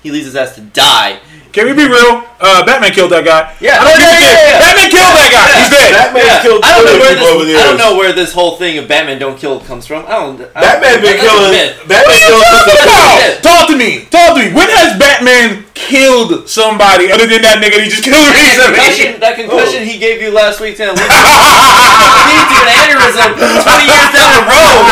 [0.04, 1.20] he leaves his ass to die.
[1.52, 2.24] Can we be real?
[2.40, 3.52] Uh, Batman killed that guy.
[3.60, 3.76] Yeah.
[3.84, 4.64] I don't Yeah, yeah, yeah, yeah.
[4.64, 5.48] Batman killed that guy.
[5.60, 5.92] He's dead.
[5.92, 8.32] Batman Yeah, killed I don't know where people over this I don't know where this
[8.32, 10.08] whole thing of Batman don't kill comes from.
[10.08, 10.40] I don't.
[10.56, 11.52] I Batman don't, been that's a killing.
[11.52, 11.74] myth.
[11.92, 12.48] Batman What are you killing.
[12.48, 13.44] talking about?
[13.44, 13.92] Talk to me.
[14.08, 14.50] Talk to me.
[14.56, 18.80] When has Batman killed somebody other than that nigga he just killed That recently?
[18.80, 19.92] concussion, that concussion Oh.
[19.92, 24.84] he gave you last week to lead an aneurysm 20 years down the road.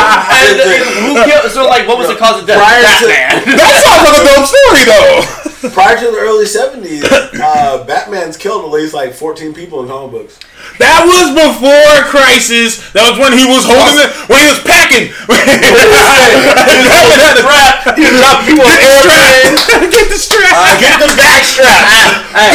[0.44, 0.68] And uh,
[1.08, 2.60] who killed, so, like, what was the cause of death?
[2.60, 3.58] Prior to- Batman.
[3.58, 5.24] that sounds like a dope story though.
[5.60, 7.04] Prior to the early '70s,
[7.36, 10.40] uh, Batman's killed at least like 14 people in comic books.
[10.80, 12.80] That was before Crisis.
[12.96, 15.12] That was when he was holding it, when he was packing.
[15.28, 17.98] Batman had to Strap.
[18.00, 19.60] He dropped people on get the airplanes.
[19.60, 19.84] strap.
[20.00, 20.56] Get the strap.
[20.80, 21.84] Get the back strap.
[22.32, 22.46] I,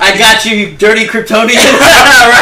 [0.00, 1.60] I got you, you dirty Kryptonian.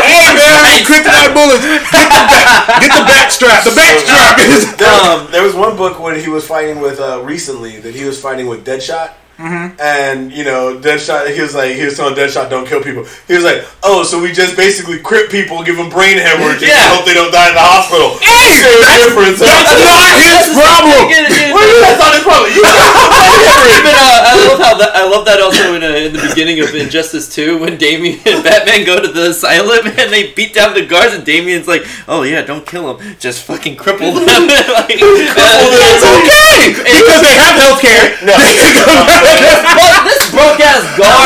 [0.07, 1.63] Hey man, kryptonite bullets.
[1.67, 3.65] Get the back, get the back strap.
[3.65, 4.77] The back strap is.
[4.77, 8.05] There, Um, there was one book when he was fighting with uh, recently that he
[8.05, 9.13] was fighting with Deadshot.
[9.37, 9.77] Mm-hmm.
[9.81, 11.29] And you know, Deadshot.
[11.35, 14.17] He was like, he was telling Deadshot, "Don't kill people." He was like, "Oh, so
[14.21, 16.81] we just basically crip people, give them brain hemorrhages, Yeah.
[16.81, 19.39] and hope they don't die in the hospital." Hey, that's- difference.
[19.45, 21.05] that's not his problem.
[21.53, 22.49] What do you that's not his problem?
[22.57, 26.21] You Even, uh, I love how that, I love that also in, uh, in the
[26.29, 30.53] beginning of Injustice 2 when Damian and Batman go to the asylum and they beat
[30.53, 34.45] down the guards and Damian's like, oh yeah, don't kill them, just fucking cripple them.
[34.77, 38.13] like, It's okay because they have health care.
[38.29, 38.37] no.
[38.37, 41.17] well, this broke ass guard.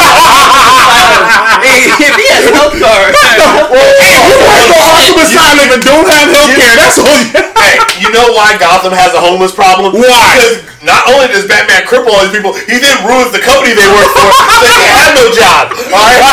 [1.98, 6.78] if he has health card, You work for Arkham Asylum and don't have health care.
[6.78, 7.10] That's all.
[7.10, 9.98] You hey, you know why Gotham has a homeless problem?
[9.98, 10.38] Why?
[10.38, 13.84] Because not only does Batman cripple all these people, he then ruins the company they
[13.90, 15.74] work for, so they have no job.
[15.92, 16.24] All right,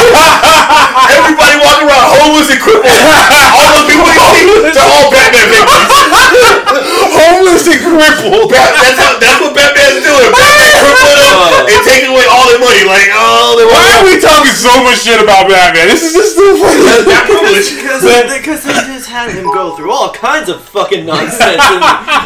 [1.17, 2.87] everybody walking around homeless and crippled.
[2.87, 5.91] All those people you see, they're all Batman victims.
[7.19, 8.47] homeless and crippled.
[8.53, 9.17] That's how.
[9.19, 10.31] That's what Batman's doing.
[10.31, 10.66] Batman crippling them
[11.71, 12.83] and taking away all their money.
[12.85, 15.87] Like, oh, they Why are we talking so much shit about Batman?
[15.89, 18.37] This is just too funny.
[18.37, 21.81] because they just had him go through all kinds of fucking nonsense in,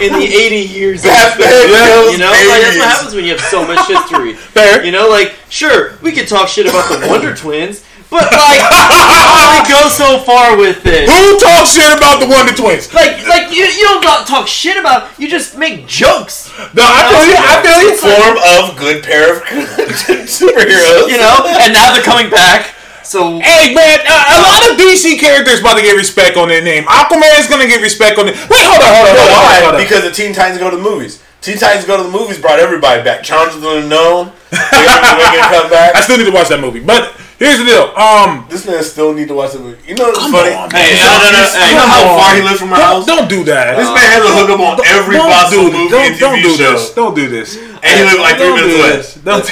[0.06, 1.04] in the 80 years.
[1.04, 4.34] Batman kills You know, like, that's what happens when you have so much history.
[4.56, 4.84] Fair.
[4.84, 8.60] You know, like, sure, we could talk shit about the Wonder Twins, but like,
[9.16, 11.08] you only go so far with it.
[11.08, 12.92] Who talks shit about the Wonder Twins?
[12.94, 15.18] Like, like you, you don't not talk shit about.
[15.18, 16.52] You just make jokes.
[16.76, 17.38] No, I feel you.
[17.40, 17.96] I feel you.
[17.96, 19.44] Form of good pair of
[20.28, 21.08] superheroes.
[21.08, 22.76] You know, and now they're coming back.
[23.02, 26.62] So Hey man, uh, a lot of DC characters about to get respect on their
[26.62, 26.84] name.
[26.84, 28.36] Aquaman's gonna get respect on it.
[28.36, 29.60] Wait, hold on, hold on, hold on, why?
[29.64, 29.82] hold on.
[29.82, 31.24] Because the Teen Titans go to the movies.
[31.42, 33.24] Teen Titans go to the movies brought everybody back.
[33.24, 34.32] Challenge of the Unknown.
[34.52, 35.96] They're gonna come back.
[36.00, 36.82] I still need to watch that movie.
[36.82, 37.90] But here's the deal.
[37.98, 39.82] Um, This man still need to watch the movie.
[39.90, 40.54] You know what's Come funny?
[40.54, 41.02] on, Hey, man.
[41.02, 41.42] no, no, no.
[41.42, 43.06] Hey, you know how come far he lives from my don't, house?
[43.10, 43.76] don't do that.
[43.82, 46.52] This man has a hookup on every don't possible do, movie don't, and don't do
[46.56, 46.72] show.
[46.78, 46.94] this.
[46.94, 47.50] Don't do this.
[47.58, 48.94] And he lives like three Don't do minutes away.
[49.02, 49.08] this.
[49.26, 49.46] Don't.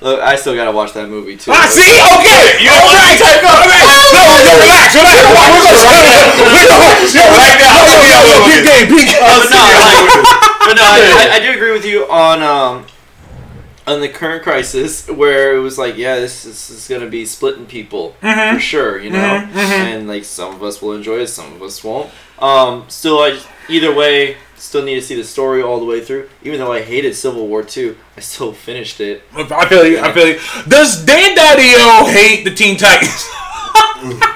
[0.00, 1.52] look, I still gotta watch that movie too.
[1.52, 3.86] Ah, see, okay, You don't all want right, to take up- all right.
[4.14, 5.16] No, yo, relax, relax.
[5.20, 7.76] We're gonna, we're gonna, yo, Right now.
[7.76, 9.20] yo, yo, yo, yo, peak game, peak game.
[9.20, 10.00] But no, like,
[10.64, 12.84] but no, I, I, I do agree with you on um
[13.86, 17.66] on the current crisis where it was like, yeah, this, this is gonna be splitting
[17.66, 18.56] people Mm-hmm.
[18.56, 19.18] for sure, you know,
[19.54, 22.10] and like some of us will enjoy it, some of us won't.
[22.38, 23.38] Um, still, I
[23.68, 26.28] either way still need to see the story all the way through.
[26.42, 29.22] Even though I hated Civil War two, I still finished it.
[29.34, 29.98] I feel you.
[30.00, 30.38] I feel you.
[30.68, 33.28] Does Dan DiDio hate the Teen Titans?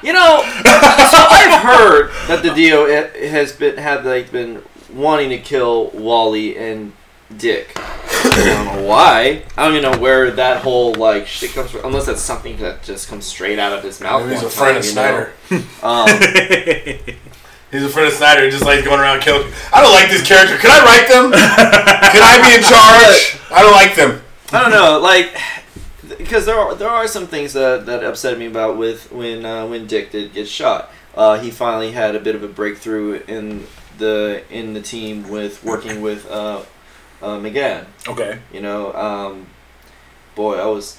[0.00, 4.62] You know, so I've heard that DiDio has been had like been
[4.94, 6.92] wanting to kill Wally and
[7.36, 7.72] Dick.
[7.76, 9.42] I don't know why.
[9.56, 11.84] I don't even know where that whole like shit comes from.
[11.84, 14.28] Unless that's something that just comes straight out of his mouth.
[14.28, 15.62] He's one a friend of time, you?
[15.62, 15.82] Snyder.
[15.82, 16.08] Um,
[17.70, 18.44] He's a friend of Snyder.
[18.44, 19.52] He just likes going around killing.
[19.74, 20.56] I don't like this character.
[20.56, 21.30] Can I write them?
[21.32, 23.38] Can I be in charge?
[23.52, 24.22] I don't like them.
[24.50, 25.36] I don't know, like
[26.16, 29.66] because there are there are some things that, that upset me about with when uh,
[29.66, 30.90] when Dick did get shot.
[31.14, 33.66] Uh, he finally had a bit of a breakthrough in
[33.98, 36.62] the in the team with working with uh,
[37.22, 37.86] uh, M'gann.
[38.08, 38.38] okay.
[38.52, 39.46] You know, um,
[40.34, 40.98] boy, I was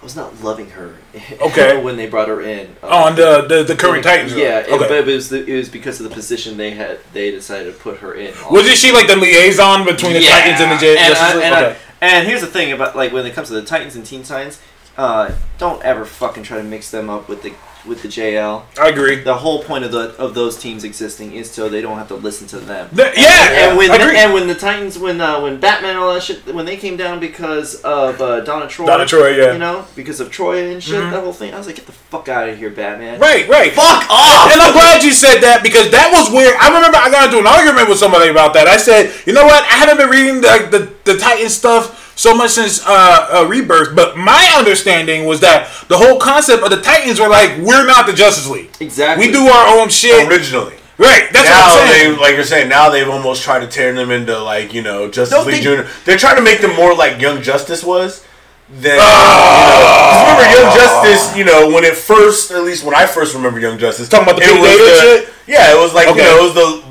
[0.00, 0.94] I was not loving her.
[1.40, 1.82] Okay.
[1.82, 2.76] when they brought her in.
[2.82, 4.34] Uh, On the the, the current Titans.
[4.34, 4.78] Yeah, it- Okay.
[4.88, 6.98] but it was the, it was because of the position they had.
[7.12, 8.34] They decided to put her in.
[8.50, 10.30] Wasn't she like the liaison between the Yeah.
[10.30, 11.44] Titans and the J- and, Justice League?
[11.44, 11.76] and, okay.
[12.02, 14.60] and here's the thing about like when it comes to the Titans and Teen Titans,
[14.98, 17.52] uh, don't ever fucking try to mix them up with the
[17.86, 18.62] with the JL.
[18.78, 19.16] I agree.
[19.22, 22.14] The whole point of the of those teams existing is so they don't have to
[22.16, 22.88] listen to them.
[22.92, 24.18] The- yeah, And when I agree.
[24.18, 26.96] and when the Titans when uh, when Batman and all that shit when they came
[26.96, 29.52] down because of uh, Donna Troy, Donna Troy, yeah.
[29.52, 31.10] you know because of Troy and shit Mhm.
[31.12, 33.72] that whole thing I was like get the fuck out of here Batman Right, right.
[33.72, 36.54] fuck off And I'm glad you said that because that was weird.
[36.60, 38.66] I remember I got into an argument with somebody about that.
[38.68, 39.62] I said, you know what?
[39.64, 40.68] I haven't been reading the
[41.04, 45.68] the, the Titan stuff so much since uh, uh, Rebirth, but my understanding was that
[45.88, 48.70] the whole concept of the Titans were like, we're not the Justice League.
[48.80, 50.28] exactly We do our own shit.
[50.28, 50.74] Originally.
[50.98, 51.28] Right.
[51.32, 52.18] That's now what I'm they, saying.
[52.20, 55.36] like you're saying, now they've almost tried to turn them into like you know Justice
[55.36, 55.86] No, League they- Junior.
[56.06, 58.24] They're trying to make them more like Young Justice was.
[58.68, 59.68] Then Ah.
[59.68, 63.06] you know, 'cause remember Young Justice, you know, when it first, at least when I
[63.06, 65.28] first remember Young Justice, Talking about the it Pete was the- shit?
[65.46, 66.18] Yeah, it was like Okay.
[66.18, 66.82] you know, it was the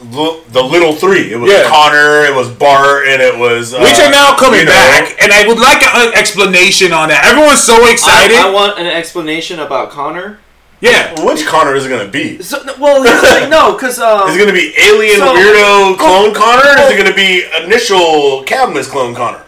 [0.00, 1.32] the, the little three.
[1.32, 1.68] It was Yeah.
[1.68, 5.16] Connor, it was Bart, and it was uh, Which are now coming you know, back,
[5.22, 7.24] and I would like an explanation on that.
[7.24, 8.36] Everyone's so excited.
[8.36, 10.40] I, I want an explanation about Connor
[10.80, 11.24] yeah.
[11.26, 12.42] Which Connor is it going to be?
[12.42, 15.98] so, well here's the no because um, Is it going to be alien So- weirdo
[15.98, 16.80] clone Connor?
[16.80, 19.44] Or is it going to be initial Cadmus clone Connor?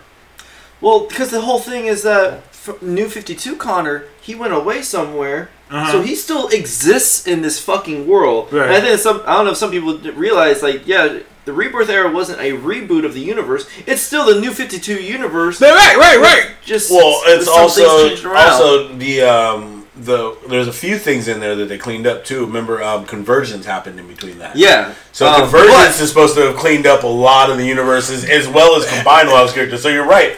[0.80, 4.82] Well, because the whole thing is that f- New Fifty Two Connor he went away
[4.82, 5.92] somewhere, Uh-huh.
[5.92, 8.52] so he still exists in this fucking world.
[8.52, 8.66] Right.
[8.66, 11.20] And I think some I don't know if some people realize like yeah.
[11.44, 13.68] The Rebirth era wasn't a reboot of the universe.
[13.84, 15.60] It's still the New Fifty Two universe.
[15.60, 16.50] Right, right, right.
[16.64, 21.64] Just Well, it's also also the um the there's a few things in there that
[21.68, 22.46] they cleaned up too.
[22.46, 24.54] Remember, um, convergence happened in between that.
[24.54, 24.94] yeah.
[25.10, 28.24] So Um, convergence but- is supposed to have cleaned up a lot of the universes
[28.24, 29.82] as well as combined a lot of characters.
[29.82, 30.36] So you're right.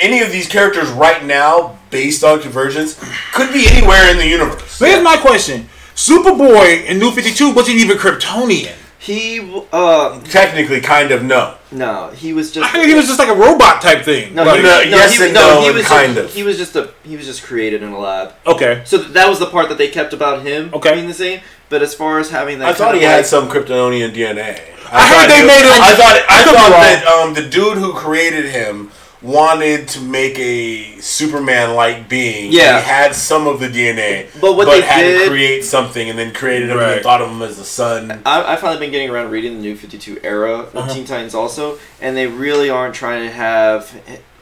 [0.00, 2.94] Any of these characters right now, based on convergence,
[3.34, 4.78] could be anywhere in the universe.
[4.78, 8.74] Here's my question: Superboy in New Fifty Two wasn't even Kryptonian.
[9.00, 9.40] he
[9.72, 11.54] uh Technically, kind of no.
[11.72, 14.34] no he was just I think he was just like a robot type thing.
[14.34, 16.28] no, Like- he, No, no, yes he, and no, no he and was kind just,
[16.28, 16.34] of.
[16.34, 18.34] he was just a he was just created in a lab.
[18.46, 18.82] okay.
[18.84, 20.94] So that was the part that they kept about him Okay.
[20.94, 21.40] being the same.
[21.70, 24.60] But as far as having that, I thought he of had some Kryptonian DNA.
[24.90, 27.48] I heard they it- made him- I thought I, I could thought that um, the
[27.48, 28.90] dude who created him
[29.22, 32.52] wanted to make a Superman-like being.
[32.52, 32.78] Yeah.
[32.80, 36.18] he had some of the DNA, But what they had did- to create something, and
[36.18, 36.92] then created him Right.
[36.94, 38.22] and thought of him as the son.
[38.24, 40.94] I, I've finally been getting around reading the New Fifty Two era of Uh-huh.
[40.94, 43.88] Teen Titans also, and they really aren't trying to have,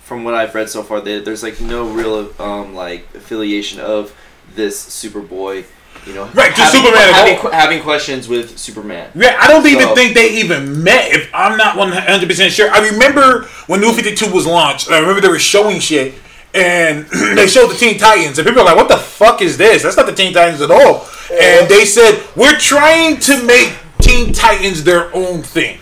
[0.03, 4.15] from what I've read so far, they, there's like no real um like affiliation of
[4.55, 5.65] this Superboy,
[6.07, 7.51] you know, Right, to having, Superman at having, all.
[7.51, 9.11] having questions with Superman.
[9.15, 11.11] Yeah, I don't even think they even met.
[11.13, 14.91] If I'm not 100 percent sure, I remember when New 52 was launched.
[14.91, 16.15] I remember they were showing shit,
[16.55, 17.05] and
[17.35, 19.83] they showed the Teen Titans, and people were like, "What the fuck is this?
[19.83, 24.33] That's not the Teen Titans at all." And they said, "We're trying to make Teen
[24.33, 25.79] Titans their own thing."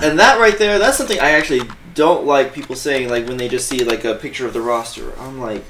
[0.00, 1.62] And that right there, that's something I actually
[1.94, 5.18] don't like people saying like when they just see like a picture of the roster.
[5.18, 5.64] I'm like.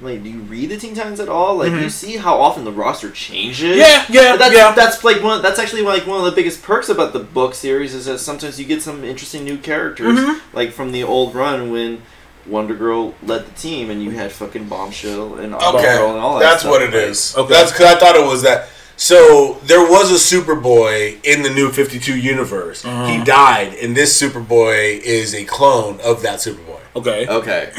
[0.00, 1.56] Like, do you read the Teen Titans at all?
[1.56, 3.78] Like, you see how often the roster changes.
[3.78, 4.12] Mm-hmm.
[4.12, 4.72] Yeah, yeah, that's, yeah.
[4.74, 5.40] That's like one.
[5.40, 8.58] That's actually like one of the biggest perks about the book series is that sometimes
[8.58, 10.56] you get some interesting new characters, Mm-hmm.
[10.56, 12.02] like from the old run when
[12.46, 16.34] Wonder Girl led the team and you had fucking Bombshell and Okay, Girl and all
[16.38, 16.40] that.
[16.40, 16.72] that's stuff.
[16.72, 17.34] what it Like, is.
[17.36, 17.54] Okay.
[17.54, 18.68] That's because I thought it was that.
[18.96, 22.84] So there was a Superboy in the New Fifty Two universe.
[22.84, 23.06] Uh-huh.
[23.06, 26.78] He died, and this Superboy is a clone of that Superboy.
[26.96, 27.26] Okay.
[27.26, 27.72] Okay.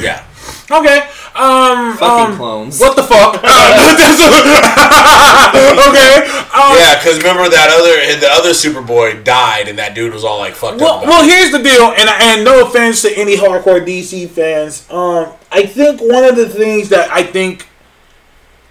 [0.00, 0.24] Yeah.
[0.70, 1.00] Okay.
[1.34, 1.96] Um.
[1.98, 2.80] Fucking um, clones.
[2.80, 3.42] What the fuck?
[5.54, 6.16] Okay.
[6.54, 10.38] Um, Yeah, because remember that other the other Superboy died, and that dude was all
[10.38, 11.02] like fucked Well, up.
[11.02, 11.30] about well, it.
[11.30, 16.00] here's the deal, and and no offense to any hardcore DC fans, um, I think
[16.00, 17.66] one of the things that I think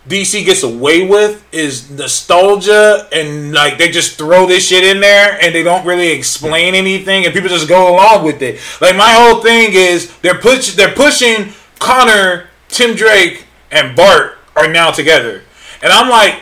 [0.08, 5.38] DC gets away with is nostalgia, and like they just throw this shit in there,
[5.42, 8.60] and they don't really explain anything, and people just go along with it.
[8.82, 14.68] Like my whole thing is they're push they're pushing Connor, Tim Drake, and Bart are
[14.68, 15.42] now together,
[15.82, 16.42] and I'm like,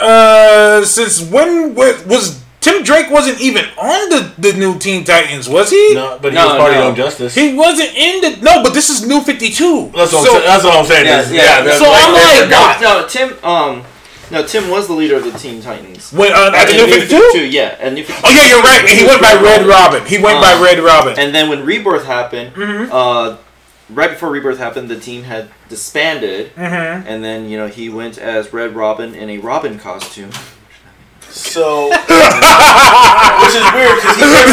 [0.00, 5.68] uh, since when was Tim Drake wasn't even on the, the new Teen Titans, was
[5.70, 5.94] he?
[5.94, 6.78] no, but he No, was part no.
[6.78, 7.34] of Young Justice.
[7.34, 9.90] He wasn't in the no, but this is New Fifty Two.
[9.94, 11.06] that's, what so, I'm, that's what I'm saying.
[11.06, 11.62] Yeah, is- yeah.
[11.62, 12.80] that's So I'm like, forgot.
[12.80, 13.44] No, Tim.
[13.44, 13.84] Um,
[14.30, 16.10] no, Tim was the leader of the Teen Titans.
[16.12, 17.46] when uh, at the New Fifty Two.
[17.50, 18.26] yeah, and New 52.
[18.26, 18.80] Oh yeah, you're right.
[18.88, 20.06] And he went by Red Robin.
[20.06, 21.18] He went by Uh, Red Robin.
[21.18, 22.90] And then when Rebirth happened, Mm-hmm.
[22.92, 23.36] uh,
[23.90, 27.06] right before Rebirth happened, the team had disbanded, Mm-hmm.
[27.08, 30.30] and then you know he went as Red Robin in a Robin costume.
[31.32, 34.52] So, which is weird because he never,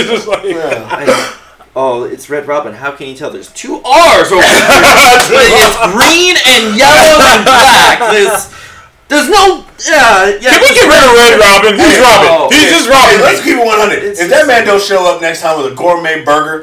[0.00, 1.36] It's just like- I-
[1.76, 2.72] oh, it's Red Robin.
[2.74, 3.30] How can you tell?
[3.30, 5.52] There's two R's over there.
[5.52, 7.98] it's green and yellow and black.
[8.12, 8.48] There's,
[9.08, 9.64] there's no.
[9.78, 10.58] Yeah, yeah.
[10.58, 11.72] Can we get rid of Red Robin?
[11.78, 12.28] He's Hey, Robin.
[12.34, 12.72] oh, He's okay.
[12.72, 13.20] just Hey, Robin.
[13.22, 14.02] let's keep it 100.
[14.04, 16.60] It's if that man don't show up next time with a gourmet burger,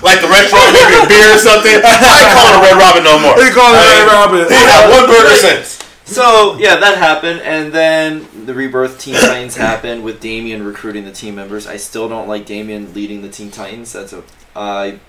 [0.00, 3.18] like the restaurant maybe a beer or something, I ain't calling a Red Robin no
[3.20, 3.36] more.
[3.36, 4.42] He called it I Red Robin.
[4.48, 5.73] He had one burger since.
[6.04, 11.12] So yeah, that happened, and then the Rebirth Teen Titans happened with Damian recruiting the
[11.12, 11.66] team members.
[11.66, 13.92] I still don't like Damian leading the Teen Titans.
[13.92, 14.22] That's a
[14.54, 15.00] I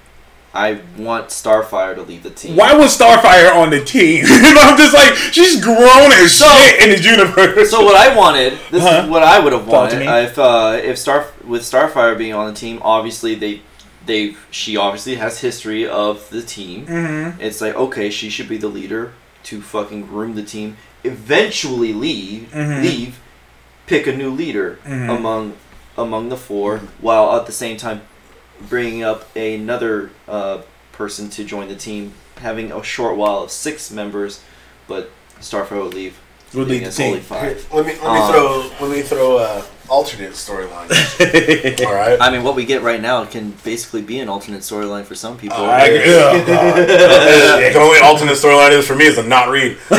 [0.53, 2.55] I want Starfire to lead the team.
[2.55, 4.23] Why was Starfire on the team?
[4.27, 7.69] I'm just like she's grown as So- shit in this universe.
[7.71, 9.01] So what I wanted, this Huh?
[9.03, 12.57] is what I would have wanted if uh, if Star with Starfire being on the
[12.57, 12.79] team.
[12.81, 13.61] Obviously, they
[14.05, 16.85] they she obviously has history of the team.
[16.87, 17.37] Mhm.
[17.41, 19.11] It's like okay, she should be the leader
[19.45, 20.77] to fucking groom the team.
[21.03, 22.81] Eventually leave Mhm.
[22.83, 23.19] leave,
[23.87, 25.17] pick a new leader Mhm.
[25.17, 25.53] among
[25.97, 28.01] among the 4 while at the same time
[28.69, 30.57] bringing up another uh,
[30.91, 34.39] person to join the team, having a short while of six members,
[34.87, 35.09] but
[35.41, 36.15] Starfire would leave.
[36.53, 37.21] Would leave lead the us only team.
[37.23, 37.65] five.
[37.71, 40.89] Let me let me Um, throw let me throw uh, alternate storyline.
[41.85, 42.17] All right.
[42.19, 45.37] I mean, what we get right now can basically be an alternate storyline for some
[45.37, 45.57] people.
[45.57, 46.13] Uh, I agree.
[46.13, 46.75] Oh, God.
[47.73, 49.77] the only alternate storyline is for me is to not read.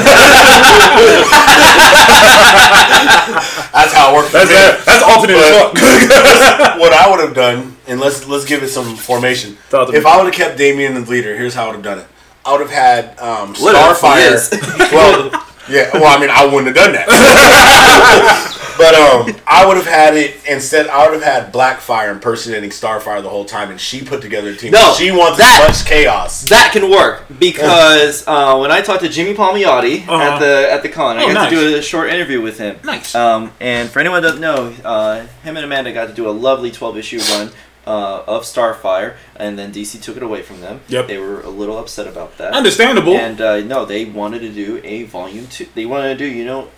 [3.72, 4.28] That's how it works.
[4.30, 4.56] For That's me.
[4.56, 6.78] that, that's alternate But- fuck.
[6.80, 9.56] what I would have done, and let's let's give it some formation.
[9.72, 10.10] If me.
[10.10, 12.06] I would have kept Damian the leader, here's how I would have done it.
[12.44, 14.92] I would have had um, What if he Starfire.
[14.92, 15.30] well,
[15.68, 15.90] yeah.
[15.92, 17.06] Well, I mean, I wouldn't have done that.
[18.78, 20.86] but um, I would have had it instead.
[20.88, 24.56] I would have had Blackfire impersonating Starfire the whole time, and she put together a
[24.56, 24.72] team.
[24.72, 26.42] No, she wants that- as much chaos.
[26.48, 30.14] That can work because uh, when I talked to Jimmy Palmiotti Uh-huh.
[30.22, 32.78] at the at the con, I Oh, got to do a short interview with him.
[32.84, 33.14] Nice.
[33.14, 36.30] Um, and for anyone that doesn't know, uh, him and Amanda got to do a
[36.32, 37.50] lovely 12 issue run
[37.86, 40.80] uh, of Starfire, and then DC took it away from them.
[40.88, 41.06] Yep.
[41.06, 42.52] They were a little upset about that.
[42.52, 43.16] Understandable.
[43.16, 45.66] And uh, no, they wanted to do a volume two.
[45.74, 46.68] They wanted to do, you know,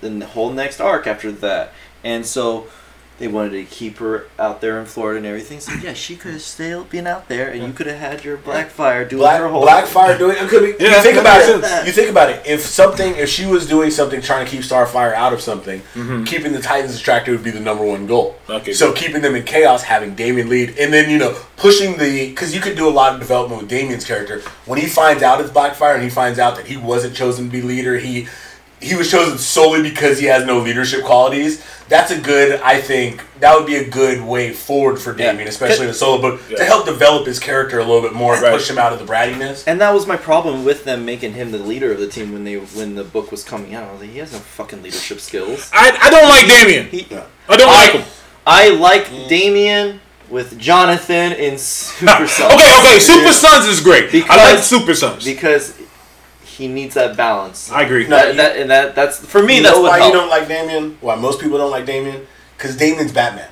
[0.00, 1.72] the whole next arc after that.
[2.02, 2.68] And so
[3.18, 5.60] they wanted to keep her out there in Florida and everything.
[5.60, 8.36] So yeah, she could have still been out there, and you could have had your
[8.36, 10.84] Blackfire doing Black, her whole Blackfire doing it could be.
[10.84, 11.64] Yeah, you think about it.
[11.64, 11.86] sense.
[11.86, 12.46] You think about it.
[12.46, 16.24] If something, if she was doing something trying to keep Starfire out of something, mm-hmm.
[16.24, 18.36] keeping the Titans distracted would be the number one goal.
[18.50, 18.72] Okay.
[18.72, 22.54] So keeping them in chaos, having Damian lead, and then you know pushing the because
[22.54, 25.50] you could do a lot of development with Damian's character when he finds out it's
[25.50, 27.98] Blackfire and he finds out that he wasn't chosen to be leader.
[27.98, 28.28] He
[28.80, 31.64] he was chosen solely because he has no leadership qualities.
[31.88, 35.30] That's a good, I think, that would be a good way forward for Yeah.
[35.32, 36.58] Damian, especially in a solo book, Yeah.
[36.58, 38.52] to help develop his character a little bit more and Right.
[38.52, 39.62] push him out of the brattiness.
[39.66, 42.44] And that was my problem with them making him the leader of the team when
[42.44, 43.88] they when the book was coming out.
[43.88, 45.70] I was like, he has no fucking leadership skills.
[45.72, 46.86] I, I don't like Damian.
[46.88, 47.06] He,
[47.48, 48.04] I don't like him.
[48.46, 49.28] I like mm.
[49.28, 52.52] Damian with Jonathan in Super Sons.
[52.54, 52.98] Okay, okay.
[52.98, 54.12] Super Sons is great.
[54.28, 55.24] I like Super Sons.
[55.24, 55.74] because
[56.56, 57.70] he needs that balance.
[57.70, 58.04] I agree.
[58.06, 59.56] No, that, that, and that that's for me.
[59.58, 60.14] You that's know what why helped.
[60.14, 60.96] you don't like Damian?
[61.00, 62.26] Why most people don't like Damian?
[62.56, 63.50] Because Damian's Batman.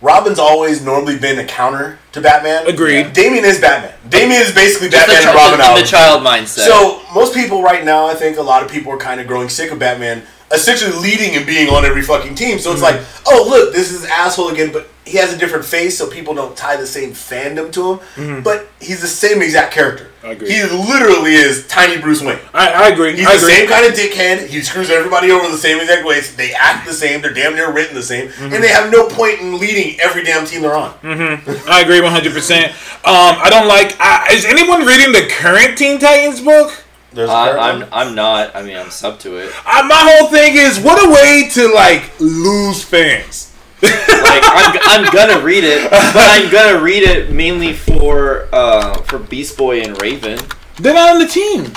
[0.00, 2.66] Robin's always normally been a counter to Batman.
[2.66, 3.12] Agreed.
[3.12, 3.94] Damian is Batman.
[4.08, 5.78] Damian is basically Just the, Batman and chi- Robin the, out.
[5.78, 6.66] the child mindset.
[6.66, 9.48] So most people right now, I think a lot of people are kind of growing
[9.48, 12.58] sick of Batman, essentially leading and being on every fucking team.
[12.58, 12.98] So it's Mm-hmm.
[12.98, 16.32] like, oh look, this is asshole again, but he has a different face, so people
[16.34, 18.42] don't tie the same fandom to him.
[18.42, 20.04] But he's the same exact character.
[20.04, 20.26] Mm-hmm.
[20.26, 20.52] I agree.
[20.52, 22.38] He literally is tiny Bruce Wayne.
[22.54, 23.16] I, I agree.
[23.16, 23.54] He's I the agree.
[23.54, 24.46] same kind of dickhead.
[24.46, 26.36] He screws everybody over the same exact ways.
[26.36, 27.20] They act the same.
[27.20, 28.54] They're damn near written the same, Mm-hmm.
[28.54, 30.94] and they have no point in leading every damn team they're on.
[31.02, 32.32] I agree 100.
[32.32, 32.70] percent
[33.04, 33.96] Um, I don't like.
[33.98, 36.84] I, is anyone reading the current Teen Titans book?
[37.12, 38.08] There's a I, current I'm?
[38.08, 38.54] I'm not.
[38.54, 39.50] I mean, I'm sub to it.
[39.66, 43.51] I, my whole thing is what a way to like lose fans.
[43.82, 49.18] Like I'm, I'm gonna read it, but I'm gonna read it mainly for uh for
[49.18, 50.38] Beast Boy and Raven.
[50.76, 51.72] They're not on the team.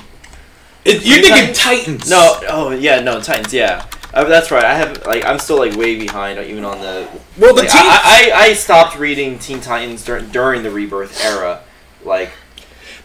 [0.85, 2.09] It, you're thinking Titans.
[2.09, 3.51] No, oh yeah, no Titans.
[3.51, 4.63] Yeah, uh, that's right.
[4.63, 7.07] I have like I'm still like way behind, even on the.
[7.39, 7.81] Well, the like, team.
[7.81, 11.61] I, I I stopped reading Teen Titans during during the Rebirth era,
[12.03, 12.29] like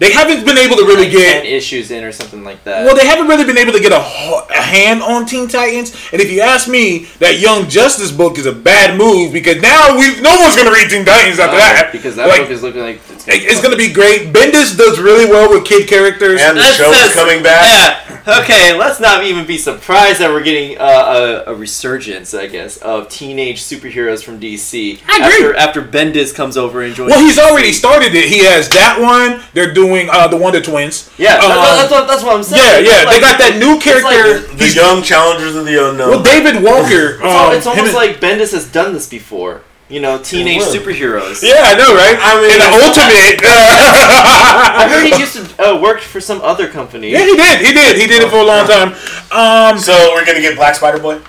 [0.00, 1.44] they haven't been able to really like get.
[1.46, 2.84] issues in or something like that.
[2.84, 5.94] Well, they haven't really been able to get a, a hand on Teen Titans.
[6.12, 9.96] And if you ask me, that Young Justice book is a bad move because now
[9.96, 11.92] we no one's gonna read Teen Titans after Uh, that.
[11.92, 14.32] because that Like, book is looking like it's gonna be great.
[14.32, 16.40] Bendis does really well with kid characters.
[16.40, 17.64] And the That show's says- coming back.
[17.66, 18.06] Yeah.
[18.42, 22.76] Okay, let's not even be surprised that we're getting uh, a, a resurgence, I guess,
[22.76, 25.00] of teenage superheroes from DC.
[25.08, 25.56] I agree.
[25.56, 27.10] After after Bendis comes over and joins.
[27.10, 27.42] well, he's DC.
[27.50, 28.28] already started it.
[28.28, 29.42] He has that one.
[29.54, 31.10] They're doing uh, the Wonder Twins.
[31.16, 32.84] Yeah, Um, that's, what, that's what I'm saying.
[32.84, 33.04] yeah, yeah.
[33.04, 34.54] like- they got that new it's like- character.
[34.56, 36.10] The young challengers of the unknown.
[36.10, 37.14] well, David Walker.
[37.16, 39.62] It's, um, it's almost and- like Bendis has done this before.
[39.90, 41.42] You know, teenage superheroes.
[41.42, 42.14] Yeah, I know, right?
[42.14, 43.42] I mean, in the ultimate.
[43.42, 45.42] I heard he used to
[45.74, 47.10] uh, work for some other company.
[47.10, 47.66] yeah, he did.
[47.66, 47.96] He did.
[47.98, 48.94] He did it for a long time.
[49.34, 51.20] Um, so we're gonna get Black Spider Boy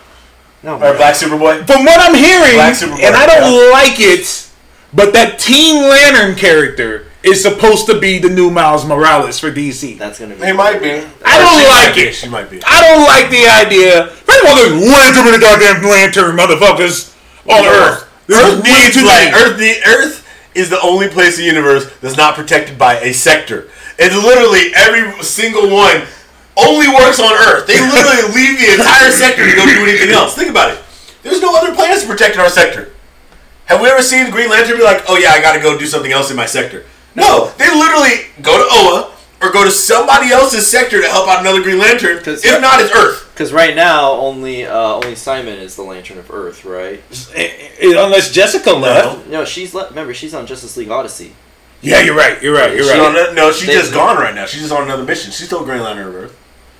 [0.61, 0.95] No, or man.
[0.97, 1.65] Black Superboy.
[1.65, 3.71] from what I'm hearing, Black Superboy, and I don't yeah.
[3.73, 4.49] like it,
[4.93, 9.97] but that Teen Lantern character is supposed to be the new Miles Morales for DC.
[9.97, 10.45] That's gonna be.
[10.45, 11.01] He might be.
[11.25, 12.01] I don't She like might be.
[12.01, 12.13] it.
[12.13, 12.61] She might be.
[12.65, 14.05] I don't like the idea.
[14.21, 17.09] First of all, there's way too many goddamn lantern motherfuckers
[17.49, 18.07] on Earth.
[18.33, 19.33] Earth needs like.
[19.33, 19.57] Earth.
[19.57, 23.69] The Earth is the only place in the universe that's not protected by a sector.
[23.97, 26.03] It's literally every single one
[26.57, 27.67] only works on Earth.
[27.67, 30.35] They literally leave the entire sector to go do anything else.
[30.35, 30.83] Think about it.
[31.23, 32.91] There's no other planets protecting our sector.
[33.65, 35.85] Have we ever seen Green Lantern be like, "Oh yeah, I got to go do
[35.85, 36.83] something else in my sector"?
[37.15, 41.39] No, they literally go to Oa or go to somebody else's sector to help out
[41.41, 42.23] another Green Lantern.
[42.23, 43.25] 'Cause- If not, it's Earth.
[43.33, 47.01] Because right now, only uh, only Simon is the Lantern of Earth, right?
[47.33, 47.49] Eh,
[47.79, 49.27] eh, Unless Jessica left.
[49.27, 49.89] No, she's left.
[49.91, 51.33] remember she's on Justice League Odyssey.
[51.81, 52.41] Yeah, you're right.
[52.43, 52.75] You're right.
[52.75, 53.29] You're She's on right.
[53.29, 54.45] a- no, she's They- just gone right now.
[54.45, 55.31] She's just on another mission.
[55.31, 56.33] She's still Green Lantern of Earth.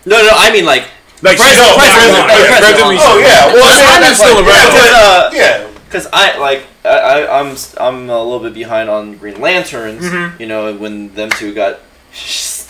[0.05, 0.83] No, no, I mean like
[1.23, 3.09] Like she's Present- no, present- present, oh, yeah, present present on- recent.
[3.11, 4.73] Oh yeah, well, Well, I mean, Simon's that's still like- around.
[4.75, 5.67] yeah, Uh, but- yeah.
[5.89, 10.03] Because I like I, I I'm I'm a little bit behind on Green Lanterns.
[10.03, 10.41] Mm-hmm.
[10.41, 11.79] You know when them two got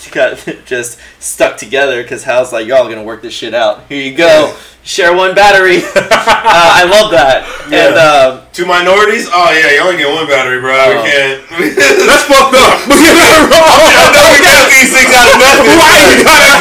[0.11, 3.87] got just stuck together because Hal's like y'all gonna work this shit out.
[3.87, 5.85] Here you go, share one battery.
[5.95, 7.45] uh, I love that.
[7.71, 8.41] And Yeah.
[8.41, 9.31] um, Two minorities?
[9.31, 10.75] Oh yeah, you only get one battery, bro.
[10.75, 10.91] Oh.
[10.91, 11.39] We can't.
[12.09, 12.83] That's fucked up.
[12.83, 15.71] Look at that I know we got these things out of nothing.
[15.79, 16.51] Why you gotta?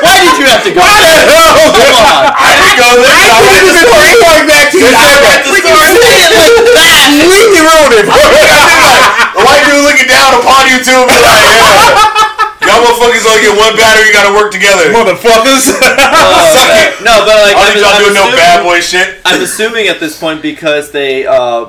[0.00, 0.80] why did you have to go?
[0.80, 1.68] Why the hell?
[1.76, 2.24] Come on.
[2.32, 3.12] I didn't go there.
[3.12, 4.88] I I think went this to going back to you.
[4.88, 5.90] I read the story.
[5.92, 7.04] Say it like that.
[7.20, 8.06] Completely ruined it.
[8.08, 12.32] The white dude looking down upon you too, be like, yeah.
[12.66, 14.06] Y'all motherfuckers only get one battery.
[14.08, 14.90] You gotta work together.
[14.92, 15.70] Motherfuckers.
[16.16, 17.04] Uh, Suck it.
[17.04, 19.20] No, but like I don't I'm, y'all I'm doing no assuming- bad boy shit.
[19.24, 21.66] I'm assuming at this point because they uh,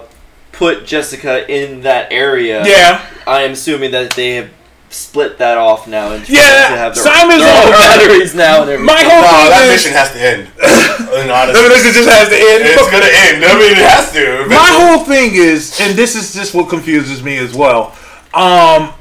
[0.51, 2.65] put Jessica in that area.
[2.65, 3.05] yeah.
[3.27, 4.49] I am assuming that they have
[4.89, 6.39] split that off now and Yeah,
[6.71, 8.85] to have their, Simon's their own batteries now and everything.
[8.85, 10.47] My whole No, thing that is, mission has to end.
[11.21, 12.63] And I honestly, just has to end.
[12.65, 13.43] it's gonna end.
[13.43, 14.47] I mean, it has to.
[14.47, 17.95] My whole thing is, and this is just what confuses me as well.
[18.33, 18.93] Um,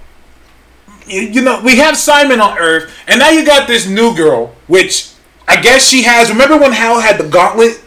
[1.07, 4.55] you, you know, we have Simon on Earth, and now you got this new girl,
[4.67, 5.11] which
[5.49, 6.31] I guess she has.
[6.31, 7.81] Remember when Hal had the gauntlet,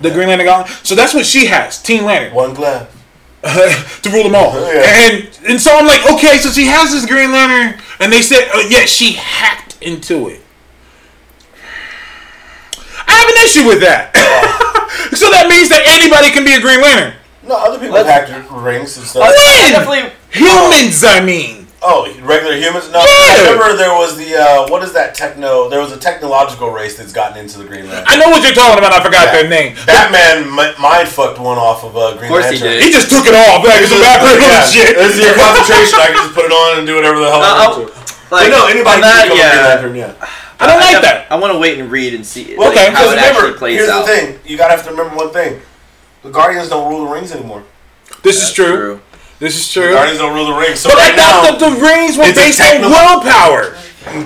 [0.00, 0.86] the Green Lantern gauntlet?
[0.86, 2.88] So that's what she has, Teen Lantern, one glove.
[3.42, 4.52] to rule them all.
[4.72, 5.10] Yeah.
[5.10, 8.48] And and so I'm like, okay, so she has this Green Lantern, and they said,
[8.54, 10.40] uh, yeah, she hacked into it.
[13.04, 14.14] I have an issue with that.
[15.14, 17.14] so that means that anybody can be a Green Lantern.
[17.42, 19.24] No, other people Let's- hacked rings and stuff.
[19.24, 19.72] I When?
[19.72, 20.12] definitely.
[20.30, 21.61] Humans, I mean.
[21.84, 22.86] Oh, regular humans?
[22.94, 23.06] No, Yeah.
[23.10, 25.68] I remember there was the uh, what is that techno?
[25.68, 28.06] There was a technological race that's gotten into the Green Lantern.
[28.06, 28.94] I know what you're talking about.
[28.94, 29.42] I forgot Yeah.
[29.42, 29.74] their name.
[29.84, 32.82] Batman mi- mind fucked one off of uh, Green Of course he did.
[32.86, 34.94] He just took it off like it's a bad yeah, shit.
[34.94, 35.98] This is your concentration.
[35.98, 38.02] I can just put it on and do whatever the hell I Uh, want to.
[38.30, 39.66] Like, But no, anybody on that, can become a Green yeah.
[39.66, 39.94] Lantern.
[40.22, 40.28] Yeah.
[40.62, 41.26] I don't like def- that.
[41.30, 43.40] I want to wait and read and see Well, like, okay, how because it remember,
[43.42, 44.06] actually plays here's out.
[44.06, 45.60] the thing: you gotta have to remember one thing:
[46.22, 47.64] the Guardians don't rule the rings anymore.
[48.22, 49.00] This is That's true.
[49.42, 49.92] This is The true.
[49.92, 50.78] Guardians don't rule the rings.
[50.78, 53.74] So But I right now, thought that the rings were it's a based on willpower.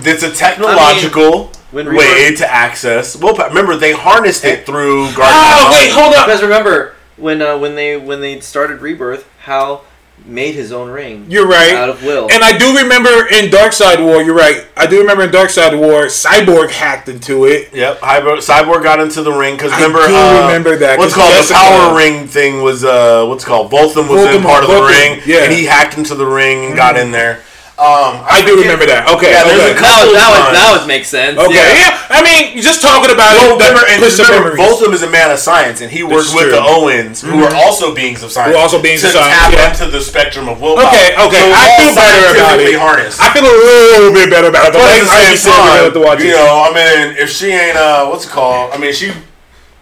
[0.05, 3.17] it's a technological when way to access.
[3.17, 5.25] Well, remember they harnessed it through Guardians.
[5.33, 6.27] Oh wait, hold up.
[6.27, 9.87] Because remember when uh, when they when they started Rebirth, Hal
[10.25, 11.73] made his own ring You're right.
[11.75, 12.29] out of will.
[12.33, 14.23] And I do remember in Darkseid War.
[14.23, 14.67] You're right.
[14.77, 17.73] I do remember in Darkseid War, Cyborg hacked into it.
[17.73, 21.15] Yep, Cyborg, Cyborg got into the ring because I remember, do uh, remember that, What's
[21.15, 24.41] 'cause called Jessica- the power ring thing was uh, what's it called Volthoom was in
[24.41, 25.45] Volthoom- part of the ring, yeah.
[25.45, 27.41] and he hacked into the ring and got in there.
[27.77, 29.05] Um, I do remember that.
[29.21, 29.77] Okay, Yeah, there's okay.
[29.77, 30.57] a Now, couple now, it, times.
[30.57, 31.37] now it makes sense.
[31.37, 31.93] Okay, Yeah.
[31.93, 32.09] yeah.
[32.09, 34.65] I mean, just talking about Well, it, that remember, and puts some remember, memories.
[34.81, 37.93] Volthoom is a man of science, and he works with the Oans, who are also
[37.93, 38.57] beings of science.
[38.57, 39.69] Who are also beings to of science, tap yeah.
[39.77, 40.89] into the spectrum of willpower.
[40.89, 41.45] Okay, okay.
[41.45, 42.81] So I feel better about scientifically it.
[42.81, 43.21] Harnessed.
[43.21, 44.73] I feel a little bit better about it.
[44.73, 46.33] But But like, at the like you same said, we're gonna have to watch time,
[46.33, 48.73] you know, I mean, if she ain't, uh, what's it called?
[48.73, 49.13] I mean, she,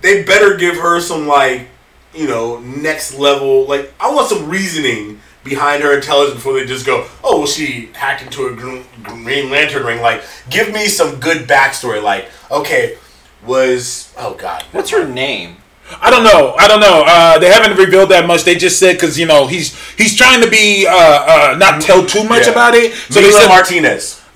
[0.02, 1.70] they better give her some like,
[2.10, 3.70] you know, next level.
[3.70, 7.90] Like, I want some reasoning behind her intelligence before they just go, oh, well, she
[7.94, 10.00] hacked into a Green, green Lantern ring.
[10.00, 12.02] Like, give me some good backstory.
[12.02, 12.98] Like, okay,
[13.46, 15.56] was oh god, What's her name?
[16.00, 16.54] I don't know.
[16.58, 17.04] I don't know.
[17.06, 18.44] Uh, they haven't revealed that much.
[18.44, 22.04] They just said because you know he's he's trying to be uh, uh, not tell
[22.06, 22.52] too much Yeah.
[22.52, 22.94] about it.
[22.94, 24.22] So So they said, Martinez.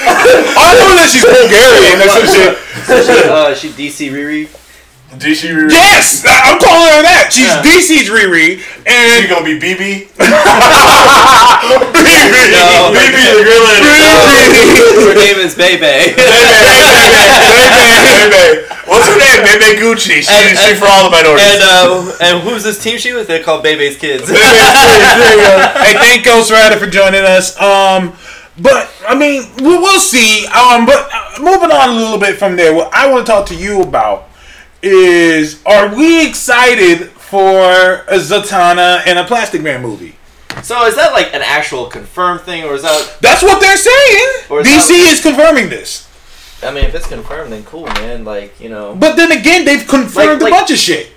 [0.00, 2.56] I know that she's Bulgarian or some shit.
[3.04, 4.48] She, uh, she DC Riri.
[5.18, 5.48] Did she?
[5.48, 7.30] Yes, I- I'm calling her that.
[7.34, 7.62] She's Yeah.
[7.66, 10.06] DC's Riri, She and gonna be BB.
[10.16, 10.26] No.
[12.94, 13.98] BB the Green Lantern.
[15.02, 16.14] Her name is Bebe.
[18.06, 18.70] Bebe.
[18.86, 19.42] What's her name?
[19.44, 20.22] Bebe Gucci.
[20.22, 21.46] She, And- she and- for all the minorities.
[21.58, 23.26] and uh, and who's this team she was?
[23.26, 24.28] They're called Bebe's Kids.
[24.30, 27.60] hey, thank Ghost Rider for joining us.
[27.60, 28.12] Um,
[28.58, 30.46] but I mean, we'll, we'll see.
[30.46, 33.46] Um, but uh, moving on a little bit from there, what I want to talk
[33.46, 34.28] to you about
[34.82, 37.60] is: Are we excited for
[38.08, 40.16] a Zatanna and a Plastic Man movie?
[40.62, 43.16] so is that like an actual confirmed thing, or is that?
[43.20, 44.28] That's what they're saying.
[44.50, 46.06] Or is DC that- is confirming this.
[46.62, 48.24] I mean, if it's confirmed, then cool, man.
[48.24, 51.12] Like you know, But then again, they've confirmed Like- a bunch of shit.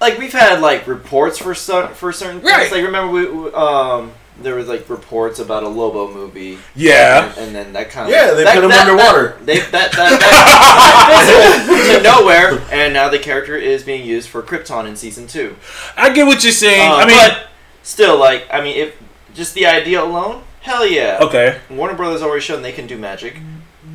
[0.00, 2.50] like we've had like reports for certain for certain things.
[2.52, 2.70] Right.
[2.72, 6.58] Like remember we, we um there was like reports about a Lobo movie.
[6.74, 7.28] Yeah.
[7.30, 9.36] And, and then that kind of Yeah, they that, put him that- underwater.
[9.38, 14.42] That, they that that, that, to nowhere, and now the character is being used for
[14.42, 15.56] Krypton in season two.
[15.96, 16.90] I get what you're saying.
[16.90, 17.48] Uh, I mean, but
[17.82, 19.00] still, like I mean, if
[19.34, 21.18] just the idea alone, hell yeah.
[21.22, 23.38] okay, Warner Brothers already shown they can do magic.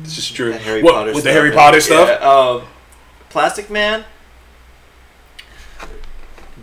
[0.02, 0.52] this is true.
[0.52, 2.08] Harry What, Potter with the Harry Potter stuff?
[2.08, 2.62] Yeah, um,
[3.30, 4.04] Plastic Man.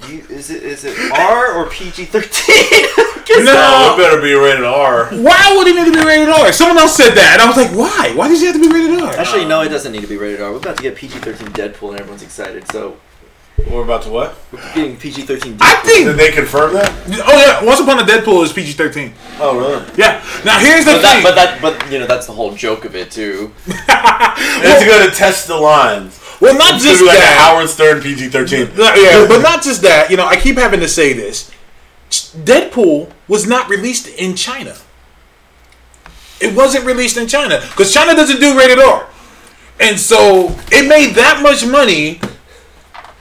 [0.10, 2.86] You, is it is it R or PG thirteen?
[3.30, 3.94] No.
[3.94, 5.08] it better be rated R.
[5.10, 6.52] Why would it need to be rated R?
[6.52, 8.14] Someone else said that, and I was like, why?
[8.16, 9.14] Why does it have to be rated R?
[9.14, 10.52] Actually, no, it doesn't need to be rated R.
[10.52, 12.70] We're about to get PG thirteen Deadpool, and everyone's excited.
[12.72, 12.98] So
[13.72, 14.36] We're about to what?
[14.52, 15.58] we're getting PG thirteen.
[15.62, 16.06] I think.
[16.06, 16.92] Did they confirm that?
[17.26, 19.14] Oh yeah, Once Upon a Deadpool is PG thirteen.
[19.40, 19.84] Oh, really?
[19.98, 20.24] Yeah.
[20.46, 21.24] Now here's the But that, thing.
[21.24, 23.52] but that, but you know, that's the whole joke of it too.
[24.38, 26.20] It's going to test the lines.
[26.42, 27.38] well, not It's just gonna be like that.
[27.40, 28.68] Howard Stern PG thirteen.
[28.76, 30.10] Yeah, but not just that.
[30.12, 31.52] You know, I keep having to say this.
[32.10, 34.76] Deadpool was not released in China.
[36.40, 39.08] It wasn't released in China because China doesn't do rated R,
[39.80, 42.20] and so it made that much money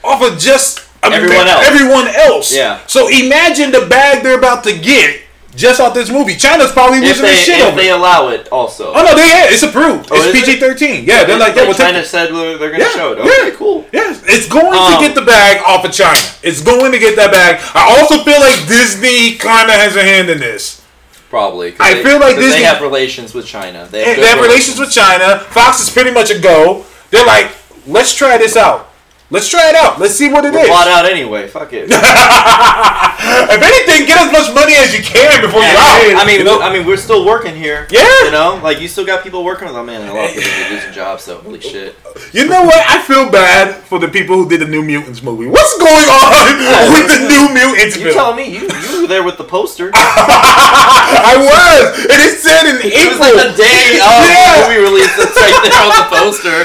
[0.03, 1.67] off of just Everyone else.
[1.67, 2.55] Everyone else.
[2.55, 2.81] Yeah.
[2.87, 5.21] So imagine the bag they're about to get
[5.57, 6.35] just off this movie.
[6.37, 7.77] China's probably losing they their shit if over.
[7.77, 8.93] they allow it, also.
[8.93, 10.09] Oh no, they yeah, it's approved.
[10.11, 10.45] Oh, it's it?
[10.45, 11.05] PG thirteen.
[11.05, 13.19] Yeah, they're like, yeah, we'll take China said they're, gonna Yeah, show it.
[13.25, 13.57] yeah.
[13.57, 13.87] Cool.
[13.93, 16.19] Yes, it's going to Um, get the bag off of China.
[16.43, 17.61] It's going to get that bag.
[17.75, 20.83] I also feel like Disney kind of has a hand in this.
[21.31, 21.75] Probably.
[21.81, 23.89] I they- feel like Disney- they have relations with China.
[23.91, 25.39] They have, they have relations with China.
[25.51, 26.85] Fox is pretty much a go.
[27.11, 27.51] They're like,
[27.87, 28.91] let's try this out.
[29.35, 29.99] Let's try it out.
[29.99, 30.69] Let's see what it We're is.
[30.69, 31.49] bought out anyway.
[31.49, 31.91] Fuck it.
[31.91, 36.23] if anything, get as much money as you can before you're out.
[36.23, 36.61] I mean, You know?
[36.63, 37.89] I mean, we're still working here.
[37.91, 38.07] Yeah.
[38.25, 40.07] You know, like you still got people working with them, man.
[40.07, 41.25] A lot of people are losing jobs.
[41.25, 41.97] So holy shit.
[42.33, 42.79] You know what?
[42.89, 45.47] I feel bad for the people who did the New Mutants movie.
[45.51, 48.15] What's going on with the New Mutants You film?
[48.15, 49.91] telling me you you were there with the poster?
[49.95, 53.35] I was, and it said in It was April.
[53.35, 54.63] like the day of Yeah.
[54.63, 55.11] the movie release.
[55.19, 56.59] That's right there on the poster.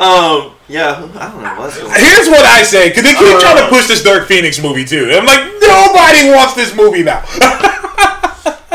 [0.00, 1.98] Um, yeah, I don't know what's going on.
[1.98, 3.40] Here's what I say, because they keep Uh.
[3.40, 5.10] trying to push this Dark Phoenix movie too.
[5.12, 7.20] I'm like, nobody wants this movie now.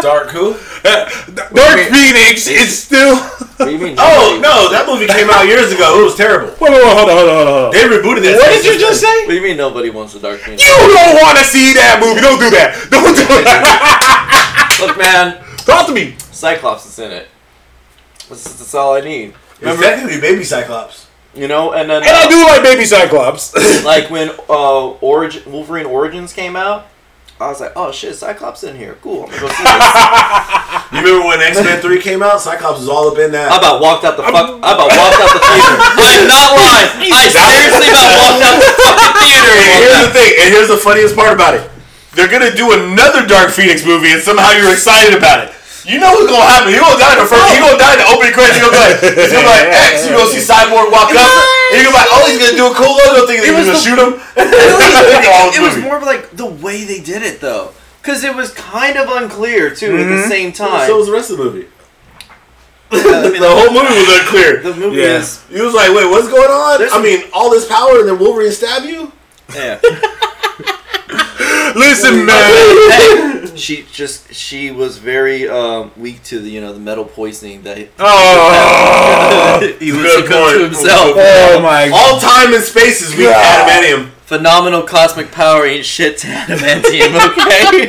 [0.01, 0.53] Dark who?
[0.83, 3.15] Dark Phoenix is still.
[3.15, 3.95] What do you mean?
[3.99, 5.99] Oh nobody- no, that movie came out years ago.
[5.99, 6.49] It was terrible.
[6.59, 7.71] Wait, wait, wait, hold on, hold on, hold on, hold on.
[7.71, 8.35] They rebooted it.
[8.37, 9.15] What did you just say?
[9.25, 10.61] What do you mean nobody wants the Dark Phoenix?
[10.61, 12.21] You don't want to see that movie.
[12.21, 12.75] Don't do that.
[12.91, 14.77] Don't do that.
[14.83, 16.15] Look, man, Talk to me.
[16.19, 17.27] Cyclops is in it.
[18.29, 19.33] That's, that's all I need.
[19.61, 21.04] It's technically Baby Cyclops.
[21.35, 23.53] You know, and then And I uh, do like Baby Cyclops.
[23.83, 26.87] like when uh, Origin Wolverine Origins came out,
[27.39, 28.95] I was like, oh shit, Cyclops in here.
[29.03, 30.81] Cool, I'm gonna go see this.
[30.95, 32.39] You remember when X Men Three came out?
[32.39, 33.51] Cyclops was all up in that.
[33.51, 34.63] I about walked out the fuck.
[34.63, 35.75] I about walked out the theater.
[35.75, 37.11] I'm not lying.
[37.11, 39.51] I seriously about walked out the fucking theater.
[39.51, 41.67] And here's the thing, and here's the funniest part about it.
[42.15, 45.51] They're gonna do another Dark Phoenix movie, and somehow you're excited about it.
[45.85, 46.73] You know what's gonna happen?
[46.73, 47.45] He gonna die in the first.
[47.53, 48.57] He gonna die in the opening credits.
[48.57, 50.09] He gonna be like, he's gonna be like X.
[50.09, 52.65] You gonna see Cyborg walk up, and you gonna be like, oh, he's gonna do
[52.65, 53.37] a cool logo thing.
[53.45, 54.11] And he's gonna the- shoot him.
[54.41, 57.71] it, All it was more of like the way they did it though.
[58.01, 60.29] because it was kind of unclear too at the mm-hmm.
[60.29, 60.87] same time.
[60.89, 61.67] So was the rest of the movie.
[62.91, 64.61] I mean, The whole movie was unclear.
[64.61, 65.21] the movie Yeah.
[65.21, 68.09] is He was like, "Wait, what's going on?" There's I mean, all this power, and
[68.09, 69.11] then Wolverine stab you.
[69.53, 69.79] yeah.
[71.75, 73.31] Listen, man.
[73.55, 77.87] She just she was very um, weak to the you know the metal poisoning that
[77.99, 81.13] Oh, he was Good succumb to himself.
[81.15, 81.87] oh my.
[81.89, 83.69] All time and space is weak God.
[83.69, 84.09] adamantium.
[84.25, 87.15] Phenomenal cosmic power ain't shit to adamantium.
[87.31, 87.87] Okay.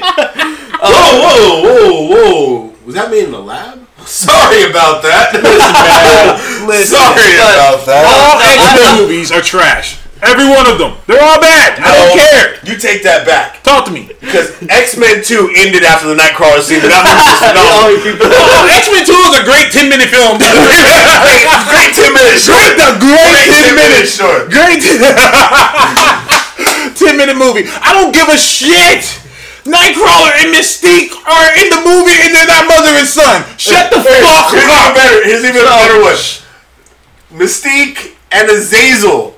[0.78, 2.74] Whoa, whoa, whoa, whoa!
[2.84, 3.84] Was that made in the lab?
[4.04, 5.32] Sorry about that.
[6.86, 8.04] Sorry but- about that.
[8.06, 9.98] All No, I- X Men movies are trash.
[10.24, 10.96] Every one of them.
[11.04, 11.76] They're all bad.
[11.76, 12.56] I don't care.
[12.64, 14.08] You take that back Talk to me.
[14.16, 16.80] because X Men Two ended after the Nightcrawler scene.
[16.80, 17.12] But that was.
[17.56, 20.40] Oh, X Men Two is a great ten minute film.
[20.40, 22.56] great, great 10 minute short.
[22.56, 24.10] Great, the great, Great 10 minutes.
[24.16, 24.48] short.
[24.48, 24.80] Great
[26.96, 27.68] 10 minute movie.
[27.84, 29.04] I don't give a shit.
[29.68, 33.44] Nightcrawler and Mystique are in the movie and they're not mother and son.
[33.58, 34.94] Shut the fuck here's even up.
[34.96, 35.18] better.
[35.28, 36.16] Here's even better one.
[37.36, 39.35] Mystique and Azazel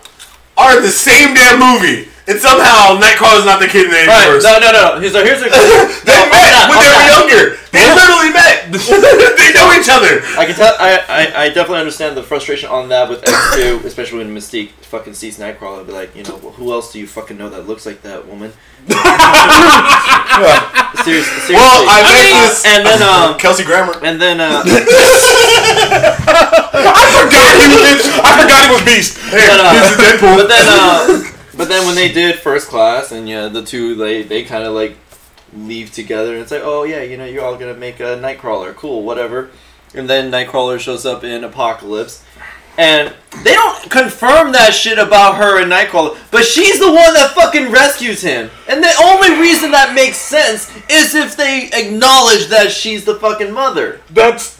[0.58, 4.26] are in the same damn movie, and somehow Nightcrawler's not the kid in the Right.
[4.26, 4.44] universe.
[4.44, 5.00] No, no, no.
[5.00, 5.48] Here's a here's a.
[6.08, 7.42] They no, met when they were younger.
[7.72, 8.68] They literally met.
[9.38, 10.20] they know each other.
[10.38, 10.74] I can tell.
[10.78, 14.70] I, I, I definitely understand the frustration on that with X two, especially when Mystique
[14.88, 15.86] fucking sees Nightcrawler.
[15.86, 18.26] Be like, you know, well, who else do you fucking know that looks like that
[18.26, 18.52] woman?
[21.04, 21.54] seriously, seriously.
[21.56, 22.64] Well, I mean, met this.
[22.64, 23.94] and then um, Kelsey Grammer.
[24.02, 24.62] and then uh,
[27.12, 29.18] forgot he was I forgot he was Beast.
[29.30, 30.36] but, uh, He's Deadpool.
[30.36, 34.22] but then uh, but then when they did First Class, and yeah, the two they
[34.22, 34.96] they kind of like
[35.56, 38.74] leave together, and it's like, oh yeah, you know, you're all gonna make a Nightcrawler,
[38.74, 39.50] cool, whatever.
[39.94, 42.24] And then Nightcrawler shows up in Apocalypse.
[42.76, 43.12] And
[43.42, 47.72] they don't confirm that shit about her and Nightcrawler, but she's the one that fucking
[47.72, 48.50] rescues him.
[48.68, 53.50] And the only reason that makes sense is if they acknowledge that she's the fucking
[53.52, 54.00] mother.
[54.10, 54.54] That's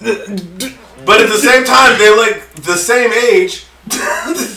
[1.09, 3.65] But at the same time, they're like the same age.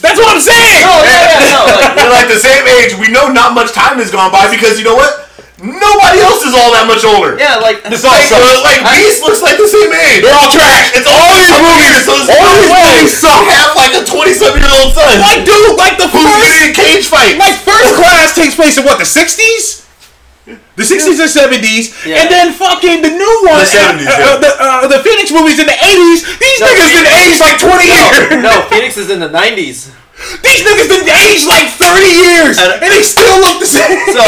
[0.04, 0.84] that's what I'm saying.
[0.84, 2.92] Oh yeah, yeah, no, like, They're like the same age.
[3.00, 5.32] We know not much time has gone by because you know what?
[5.62, 7.38] Nobody else is all that much older.
[7.40, 8.66] yeah, like This Like, all sucks.
[8.66, 10.26] like Beast looks like the same age.
[10.26, 10.90] They're all trash.
[10.98, 12.02] It's all these movies.
[12.04, 13.40] So it's all no these way movies suck.
[13.48, 16.74] Have like a twenty-seven year old son Like dude, like the who's first getting in
[16.76, 17.38] cage fight.
[17.40, 19.81] like first class takes place in what the sixties.
[20.76, 22.22] The sixties and seventies, Yeah.
[22.24, 25.60] and then fucking the new one, The 70s, uh, uh, the, uh, the Phoenix movies
[25.60, 26.26] in the eighties.
[26.26, 28.44] These No, niggas didn't age like twenty years.
[28.48, 29.92] no, Phoenix is in the '90s.
[30.42, 33.98] These niggas didn't age like thirty years, And- and, they still look the same.
[34.14, 34.22] So,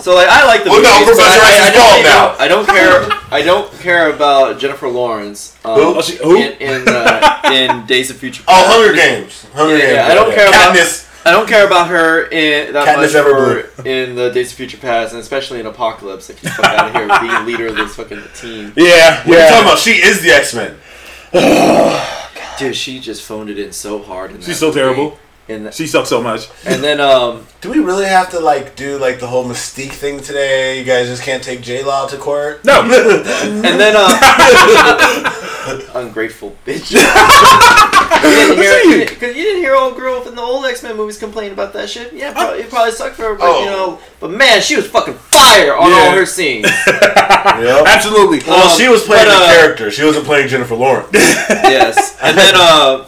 [0.04, 2.02] so like I like the Well, movies, but Professor I, X I, is I, don't,
[2.04, 2.36] now.
[2.38, 2.96] I don't care.
[3.30, 5.56] I don't care about Jennifer Lawrence.
[5.64, 5.82] Um, Who?
[5.98, 6.36] Oh, she- who?
[6.36, 8.42] In in, uh, in Days of Future.
[8.48, 8.68] Oh, Past.
[8.72, 9.46] Hunger Games.
[9.54, 9.94] Hunger Yeah, Games.
[9.96, 11.06] yeah, I don't care about- Katniss.
[11.24, 13.64] I don't care about her in that Katniss much Everblue.
[13.66, 16.28] for in the Days of Future Past, and especially in Apocalypse.
[16.30, 18.72] Like, get fuck out of here, being leader of this fucking team.
[18.76, 19.78] yeah, What are you talking about?
[19.78, 20.76] She is the X Men.
[21.32, 22.28] Oh,
[22.58, 24.32] Dude, she just phoned it in so hard.
[24.32, 24.80] In She's that so movie.
[24.80, 25.18] terrible.
[25.50, 26.48] And, She sucks so much.
[26.64, 30.20] and then um, Do we really have to like do like the whole Mystique thing
[30.20, 30.78] today?
[30.78, 32.64] You guys just can't take J Law to court.
[32.64, 36.90] No, And then, uh, ungrateful bitch.
[38.22, 41.18] you didn't hear because you didn't hear old girl in the old X Men movies
[41.18, 42.12] complain about that shit.
[42.12, 43.60] Yeah, probably, it probably sucked for her, but Oh.
[43.60, 45.96] you know, but man, she was fucking fire on Yeah.
[45.98, 46.66] all her scenes.
[46.86, 47.86] Yep.
[47.86, 48.40] absolutely.
[48.46, 49.90] Well, Um, she was playing but, the uh, character.
[49.90, 51.08] She wasn't playing Jennifer Lawrence.
[51.12, 53.04] yes, and then uh,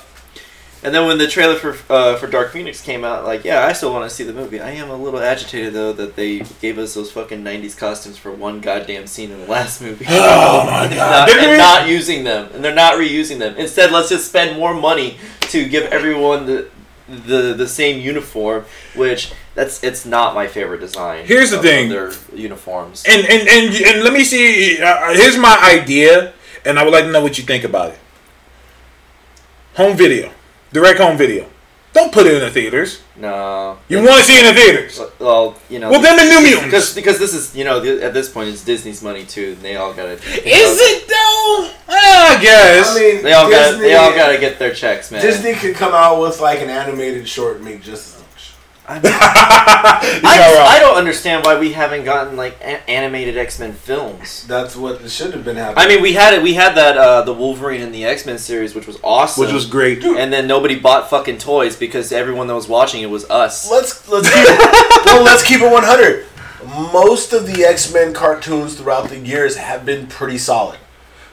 [0.82, 3.72] and then when the trailer for uh, for Dark Phoenix came out, like yeah, I
[3.72, 4.60] still want to see the movie.
[4.60, 8.32] I am a little agitated though that they gave us those fucking '90s costumes for
[8.32, 10.06] one goddamn scene in the last movie.
[10.08, 11.28] Oh my and, god!
[11.28, 13.56] not, and not using them, and they're not reusing them.
[13.56, 16.68] Instead, let's just spend more money to give everyone the
[17.08, 18.64] the the same uniform,
[18.96, 21.26] which that's it's not my favorite design.
[21.26, 21.88] Here's the thing.
[21.90, 23.04] their uniforms.
[23.08, 24.80] and and and and let me see.
[24.80, 26.32] Uh, here's my idea,
[26.64, 27.98] and I would like to know what you think about it.
[29.74, 30.32] Home video,
[30.72, 31.46] direct home video.
[31.92, 33.02] Don't put it in the theaters.
[33.16, 34.98] no, You want to see it in the theaters?
[35.18, 36.64] well, you know, Well, then the New because Mutants.
[36.64, 39.62] because because this is you know the, at this point it's Disney's money too, and
[39.62, 40.12] they all gotta.
[40.14, 40.20] Is
[40.80, 41.70] it though?
[41.90, 42.96] Ah, I guess.
[42.96, 45.20] I mean, They all got they all gotta get their checks, man.
[45.20, 48.21] Disney could come out with like an animated short and make just as much.
[48.88, 53.58] I, mean, I, just- I don't understand why we haven't gotten like a- animated X
[53.58, 54.46] Men films.
[54.46, 55.84] That's what should have been happening.
[55.84, 56.42] I mean, we had it.
[56.42, 59.44] We had that uh, the Wolverine and the X Men series, which was awesome.
[59.44, 60.02] which was great.
[60.04, 63.70] and then nobody bought fucking toys because everyone that was watching it was us.
[63.70, 66.26] let's let's keep it, well, let's keep it one hundred.
[66.92, 70.78] Most of the X Men cartoons throughout the years have been pretty solid.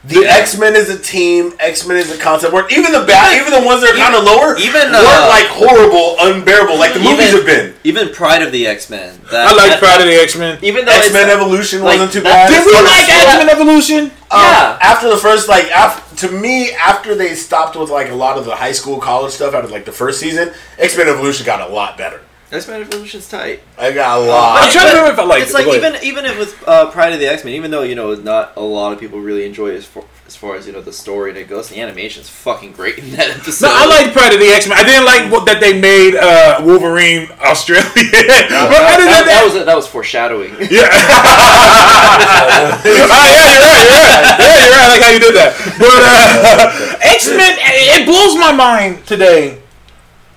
[0.03, 1.53] The X Men is a team.
[1.59, 2.53] X Men is a concept.
[2.53, 5.27] Where even the bad, even the ones that are kind of lower, even, weren't uh,
[5.27, 7.75] like horrible, unbearable, like the movies have been.
[7.83, 9.19] Even Pride of the X Men.
[9.31, 10.57] I like Pride of the X Men.
[10.63, 12.47] Even though X Men Evolution like, wasn't too bad.
[12.47, 14.05] Did we like X Men Evolution?
[14.31, 14.77] Um, Yeah.
[14.81, 18.45] After the first, like, after, to me, after they stopped with like a lot of
[18.45, 21.59] the high school, college stuff out of like the first season, X Men Evolution got
[21.69, 22.21] a lot better.
[22.51, 23.61] X Men Evolution's tight.
[23.77, 24.71] I got a I'm lot.
[24.71, 27.19] trying to remember if I liked It's like even even if with uh, Pride of
[27.19, 29.75] the X Men, even though you know not a lot of people really enjoy it
[29.75, 32.71] as far, as far as you know the story and it goes, the animation's fucking
[32.71, 33.67] great in that episode.
[33.67, 34.77] No, I like Pride of the X Men.
[34.79, 37.85] I didn't like what, that they made uh, Wolverine Australian.
[37.93, 40.49] that, But other than that, that that- was that was foreshadowing.
[40.73, 40.89] Yeah.
[40.89, 43.29] Ah, yeah, you're right.
[43.29, 43.85] You're right.
[43.85, 44.39] You're right.
[44.41, 44.85] Yeah, you're right.
[44.85, 45.53] I like how you did that.
[45.77, 49.61] But uh, X Men, it blows my mind today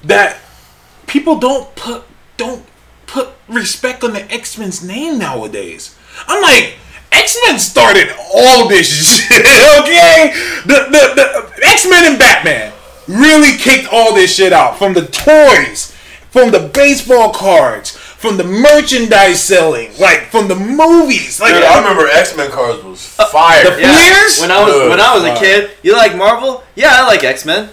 [0.05, 0.42] that
[1.13, 2.03] people don't put
[2.37, 2.65] don't
[3.07, 5.97] put respect on the X Men's name nowadays.
[6.27, 6.77] I'm like.
[7.15, 8.89] X Men started all this
[9.29, 9.43] shit,
[9.81, 10.33] okay?
[10.65, 12.73] The, the, the X Men and Batman
[13.07, 15.93] really kicked all this shit out from the toys,
[16.31, 21.39] from the baseball cards, from the merchandise selling, like from the movies.
[21.39, 23.63] Like, Dude, I remember X Men cards was fire.
[23.63, 24.41] the- Years?
[24.41, 26.65] When I was Ugh, when I was a kid, you like Marvel?
[26.75, 27.69] Yeah, I like X Men.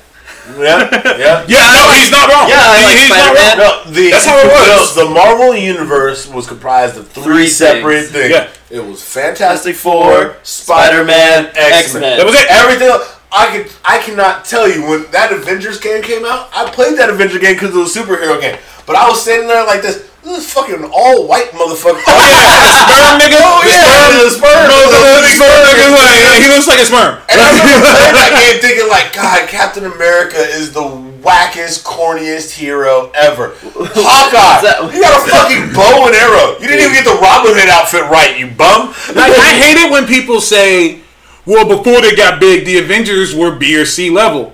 [0.57, 1.45] yeah, yeah.
[1.47, 2.49] yeah, no, he's not wrong.
[2.49, 3.57] Yeah, I He- like he's not Spider-Man.
[3.57, 3.85] wrong.
[3.85, 4.95] No, the, That's how it was.
[4.95, 8.11] The, the Marvel universe was comprised of three, Three separate things.
[8.11, 8.31] things.
[8.31, 8.49] Yeah.
[8.69, 10.03] It was Fantastic Fantastic Four,
[10.33, 11.73] Four, Spider-Man, Spider-Man, X-Men.
[12.03, 12.17] X-Men.
[12.17, 12.47] That was it.
[12.49, 12.87] Everything.
[12.89, 13.71] else- I could.
[13.85, 16.49] I cannot tell you when that Avengers game came out.
[16.51, 18.57] I played that Avengers game because it was a superhero game.
[18.87, 20.08] But I was sitting there like this.
[20.29, 22.05] This is fucking all white motherfucker.
[22.05, 23.41] Oh yeah, sperm nigga.
[23.41, 24.63] Oh, The yeah, sperm, the sperm.
[24.69, 25.85] No, the, the, the sperm nigga.
[25.89, 27.17] Like, he looks like a sperm.
[27.33, 30.85] And I remember playing that game thinking like, God, Captain America is the
[31.25, 33.57] wackest, corniest hero ever.
[33.73, 36.61] Hawkeye, Is you got a fucking bow and arrow.
[36.61, 38.93] You didn't even get the Robin Hood outfit right, you bum.
[39.17, 41.01] Like, I hate it when people say,
[41.49, 44.53] "Well, before they got big, the Avengers were B or C level."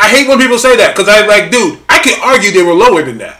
[0.00, 2.72] I hate when people say that because I like, dude, I can argue they were
[2.72, 3.39] lower than that.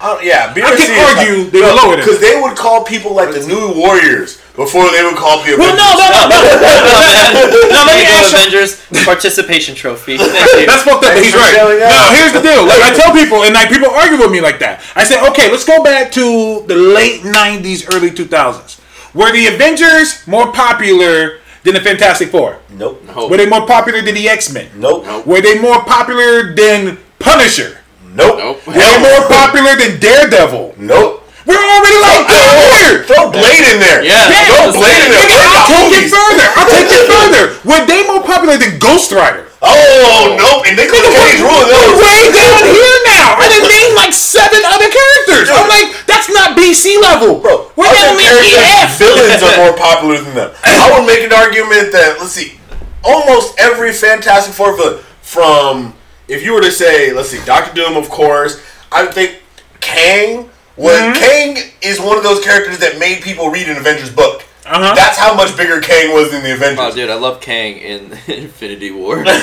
[0.00, 2.84] Oh, yeah, BRC I can is argue like- they were lower because they would call
[2.84, 5.58] people like the New Warriors before they would call people.
[5.66, 6.38] Well, no, no, no, no.
[7.74, 8.38] no, let me Lego ask you.
[8.38, 10.16] Avengers participation trophy.
[10.18, 11.14] That's fucked up.
[11.14, 11.54] but He's for right.
[11.54, 11.90] showing up.
[11.90, 12.62] Now here's the deal.
[12.62, 14.82] Like I tell people, and like people argue with me like that.
[14.94, 18.78] I say, okay, let's go back to the late '90s, early 2000s.
[19.14, 22.60] Were the Avengers more popular than the Fantastic Four?
[22.70, 23.02] Nope.
[23.04, 23.26] No.
[23.28, 24.70] Were they more popular than the X Men?
[24.76, 25.04] Nope.
[25.06, 25.26] Nope.
[25.26, 27.77] Were they more popular than Punisher?
[28.18, 28.36] Nope.
[28.42, 28.66] Nope.
[28.66, 30.74] Were they more popular than Daredevil?
[30.76, 31.22] Nope.
[31.46, 33.06] We're already like down here.
[33.08, 34.02] Throw Blade in there.
[34.04, 34.28] Yeah.
[34.28, 35.22] Yeah, Throw Blade in there.
[35.24, 36.46] Nigga, Blade I'll take it further.
[36.58, 37.44] I'll take it further.
[37.64, 39.46] Were they more popular than Ghost Rider?
[39.64, 40.66] Oh, nope.
[40.68, 41.98] And Nicolas Cage ruined We're those.
[41.98, 43.34] way down here now.
[43.40, 45.48] I didn't name like seven other characters.
[45.50, 47.40] I'm like, that's not BC level.
[47.40, 48.98] Bro, We're down in characters, EF.
[49.02, 50.50] villains are more popular than them.
[50.62, 52.54] I would make an argument that let's see,
[53.02, 55.94] almost every Fantastic Four villain, from
[56.28, 59.42] if you were to say, let's see, Doctor Doom, of course, I would think
[59.80, 60.50] Kang.
[60.76, 61.18] When Mm-hmm.
[61.18, 64.44] Kang is one of those characters that made people read an Avengers book.
[64.64, 64.94] Uh-huh.
[64.94, 66.78] That's how much bigger Kang was than the Avengers.
[66.78, 69.24] Oh, dude, I love Kang in Infinity War.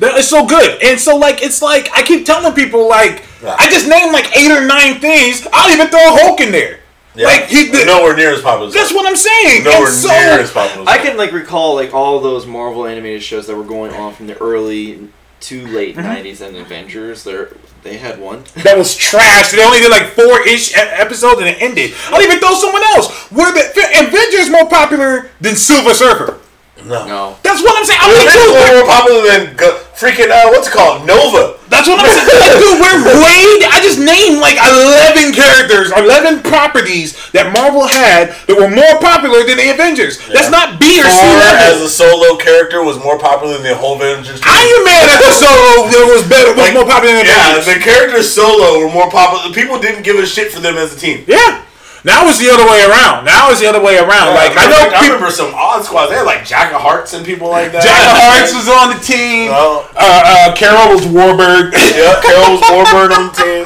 [0.00, 0.82] That is so good.
[0.82, 3.54] And so like it's like I keep telling people like Yeah.
[3.58, 5.46] I just named like eight or nine things.
[5.52, 6.80] I'll even throw a Hulk in there.
[7.14, 7.26] Yeah.
[7.28, 8.66] Like he the, nowhere near as popular.
[8.68, 9.62] as That's what I'm saying.
[9.62, 10.82] nowhere so, near as popular.
[10.82, 14.12] as I can like recall like all those Marvel animated shows that were going on
[14.14, 15.08] from the early
[15.48, 16.06] to late Mm-hmm.
[16.26, 17.24] '90s and Avengers.
[17.24, 17.44] They
[17.82, 18.44] they had one.
[18.64, 19.52] that was trash.
[19.52, 21.92] They only did like four ish episodes and it ended.
[22.06, 23.30] I'll even throw someone else.
[23.30, 23.64] Were the
[24.08, 26.40] Avengers more popular than Silver Surfer?
[26.84, 27.06] No.
[27.08, 27.20] No.
[27.42, 28.00] That's what I'm saying.
[28.02, 30.74] I'm The like, Avengers dude, were we're- more popular than go- freaking uh, what's it
[30.74, 31.56] called Nova.
[31.72, 32.28] That's what I'm saying.
[32.28, 33.42] Like, dude, we're way.
[33.66, 39.42] I just named like eleven characters, eleven properties that Marvel had that were more popular
[39.42, 40.20] than the Avengers.
[40.28, 43.74] That's not B or C Thor as a solo character was more popular than the
[43.74, 44.38] whole Avengers.
[44.44, 44.50] team.
[44.52, 47.58] Iron Man as a solo that was better, was Like, more popular than the Yeah,
[47.58, 47.66] Avengers.
[47.74, 49.50] the characters solo were more popular.
[49.54, 51.24] People didn't give a shit for them as a team.
[51.26, 51.64] Yeah.
[52.04, 53.24] Now it's the other way around.
[53.24, 54.36] Now it's the other way around.
[54.36, 55.16] like I know I people.
[55.16, 56.10] remember some odd squads.
[56.12, 57.80] They had like Jack of Hearts and people like that.
[57.80, 59.48] Jack of Hearts was on the team.
[59.50, 59.88] Oh.
[59.96, 61.72] Uh, uh, Carol was Warbird.
[61.96, 63.64] Yeah, Carol was Warbird on the team.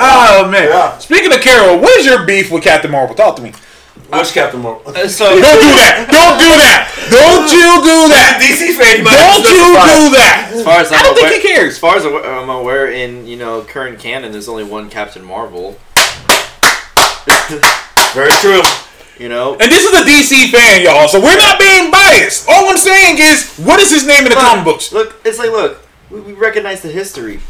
[0.00, 0.68] oh man.
[0.68, 0.98] Yeah.
[0.98, 3.14] Speaking of Carol, what is your beef with Captain Marvel?
[3.14, 3.52] Talk to me.
[4.08, 4.82] Which Captain Marvel?
[4.86, 6.06] Uh, So Don't do that.
[6.08, 6.88] Don't do that.
[7.10, 8.38] Don't you do that.
[8.40, 10.52] DC fan, Don't you do that.
[10.54, 11.74] as far as I'm I don't think he cares.
[11.74, 15.76] As far as I'm aware, in you know current canon, there's only one Captain Marvel.
[18.12, 18.60] Very true.
[19.18, 19.52] You know.
[19.52, 22.48] And this is a DC fan, y'all, so we're not being biased.
[22.48, 24.92] All I'm saying is, what is his name in the comic books?
[24.92, 27.40] Look, it's like look, we, we recognize the history.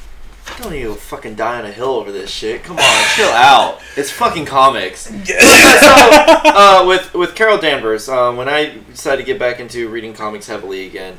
[0.59, 2.62] don't need to fucking die on a hill over this shit.
[2.62, 3.81] Come on, chill out.
[3.97, 5.01] It's fucking comics.
[5.24, 10.12] so, uh, with with Carol Danvers, um, when I decided to get back into reading
[10.12, 11.14] comics heavily again,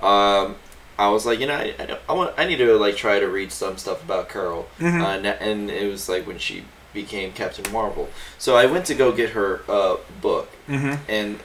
[0.00, 0.56] um,
[0.98, 3.26] I was like, you know, I, I, I want, I need to like try to
[3.26, 7.70] read some stuff about Carol, uh, and, and it was like when she became Captain
[7.72, 8.08] Marvel.
[8.38, 11.38] So I went to go get her uh, book, and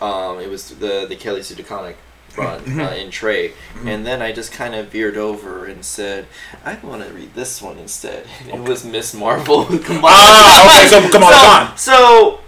[0.00, 1.94] um, it was the the Kelly Sue DeConnick
[2.36, 3.52] run uh, in Trey,
[3.84, 6.26] and then I just kind of veered over and said,
[6.64, 8.26] I want to read this one instead.
[8.46, 9.64] It was Miss Marvel.
[9.84, 10.04] Come on.
[10.06, 11.76] Ah, okay, so Kamala so, Khan.
[11.76, 12.40] so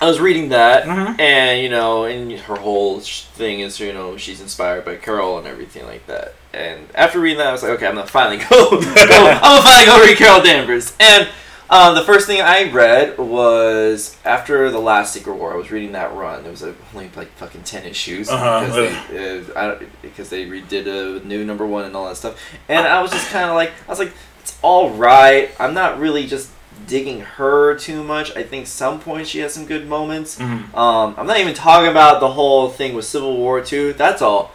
[0.00, 1.18] I was reading that, Mhm.
[1.18, 5.38] and you know, and her whole sh- thing is, you know, she's inspired by Carol
[5.38, 6.34] and everything like that.
[6.56, 8.70] And after reading that, I was like, okay, I'm gonna finally go.
[8.70, 10.96] go I'm gonna finally go read Carol Danvers.
[10.98, 11.28] And
[11.68, 15.52] uh, the first thing I read was after the last Secret War.
[15.52, 16.44] I was reading that run.
[16.46, 18.60] It was like, only like fucking ten issues Uh-huh.
[18.60, 22.40] because they, uh, because they redid a new number one and all that stuff.
[22.68, 25.50] And I was just kind of like, I was like, it's all right.
[25.60, 26.50] I'm not really just
[26.86, 28.34] digging her too much.
[28.36, 30.38] I think some point she has some good moments.
[30.38, 30.72] Mhm.
[30.74, 33.92] Um, I'm not even talking about the whole thing with Civil War two.
[33.94, 34.52] That's all.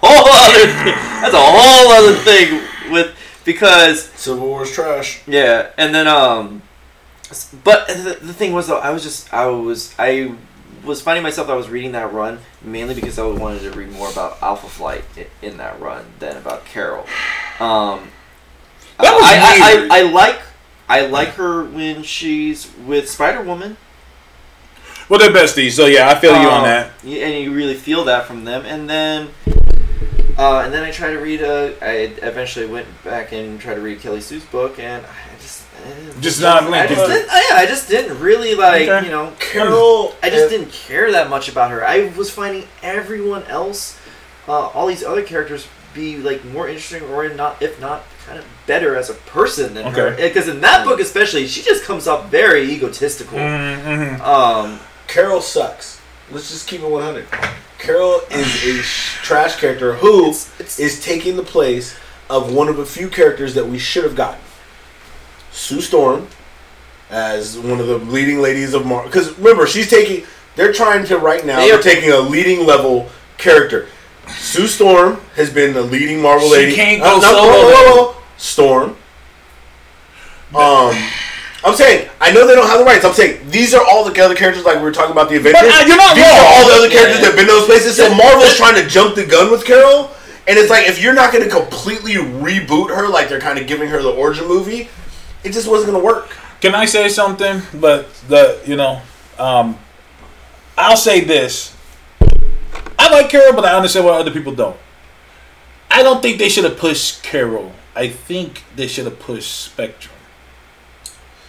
[0.02, 0.94] Whole other thing.
[1.20, 3.14] That's a whole other thing with
[3.44, 5.20] because Civil War's trash.
[5.26, 6.62] yeah, and then um,
[7.64, 10.34] but the, the thing was though, I was just I was I
[10.84, 14.10] was finding myself I was reading that run mainly because I wanted to read more
[14.10, 17.02] about Alpha Flight in, in that run than about Carol.
[17.60, 18.08] Um,
[18.98, 19.90] That was I, I, weird.
[19.90, 20.40] I, I like
[20.88, 23.76] I like her when she's with Spider Woman.
[25.10, 26.90] Well, they're besties, so yeah, I feel you on Um, that.
[27.04, 28.64] and you really feel that from them.
[28.64, 29.28] And then,
[30.40, 31.42] uh, and then I tried to read.
[31.42, 35.66] Uh, I eventually went back and tried to read Kelly Sue's book, and I just
[35.84, 37.26] eh, Just not I just didn't.
[37.26, 38.88] Yeah, I just didn't really like.
[38.88, 39.04] Okay.
[39.04, 40.14] You know, Carol.
[40.22, 41.84] I just didn't care that much about her.
[41.84, 44.00] I was finding everyone else,
[44.48, 48.46] uh, all these other characters, be like more interesting, or not, if not, kind of
[48.66, 50.16] better as a person than her.
[50.16, 53.36] Because in that book, especially, she just comes off very egotistical.
[53.36, 54.22] Mm-hmm.
[54.22, 56.00] Um, Carol sucks.
[56.30, 57.26] Let's just keep it 100.
[57.80, 58.82] Carol is a
[59.24, 61.94] trash character who is It's- it's- taking the place
[62.28, 64.38] of one of a few characters that we should have gotten.
[65.52, 66.28] Sue Storm
[67.10, 69.10] as one of the leading ladies of Marvel.
[69.10, 70.24] Because remember, she's taking.
[70.56, 71.58] They're trying to right now.
[71.60, 73.88] They They're taking a leading level character.
[74.38, 76.74] Sue Storm has been the leading Marvel She lady.
[76.76, 78.16] can't Uh, go no, solo, whoa, whoa, though.
[78.36, 78.96] Storm.
[80.54, 80.96] Um,
[81.64, 83.04] I'm saying I know they don't have the rights.
[83.04, 85.60] I'm saying these are all the other characters like we were talking about the Avengers.
[85.60, 86.38] But, uh, you're not these wrong.
[86.38, 87.20] are all the other characters Yeah.
[87.22, 87.96] that have been those places.
[87.96, 90.10] So Marvel's trying to jump the gun with Carol,
[90.48, 93.66] and it's like if you're not going to completely reboot her, like they're kind of
[93.66, 94.88] giving her the origin movie,
[95.44, 96.30] it just wasn't going to work.
[96.60, 97.62] Can I say something?
[97.74, 99.00] But the you know,
[99.38, 99.78] um,
[100.78, 101.76] I'll say this.
[102.98, 104.76] I like Carol, but I understand why other people don't.
[105.90, 107.72] I don't think they should have pushed Carol.
[107.96, 110.14] I think they should have pushed Spectrum.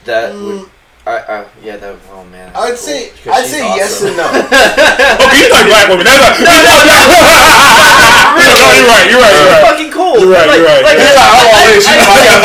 [0.05, 0.69] That would,
[1.05, 1.93] I, I, yeah, that.
[1.93, 2.51] would- Oh man.
[2.55, 4.07] I'd that's say I'd she's say yes awesome.
[4.09, 4.27] and no.
[5.25, 6.05] Okay, you like black women.
[6.05, 7.91] That's not, no, no, no.
[8.37, 9.07] you're right.
[9.09, 9.33] You're right.
[9.33, 9.63] You're right.
[9.65, 10.19] fucking cool.
[10.19, 10.83] You're right, Like, you're right.
[10.83, 11.85] like, Yeah, I, all I, this.
[11.87, 12.41] I, I got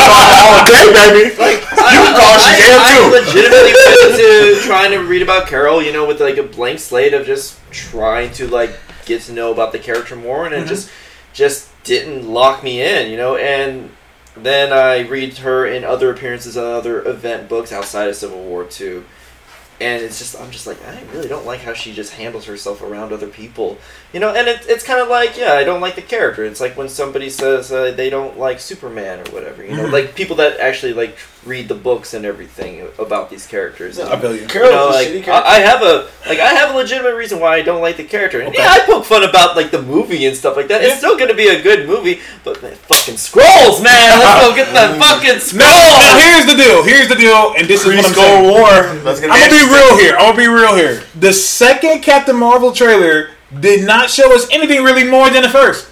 [0.47, 1.37] all day, baby.
[1.37, 3.03] like, You can call I, Shazam, I, too.
[3.03, 6.79] I legitimately went into trying to read about Carol, you know, with like a blank
[6.79, 10.59] slate of just trying to like get to know about the character more, and it
[10.61, 10.69] Mm-hmm.
[10.69, 10.91] just
[11.33, 13.37] just didn't lock me in, you know.
[13.37, 13.91] And
[14.37, 18.65] then I read her in other appearances on other event books outside of Civil War
[18.65, 19.05] too.
[19.81, 22.81] And it's just, I'm just like, I really don't like how she just handles herself
[22.81, 23.77] around other people,
[24.13, 24.35] you know.
[24.35, 26.45] And it, it's kind of like, yeah, I don't like the character.
[26.45, 29.93] It's like when somebody says uh, they don't like Superman or whatever, you know, Mm-hmm.
[29.93, 34.01] like people that actually like read the books and everything about these characters.
[34.01, 34.43] I feel you.
[34.43, 35.29] You know, a like shitty.
[35.29, 38.05] I, I have a like I have a legitimate reason why I don't like the
[38.05, 38.41] character.
[38.41, 38.59] And Okay.
[38.63, 40.83] yeah, I poke fun about like the movie and stuff like that.
[40.83, 40.89] Yeah.
[40.89, 44.19] It's still gonna be a good movie, but man, fucking Skrulls, man.
[44.19, 46.03] Let's go get that fucking No, Skrull.
[46.03, 46.83] now here's the deal.
[46.83, 48.51] Here's the deal, and this is what I'm Kree-Skrull saying.
[48.51, 49.15] War.
[49.15, 50.17] Gonna I'm gonna be real here.
[50.17, 51.03] I'm gonna be real here.
[51.21, 53.31] The second Captain Marvel trailer
[53.61, 55.89] did not show us anything really more than the first.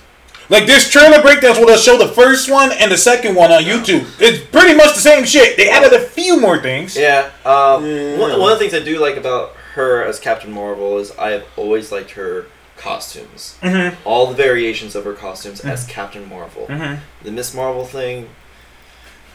[0.51, 4.07] Like this trailer breakdowns will show the first one and the second one on YouTube.
[4.21, 5.57] It's pretty much the same shit.
[5.57, 6.97] They added a few more things.
[6.97, 7.31] Yeah.
[7.47, 8.19] Um, Yeah.
[8.19, 11.31] One, one of the things I do like about her as Captain Marvel is I
[11.31, 13.55] have always liked her costumes.
[13.63, 13.95] Mhm.
[14.05, 16.67] All the variations of her costumes as Captain Marvel.
[16.69, 16.99] Mhm.
[17.23, 18.29] The Miss Marvel thing,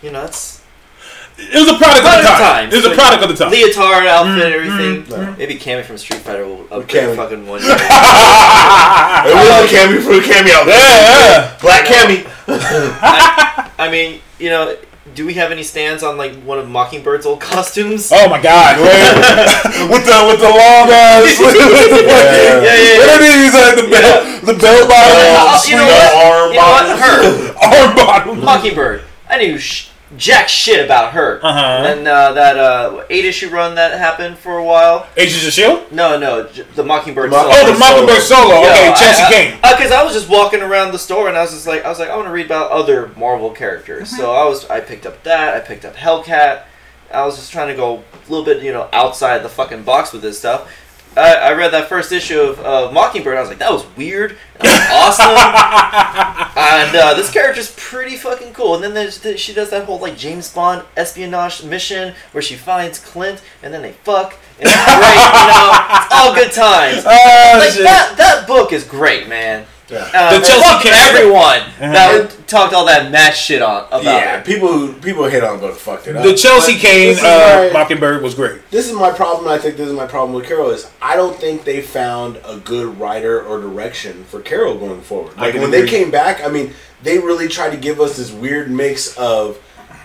[0.04, 0.62] you know, that's
[1.42, 2.70] It was a product of Product the of time.
[2.70, 2.70] time.
[2.70, 3.52] It was a product of the time.
[3.52, 5.38] leotard outfit and everything.
[5.38, 7.16] Maybe Cammy from Street Fighter will upgrade Cammy.
[7.16, 7.72] fucking one year.
[7.74, 10.68] It was a cameo for a cameo.
[10.68, 11.58] Yeah, yeah.
[11.62, 12.26] Black Cammy.
[12.48, 14.78] I, I mean, you know,
[15.16, 18.12] do we have any stands on like one of Mockingbird's old costumes?
[18.14, 18.78] Oh my god!
[19.90, 21.40] With the with the long ass.
[21.40, 23.16] yeah, yeah, What yeah.
[23.16, 23.54] are these?
[23.54, 25.10] Like the belt, the belt line.
[25.10, 26.14] Uh, you know Swing what?
[26.14, 26.86] arm You know what?
[26.86, 27.02] bottoms.
[27.02, 27.88] Her.
[27.88, 28.46] Arm bottom.
[28.46, 29.02] Mockingbird.
[29.30, 31.40] I knew sh- jack shit about her.
[31.44, 31.84] Uh-huh.
[31.88, 35.08] And uh, that uh, eight issue run that happened for a while.
[35.18, 35.92] Agents of Shield.
[35.92, 37.30] No, no, j- the Mockingbird.
[37.30, 37.52] Mo- solo.
[37.54, 38.56] Oh, the Mockingbird solo.
[38.60, 39.56] Okay, Yo, Chelsea I, Cain.
[39.62, 42.00] Because I was just walking around the store and I was just like, I was
[42.00, 44.16] like, I want to read about other Marvel characters.
[44.16, 45.56] So I was, I picked up that.
[45.56, 46.64] I picked up Hellcat.
[47.14, 50.14] I was just trying to go a little bit, you know, outside the fucking box
[50.14, 50.72] with this stuff.
[51.20, 53.38] I, I read that first issue of uh, Mockingbird.
[53.38, 54.38] I was like, that was weird.
[54.60, 56.56] That was awesome.
[56.58, 58.76] and uh, this character's pretty fucking cool.
[58.76, 62.56] And then there's, th- she does that whole like James Bond espionage mission where she
[62.56, 64.34] finds Clint and then they fuck.
[64.60, 65.72] And it's great, you know.
[66.04, 67.04] It's all good times.
[67.06, 69.66] Oh, Like that, that book is great, man.
[69.90, 70.08] Yeah.
[70.14, 71.92] Uh, The Chelsea fuck Cain- everyone Uh-huh.
[71.94, 74.46] that talked all that mad shit on about Yeah, it.
[74.46, 76.24] people who people hit on but fucked it up.
[76.24, 78.70] The Chelsea But Cain this uh, my- Mockingbird was great.
[78.72, 79.48] this is my problem.
[79.52, 82.58] I think this is my problem with Carol is I don't think they found a
[82.58, 85.38] good writer or direction for Carol going forward.
[85.38, 85.82] Like when agree.
[85.82, 89.58] they came back, I mean, they really tried to give us this weird mix of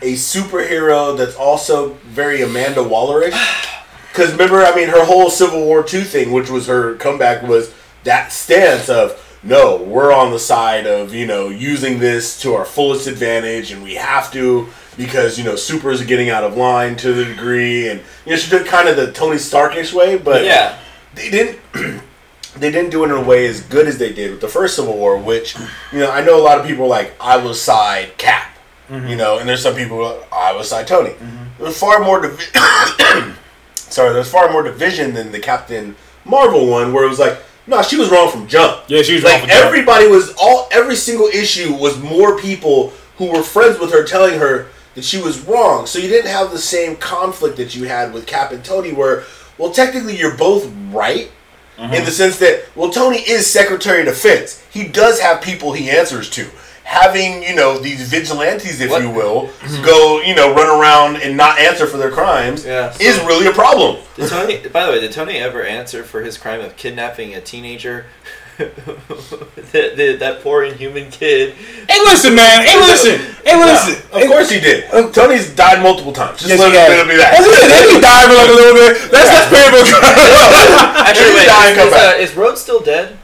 [0.03, 3.35] a superhero that's also very Amanda Wallerish.
[4.13, 7.73] Because remember, I mean, her whole Civil War two thing, which was her comeback, was
[8.05, 12.65] that stance of no, we're on the side of you know using this to our
[12.65, 16.97] fullest advantage, and we have to because you know supers are getting out of line
[16.97, 20.45] to the degree, and you know she did kind of the Tony Starkish way, but
[20.45, 20.79] Yeah.
[21.15, 21.61] they didn't.
[22.57, 24.77] They didn't do it in a way as good as they did with the first
[24.77, 25.57] Civil War, which
[25.93, 28.57] you know I know a lot of people are like I was side Cap,
[28.89, 29.09] mm-hmm.
[29.09, 31.11] you know, and there's some people like, I was side Tony.
[31.11, 31.45] Mm-hmm.
[31.59, 32.45] There was far more divi-
[33.75, 37.83] sorry, there's far more division than the Captain Marvel one, where it was like, no,
[37.83, 38.85] she was wrong from jump.
[38.89, 39.65] Yeah, she was wrong like jump.
[39.65, 44.39] everybody was all every single issue was more people who were friends with her telling
[44.39, 45.87] her that she was wrong.
[45.87, 49.25] So you didn't have the same conflict that you had with Cap and Tony, where
[49.59, 51.31] well, technically you're both right.
[51.77, 52.05] In mm-hmm.
[52.05, 54.65] the sense that, well, Tony is Secretary of Defense.
[54.71, 56.49] He does have people he answers to.
[56.85, 59.03] Having, you know, these vigilantes, if What?
[59.03, 59.51] you will,
[59.85, 63.47] go, you know, run around and not answer for their crimes Yeah, so- is really
[63.47, 63.97] a problem.
[64.17, 64.59] Did Tony?
[64.69, 68.07] By the way, did Tony ever answer for his crime of kidnapping a teenager?
[68.59, 71.55] that, that, that poor inhuman kid.
[71.89, 72.65] Hey, listen, man.
[72.65, 73.19] Hey, listen.
[73.45, 73.95] Hey, listen.
[74.15, 74.87] Of course he did.
[75.13, 76.39] Tony's died multiple times.
[76.39, 76.91] Just Yes, let he has.
[77.03, 77.35] it be that.
[77.35, 77.69] That's it.
[77.69, 79.11] Then he died for like a little bit.
[79.11, 79.83] That's that's painful.
[81.03, 82.15] Actually, He's wait, dying, is, come is, back.
[82.15, 83.19] uh, is Rhodes still dead?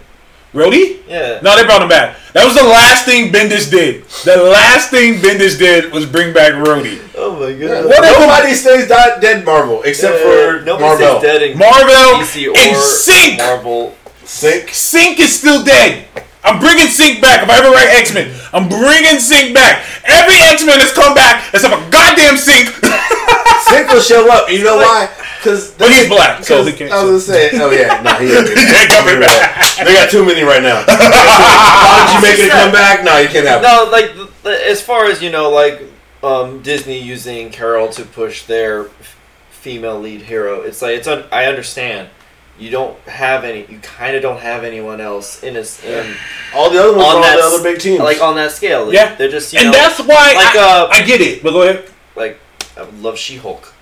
[0.53, 0.99] Rhodey?
[1.09, 1.41] Yeah.
[1.43, 2.17] No, they brought him back.
[2.33, 4.05] That was the last thing Bendis did.
[4.25, 6.99] The last thing Bendis did was bring back Rhodey.
[7.17, 7.87] Oh my god.
[7.87, 11.19] What if- Nobody stays di- dead Marvel except for nobody Marvel.
[11.21, 13.39] stays dead in Marvel DC or and Synch.
[13.39, 13.97] Marvel.
[14.25, 14.69] Synch.
[14.71, 16.07] Synch is still dead.
[16.43, 17.43] I'm bringing Synch back.
[17.45, 19.85] If I ever write X Men, I'm bringing Synch back.
[20.09, 22.73] Every X Men has come back except for goddamn Synch.
[23.69, 24.49] Synch will show up.
[24.51, 25.09] You know why?
[25.39, 28.27] Because But he's black, so he can't- I was gonna say, oh yeah, no, he
[28.37, 29.77] ain't ain't coming back.
[29.85, 30.85] They got too many right now.
[30.87, 33.05] Why don't you make it come back?
[33.05, 33.63] No, you can't have.
[33.63, 35.81] No, like th- th- as far as you know, like
[36.23, 38.85] um, Disney using Carol to push their
[39.51, 40.61] female lead hero.
[40.61, 42.11] It's like it's un- I understand.
[42.61, 43.65] You don't have any.
[43.69, 46.15] You kind of don't have anyone else in this in
[46.55, 48.01] All the other ones on are all that the other big teams.
[48.01, 48.85] like on that scale.
[48.85, 49.15] Like, Yeah.
[49.15, 51.43] they're just you and know that's why like, I, uh, I get it.
[51.43, 51.89] But go ahead.
[52.17, 52.39] like
[52.77, 53.73] I love She Hulk.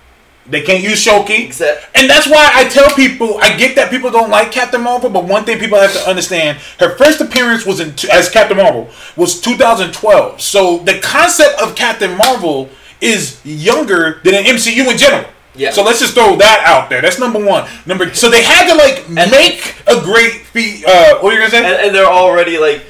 [0.47, 1.47] They can't use Shoki.
[1.47, 5.09] Except And that's why I tell people, I get that people don't like Captain Marvel,
[5.11, 8.89] but one thing people have to understand, her first appearance was in as Captain Marvel
[9.15, 10.41] was 2012.
[10.41, 12.69] So the concept of Captain Marvel
[12.99, 15.29] is younger than an MCU in general.
[15.55, 15.71] Yeah.
[15.71, 17.01] So let's just throw that out there.
[17.01, 17.67] That's number one.
[17.85, 20.85] Number so they had to like make a great feat.
[20.85, 21.57] Uh, what are you gonna say?
[21.65, 22.83] and, and they're already like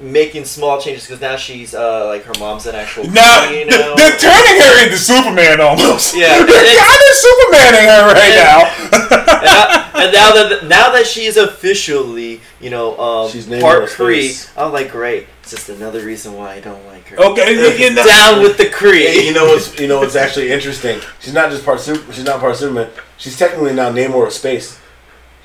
[0.00, 3.64] making small changes because now she's uh like her mom's an actual now queen, you
[3.70, 3.94] th- know.
[3.94, 6.16] they're turning her into Superman almost.
[6.16, 8.88] Yeah, they're it's- kind of Supermaning her right Yeah.
[8.90, 9.36] now.
[9.36, 13.82] and, now, and now that now that she's officially, you know, um, She's named part
[13.82, 14.50] her Kree, face.
[14.56, 15.26] I'm like, great.
[15.42, 17.18] It's just another reason why I don't like her.
[17.20, 18.70] okay, you know- Down with the Kree.
[18.70, 19.26] Cree.
[19.26, 21.00] you know what's you know what's actually interesting?
[21.20, 22.12] She's not just part super.
[22.12, 22.90] She's not part Superman.
[23.18, 24.78] She's technically now Namor of space.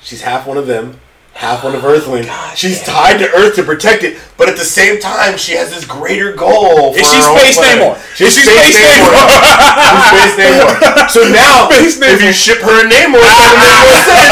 [0.00, 1.00] She's half one of them,
[1.38, 2.26] half one of Earthling.
[2.58, 5.84] she's tied to Earth to protect it, but at the same time, she has this
[5.86, 6.92] greater goal.
[6.92, 7.78] For Is she her own Space planet.
[7.78, 8.16] Namor?
[8.18, 9.14] She's Is she Space, Space Namor.
[9.14, 10.10] Namor?
[10.10, 11.08] She's Space Namor.
[11.14, 12.26] So now, Space if Namor.
[12.26, 14.26] you ship her and Namor, it's gonna make more sense.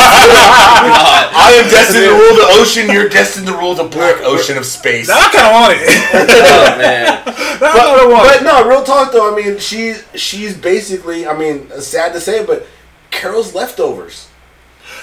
[1.39, 2.91] I am destined to rule the ocean.
[2.91, 5.07] You're destined to rule the black ocean of space.
[5.09, 5.87] Now I kind of want it.
[6.19, 7.23] oh man.
[7.63, 8.45] Now I want But it.
[8.45, 9.33] no, real talk though.
[9.33, 11.27] I mean, she's she's basically.
[11.27, 12.67] I mean, sad to say, but
[13.11, 14.29] Carol's leftovers.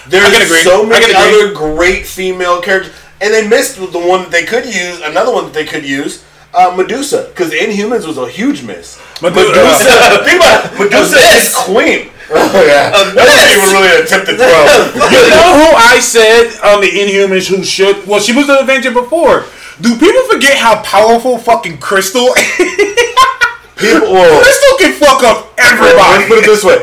[0.07, 0.61] There's can agree.
[0.61, 1.43] so many can agree.
[1.45, 4.99] other great female characters, and they missed the one that they could use.
[5.01, 6.23] Another one that they could use.
[6.53, 9.01] Uh, Medusa, because Inhumans was a huge miss.
[9.23, 10.77] Medusa- Medusa, think about it.
[10.79, 11.55] Medusa is miss.
[11.65, 12.09] queen.
[12.29, 15.09] Oh yeah, that wasn't even really an attempt to throw.
[15.09, 18.05] You know who I said on the Inhumans who should?
[18.05, 19.45] Well, she was an Avenger before,
[19.81, 22.29] Do people forget how powerful fucking Crystal?
[23.75, 25.97] People, well, Crystal can fuck up everybody.
[25.97, 26.27] let's everybody.
[26.29, 26.77] put it this way: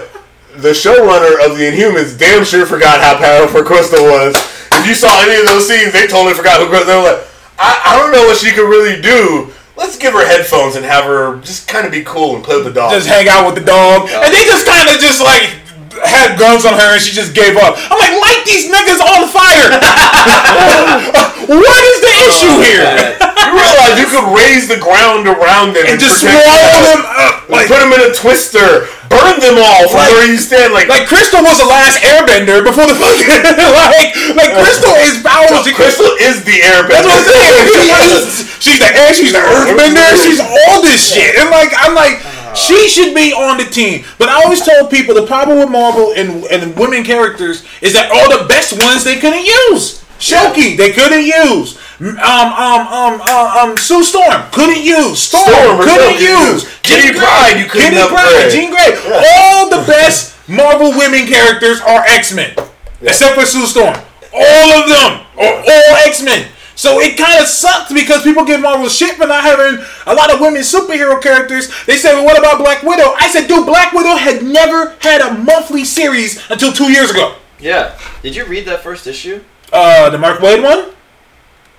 [0.56, 4.34] the showrunner of the Inhumans damn sure forgot how powerful Crystal was.
[4.72, 6.88] If you saw any of those scenes, they totally forgot who Crystal.
[6.88, 7.26] They were like,
[7.58, 9.52] I, I don't know what she could really do.
[9.76, 12.66] Let's give her headphones and have her just kind of be cool and play with
[12.66, 12.92] the dog.
[12.92, 15.56] just hang out with the dog, and they just kind of just like
[16.04, 17.76] had guns on her, and she just gave up.
[17.76, 19.70] I'm like, light these niggas on fire.
[21.50, 22.90] what is the issue oh, here?
[23.18, 27.48] you realize you could raise the ground around them And just swallow them up.
[27.48, 30.72] Like, Like, put them in a twister, burn them all from Like- where you stand.
[30.72, 33.26] Like, like Crystal was the last airbender before the fucking
[33.90, 35.62] like like Crystal is powerful.
[35.66, 37.02] She- Crystal is the airbender.
[37.02, 37.58] That's what I'm saying.
[37.80, 41.36] She is- she's the air, she's the earthbender, she's all this shit.
[41.40, 42.22] And like I'm like,
[42.54, 44.04] she should be on the team.
[44.18, 48.10] But I always told people the problem with Marvel and, and women characters is that
[48.10, 50.00] all the best ones they couldn't use.
[50.20, 51.80] Shoki, they couldn't use.
[52.00, 55.22] Um, um, um, uh, um, Sue Storm couldn't use.
[55.22, 56.68] Storm, Storm couldn't use.
[56.82, 58.50] Kitty Pryde, you couldn't Kitty Pryde.
[58.50, 58.96] Jean Grey.
[59.32, 62.54] All the best Marvel women characters are X Men,
[63.00, 63.96] except for Sue Storm.
[64.32, 66.48] All of them are all X Men.
[66.80, 70.32] So it kind of sucked because people give Marvel shit for not having a lot
[70.32, 71.70] of women superhero characters.
[71.84, 73.12] They said, well, what about Black Widow?
[73.18, 77.34] I said, dude, Black Widow had never had a monthly series until two years ago.
[77.58, 77.98] Yeah.
[78.22, 79.44] Did you read that first issue?
[79.70, 80.94] Uh, the Mark Waid one?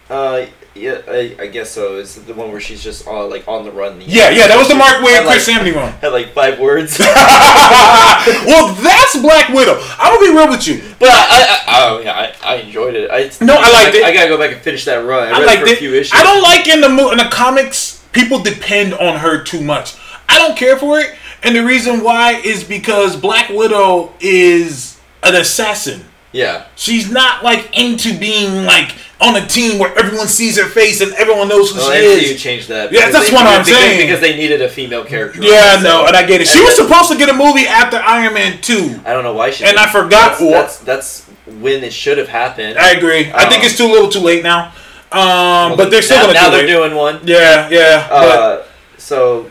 [0.08, 1.98] Uh, yeah, I, I guess so.
[1.98, 4.00] It's the one where she's just uh, like on the run.
[4.00, 5.92] the Yeah, yeah, that was the Mark Waid, Had, like- Chris Samnee one.
[5.94, 6.98] Had like five words.
[7.00, 9.80] well, that's Black Widow.
[10.00, 10.82] I'm gonna be real with you.
[11.00, 13.12] But I, I, I, oh yeah, I, I enjoyed it.
[13.12, 14.04] I, No, I liked it.
[14.04, 15.28] I gotta go back and finish that run.
[15.28, 16.14] I, I read like it a few issues.
[16.14, 19.96] I don't like in the mo- in the comics people depend on her too much.
[20.30, 25.36] I don't care for it, and the reason why is because Black Widow is an
[25.36, 26.06] assassin.
[26.32, 26.68] Yeah.
[26.76, 31.14] She's not like into being like on a team where everyone sees her face and
[31.14, 32.42] everyone knows who Well, she MCU is.
[32.42, 32.92] changed that.
[32.92, 34.00] Yeah, that's they- what I'm saying.
[34.08, 35.40] Because they needed a female character.
[35.42, 36.48] Yeah, So- no, and I get it.
[36.48, 39.00] She and was then- supposed to get a movie after Iron Man two.
[39.06, 39.64] I don't know why she.
[39.64, 39.92] And I didn't.
[40.02, 41.22] forgot That's, what- that's that's
[41.60, 42.78] when it should have happened.
[42.80, 43.32] I agree.
[43.34, 44.72] I think Um, it's too little, too late now.
[45.12, 46.68] Um, Well, but they're still now, gonna now do they're it.
[46.68, 47.20] doing one.
[47.24, 48.08] Yeah, yeah.
[48.10, 48.58] but Uh,
[48.98, 49.46] so,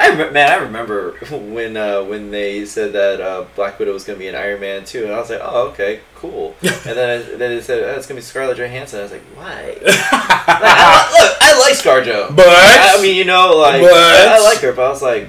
[0.00, 4.04] I rem- man, I remember when uh, when they said that uh, Black Widow was
[4.04, 6.54] gonna be an Iron Man too, and I was like, oh, okay, cool.
[6.62, 9.00] and then then they said oh, it's gonna be Scarlett Johansson.
[9.00, 9.76] I was like, why?
[9.82, 12.34] like, I, look, I like ScarJo.
[12.36, 15.02] But- I, I mean, you know, like But- I, I like her, but I was
[15.02, 15.28] like.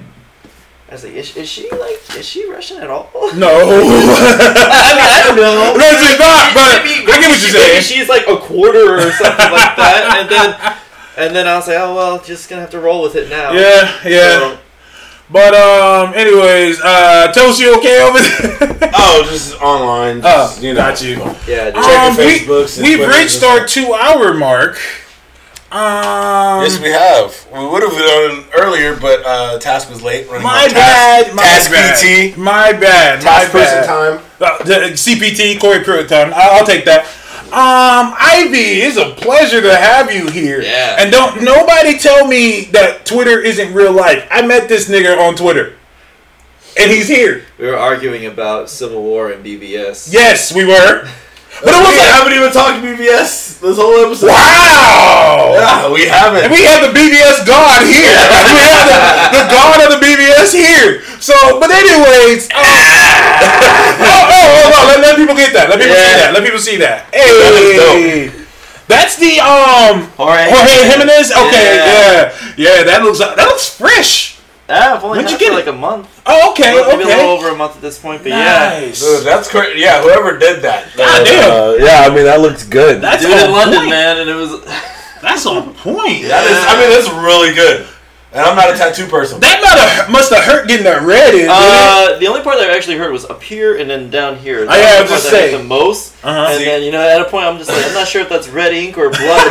[0.88, 3.08] I was like, is, is she like, is she Russian at all?
[3.36, 3.46] no.
[3.46, 5.74] I mean, I don't know.
[5.78, 7.82] No, she's not, but Maybe- I get what you're saying.
[7.82, 10.76] she's like a quarter or something like that, and then,
[11.16, 13.52] and then I was like, oh well, just gonna have to roll with it now.
[13.52, 14.38] Yeah, yeah.
[14.38, 14.58] So,
[15.30, 18.90] But um, anyways, uh, Toast, you okay over there?
[18.94, 20.20] oh, just online.
[20.24, 20.80] Oh, you know.
[20.80, 21.16] got you.
[21.46, 21.70] yeah.
[21.70, 24.78] Check Um, your we, Facebooks we've Twitters reached our two-hour mark.
[25.72, 27.46] Um, Yes, we have.
[27.52, 30.26] We would have done it earlier, but uh, task was late.
[30.28, 31.24] Running my on bad.
[31.26, 32.32] Task, My task bad.
[32.34, 32.36] PT.
[32.36, 33.20] My bad.
[33.20, 33.86] Task my person bad.
[33.86, 34.24] time.
[34.40, 34.58] Uh,
[34.96, 36.34] CPT, Corey Pruitt time.
[36.34, 37.06] I- I'll take that.
[37.52, 40.62] Um, Ivy, it's a pleasure to have you here.
[40.62, 40.96] Yeah.
[41.00, 44.26] And don't nobody tell me that Twitter isn't real life.
[44.30, 45.74] I met this nigga on Twitter,
[46.78, 47.44] and he's here.
[47.58, 50.12] We were arguing about Civil War and BBS.
[50.12, 51.08] Yes, we were.
[51.60, 54.30] But it we was like, haven't even talked to BBS this whole episode.
[54.32, 55.52] wow.
[55.58, 56.46] Yeah, we haven't.
[56.46, 58.06] And we have the BBS God here.
[58.06, 58.98] we have the,
[59.34, 61.02] the God of the BBS here.
[61.20, 65.68] So, but anyways, um, oh, oh, oh, oh, let, let people get that.
[65.68, 66.30] Let people see that.
[66.32, 67.10] Let people see that.
[67.12, 68.32] That Hey,
[68.88, 71.30] that's the um Jorge, Jorge Jimenez.
[71.30, 72.34] Okay, Yeah.
[72.56, 74.29] yeah, yeah, that looks that looks fresh.
[74.70, 76.22] Ah, I've only When'd had you it for get like a month.
[76.26, 78.80] Oh, okay, Well, Maybe a little over a month at this point, but yeah.
[78.80, 79.76] Dude, that's great.
[79.76, 80.94] Yeah, whoever did that.
[80.96, 81.50] God damn.
[81.50, 83.02] Uh, yeah, I mean that looks good.
[83.02, 83.90] That's Dude in London, point.
[83.90, 84.64] man, and it was.
[85.22, 86.22] That's on point.
[86.28, 86.56] That is.
[86.56, 87.86] I mean that's really good.
[88.30, 89.42] And I'm not a tattoo person.
[89.42, 91.50] That might have must have hurt getting that red in.
[91.50, 92.14] didn't it?
[92.14, 94.70] Uh, the only part that I actually heard was up here and then down here.
[94.70, 95.50] I That have was to the say.
[95.50, 96.14] the most.
[96.22, 96.54] Uh-huh.
[96.54, 98.46] And then you know, at a point, I'm just like, I'm not sure if that's
[98.46, 99.18] red ink or blood.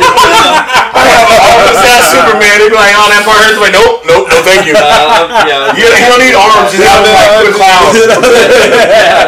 [0.96, 2.56] I have all this ass Superman.
[2.56, 4.72] They'd be like, "Oh, that part hurts." I'm like, nope, nope, no, thank you.
[4.72, 5.76] uh, yeah.
[5.76, 6.72] You, you don't need arms.
[6.72, 7.84] You have like the clown.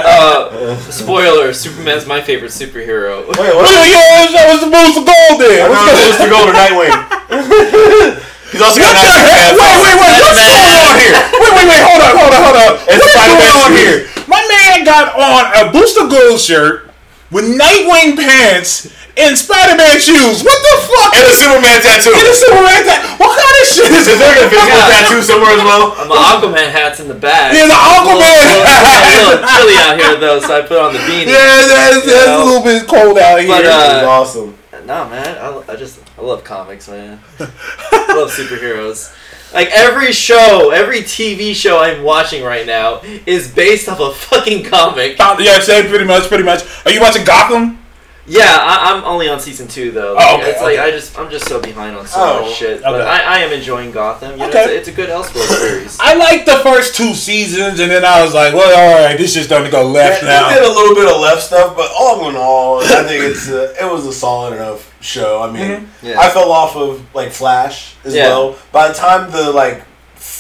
[0.09, 3.29] uh, spoiler: Superman's my favorite superhero.
[3.29, 3.69] Wait, what?
[3.69, 5.69] Well, yeah, that was the Booster Gold there.
[5.69, 6.33] I What's know going Mr.
[6.33, 8.32] Gold or Nightwing.
[8.53, 9.57] He's also got What a the heck?
[9.57, 10.21] Superman Wait, wait, wait.
[10.23, 10.53] What's Man.
[10.53, 11.17] going on here?
[11.41, 11.83] Wait, wait, wait.
[11.83, 12.73] Hold on, hold on, hold on.
[12.87, 13.81] It's What is going on shoes.
[13.81, 13.97] here?
[14.29, 16.93] My man got on a Booster Gold shirt
[17.33, 20.41] with Nightwing pants and Spider-Man shoes.
[20.45, 21.13] What the fuck?
[21.17, 22.13] And a Superman tattoo.
[22.17, 24.17] And a Superman ta- What kind of shit is this?
[24.17, 24.53] Is there a this?
[24.53, 25.85] physical tattoo somewhere as well?
[26.09, 27.53] My Aquaman hat's in the back.
[27.53, 29.37] Yeah, the Aquaman It's a little, hat.
[29.37, 31.29] a chilly out here though, so I put on the beanie.
[31.29, 33.49] Yeah, that's, that's You a little bit cold out here.
[33.49, 34.57] But, This uh, awesome.
[34.85, 35.39] Nah, man.
[35.39, 37.21] I, I just I love comics, man.
[37.39, 37.45] I
[38.17, 39.15] love superheroes.
[39.53, 44.65] Like every show, every TV show I'm watching right now is based off a fucking
[44.65, 45.19] comic.
[45.19, 46.63] Yeah, say pretty much, pretty much.
[46.87, 47.82] Are you watching Gotham?
[48.25, 50.15] Yeah, I, I'm only on season two though.
[50.17, 50.79] Oh, okay, it's like.
[50.79, 52.81] I just I'm just so behind on so Oh, much shit.
[52.83, 53.05] But okay.
[53.09, 54.33] I, I am enjoying Gotham.
[54.33, 54.61] You know, Okay.
[54.63, 55.99] it's, a, it's a good Elseworld series.
[56.01, 59.35] I liked the first two seasons, and then I was like, well, all right, this
[59.35, 61.91] is starting to go left Yeah, they did a little bit of left stuff, but
[61.99, 65.43] all in all, I think it's a, it was a solid enough show.
[65.43, 66.07] I mean, mm-hmm.
[66.07, 66.21] Yeah.
[66.21, 68.29] I fell off of like Flash as Yeah.
[68.29, 68.57] well.
[68.71, 69.83] By the time the like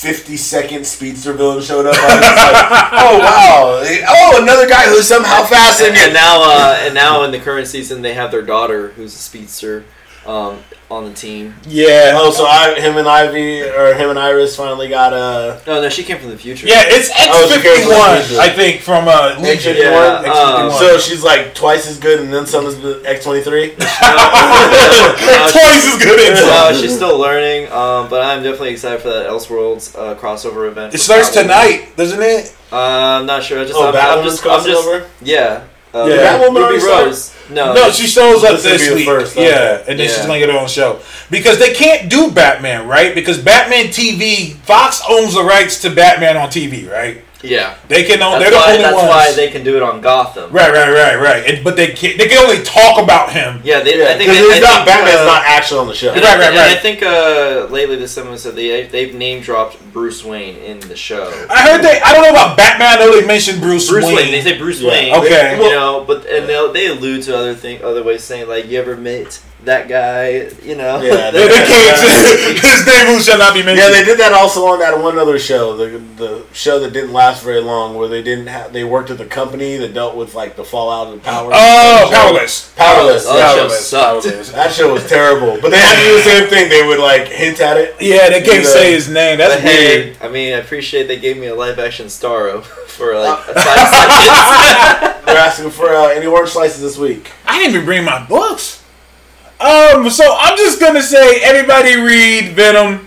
[0.02, 2.02] fifty second speedster villain showed up, like,
[2.92, 7.30] oh wow, oh another guy who's somehow faster and, and now, uh, and now in
[7.30, 9.84] the current season, they have their daughter, who's a speedster,
[10.26, 10.58] um,
[10.90, 11.54] on the team.
[11.66, 12.12] Yeah.
[12.14, 15.60] Oh, so I, him and Ivy or him and Iris finally got a.
[15.66, 16.66] No, no, she came from the future.
[16.66, 19.74] Yeah, it's Oh, it's okay, X51, I think, from uh, Legion.
[19.76, 19.78] X51?
[19.78, 20.68] Yeah, X51.
[20.68, 23.74] uh, so she's like twice as good, and then some is X twenty three.
[25.52, 29.26] Twice as good as no, she's still learning, um, but I'm definitely excited for that
[29.28, 30.94] Elseworlds uh, crossover event.
[30.94, 31.42] It starts Batwoman.
[31.42, 32.56] tonight, doesn't it?
[32.70, 32.76] Uh,
[33.20, 33.60] I'm not sure.
[33.60, 35.08] I just, Oh, I'm, I'm Batwoman's just, I'm just, crossover.
[35.20, 35.64] yeah.
[35.94, 36.16] Uh, Yeah.
[36.38, 37.06] Batwoman Ruby already started?
[37.06, 37.34] Rose.
[37.50, 39.04] No, No, she shows up This will this be the week.
[39.06, 39.84] first, yeah, okay.
[39.88, 41.00] and then she's gonna get her own show
[41.30, 43.14] because they can't do Batman, right?
[43.14, 47.22] Because Batman TV, Fox owns the rights to Batman on TV, right?
[47.42, 47.76] Yeah.
[47.88, 48.18] They can.
[48.20, 49.08] That's, they're the why, only that's ones.
[49.08, 50.50] why they can do it on Gotham.
[50.52, 51.44] right, right, right, right.
[51.46, 53.60] And, but they can they can only talk about him.
[53.64, 55.80] Yeah, they, Yeah, I think because they, it's I not think, Batman's uh, not actually
[55.80, 56.12] on the show.
[56.12, 59.42] And Right, I, right, and I think uh, lately this someone said they they've name
[59.42, 61.24] dropped Bruce Wayne in the show.
[61.50, 62.00] I heard they.
[62.00, 62.88] I don't know about Batman.
[62.88, 64.16] I know they mentioned Bruce, Bruce Wayne.
[64.16, 64.30] Wayne.
[64.30, 64.90] They say Bruce Yeah.
[64.90, 65.14] Wayne.
[65.14, 65.56] Okay.
[65.56, 68.78] You know, but and they they allude to other thing, other ways saying like you
[68.78, 70.48] ever met that guy?
[70.62, 71.00] You know.
[71.00, 72.58] Yeah, They, they can't.
[72.62, 73.78] His name shall not be mentioned.
[73.78, 77.12] Yeah, they did that also on that one other show, the the show that didn't
[77.12, 80.34] last very long, where they didn't have they worked at the company that dealt with
[80.34, 81.50] like the fallout of power.
[81.54, 82.72] oh, powerless.
[82.76, 83.24] Powerless.
[83.26, 83.86] Oh, that show Powerless.
[83.88, 84.24] sucked.
[84.26, 84.50] Powerless.
[84.52, 86.68] That show was terrible, but they had to do the same thing.
[86.68, 87.94] They would like hint at it.
[88.00, 88.68] Yeah, they can't Yeah.
[88.68, 89.38] say his name.
[89.38, 90.16] That's But weird.
[90.16, 93.38] hey, I mean, I appreciate they gave me a live action Starro for Uh, like
[93.44, 95.26] five seconds.
[95.26, 97.30] They're asking for uh, any orange slices this week.
[97.46, 98.81] I didn't even bring my books.
[99.62, 103.06] Um, so I'm just gonna say, everybody read Venom.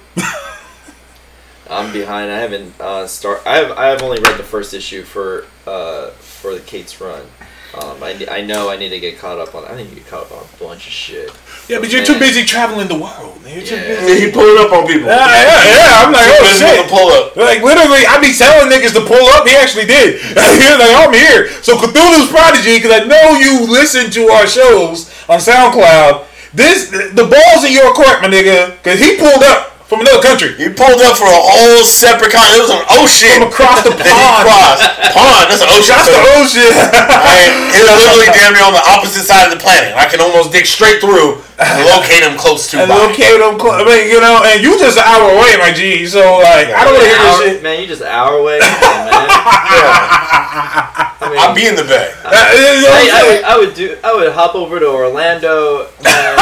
[1.69, 2.31] I'm behind.
[2.31, 3.41] I haven't uh, start.
[3.45, 3.71] I have.
[3.77, 7.25] I have only read the first issue for uh, for the Cates' Run.
[7.73, 9.65] Um, I, I know I need to get caught up on.
[9.65, 11.27] I need to get caught up on a bunch of shit.
[11.67, 13.43] Yeah, but you're too busy traveling the world.
[13.43, 13.57] man.
[13.57, 13.99] You're too Yeah.
[14.05, 14.27] busy.
[14.27, 15.09] He pulled it up on people.
[15.09, 16.05] Yeah, yeah, yeah.
[16.05, 16.85] I'm like, Too oh busy shit.
[16.85, 17.35] the pull up.
[17.35, 19.45] Like literally, I be telling niggas to pull up.
[19.45, 20.21] He actually did.
[20.55, 21.49] He was like, I'm here.
[21.65, 26.23] So Cthulhu's Prodigy, because I know you listen to our shows on SoundCloud.
[26.55, 30.57] This the ball's in your court, my nigga, because he pulled up from another country,
[30.57, 32.41] He pulled up for a whole separate con.
[32.57, 33.37] It was an ocean.
[33.37, 34.43] from across the that he pond.
[34.49, 34.81] crossed.
[35.13, 35.45] Pond.
[35.53, 35.93] That's an ocean.
[35.93, 36.71] That's the ocean.
[36.73, 37.37] I,
[37.77, 39.93] it was literally damn near on the opposite side of the planet.
[39.93, 42.81] I can almost dig straight through and locate him close to.
[42.81, 42.97] and by.
[42.97, 43.55] locate him.
[43.61, 46.03] cl- I mean, you know, and you just an hour away, my G.
[46.09, 47.63] So like, I don't want to hear this shit.
[47.63, 49.29] Man, you just an hour away, Come on, man.
[51.21, 52.09] I mean, I'll be in the bay.
[52.25, 53.97] Uh, you know what I'm I, I, would, I would do.
[54.03, 55.87] I would hop over to Orlando.
[56.05, 56.37] And,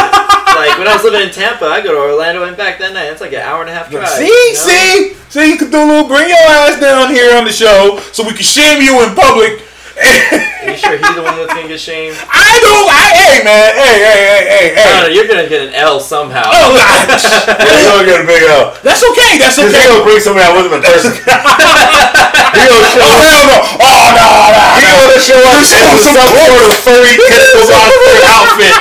[0.56, 3.10] like when I was living in Tampa, I go to Orlando and back that night.
[3.12, 4.08] It's like an hour and a half drive.
[4.10, 4.56] See, See?
[4.56, 4.72] See,
[5.10, 5.20] you know?
[5.30, 8.82] see, see, Cthulhu, bring your ass down here on the show so we can shame
[8.82, 9.62] you in public.
[9.94, 12.18] Are you sure he's the one that's gonna get shamed?
[12.26, 12.90] I don't.
[12.90, 16.50] I, hey man, hey, hey, hey, hey, I don't You're gonna get an L somehow.
[16.50, 18.74] Oh, He's gonna get a big L.
[18.82, 19.38] that's okay.
[19.38, 19.70] That's okay.
[19.70, 21.14] he gonna bring somebody out with him in person.
[21.22, 23.22] he gonna show Oh up.
[23.22, 23.58] hell no!
[23.86, 24.30] Oh no!
[24.58, 24.98] no, He no.
[24.98, 28.74] gonna show up in This is some some sort of furry tentacle monster outfit,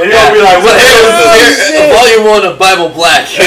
[0.00, 1.14] and you're gonna be like, "What the hell is
[1.58, 3.28] this?" Volume one of Bible Black.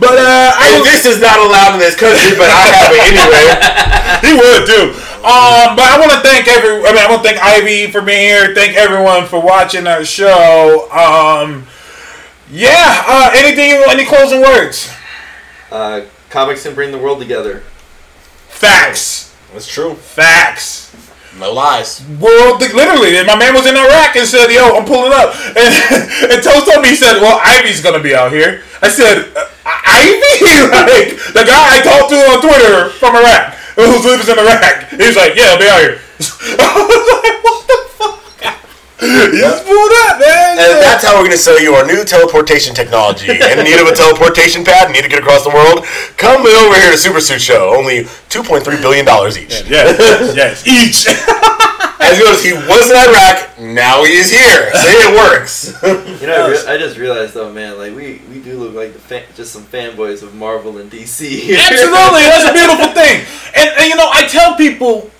[0.00, 2.88] But uh, I And was, this is not allowed in this country, but I have
[2.88, 3.52] it anyway.
[4.32, 4.96] he would too.
[5.20, 6.80] Um, but I want to thank every.
[6.80, 8.54] I mean, I want to thank Ivy for being here.
[8.54, 10.88] Thank everyone for watching our show.
[10.90, 11.66] Um,
[12.50, 13.04] yeah.
[13.06, 13.82] Uh, anything?
[13.88, 14.88] Any closing words?
[15.70, 17.62] uh, comics can bring the world together.
[18.48, 19.34] Facts.
[19.52, 19.96] That's true.
[19.96, 20.86] Facts.
[21.38, 22.02] No lies.
[22.18, 25.70] World, literally, my man was in Iraq and said, "Yo, I'm pulling up." And,
[26.32, 29.30] and Toast told me, he said, "Well, Ivy's gonna be out here." I said,
[29.64, 30.34] "Ivy,
[30.74, 35.06] like the guy I talked to on Twitter from Iraq, who lives in Iraq." He
[35.06, 36.00] was like, "Yeah, I'll be out here."
[36.58, 37.79] I was like, "What the
[39.00, 40.58] fuck?" You just pulled up, man.
[40.60, 43.30] And that's how we're going to sell you our new teleportation technology.
[43.32, 45.84] In need of a teleportation pad, need to get across the world?
[46.16, 47.74] Come over here to Super Suit Show.
[47.74, 49.64] Only $2.3 billion each.
[49.68, 51.06] yes, yes, each.
[52.02, 54.72] As he goes, he was in Iraq, now he is here.
[54.72, 55.80] Say it works.
[56.20, 58.94] You know, I, re- I just realized though, man, like we, we do look like
[58.94, 61.54] the fan- just some fanboys of Marvel and DC.
[61.54, 63.24] Absolutely, that's a beautiful thing.
[63.54, 65.10] And, and you know, I tell people,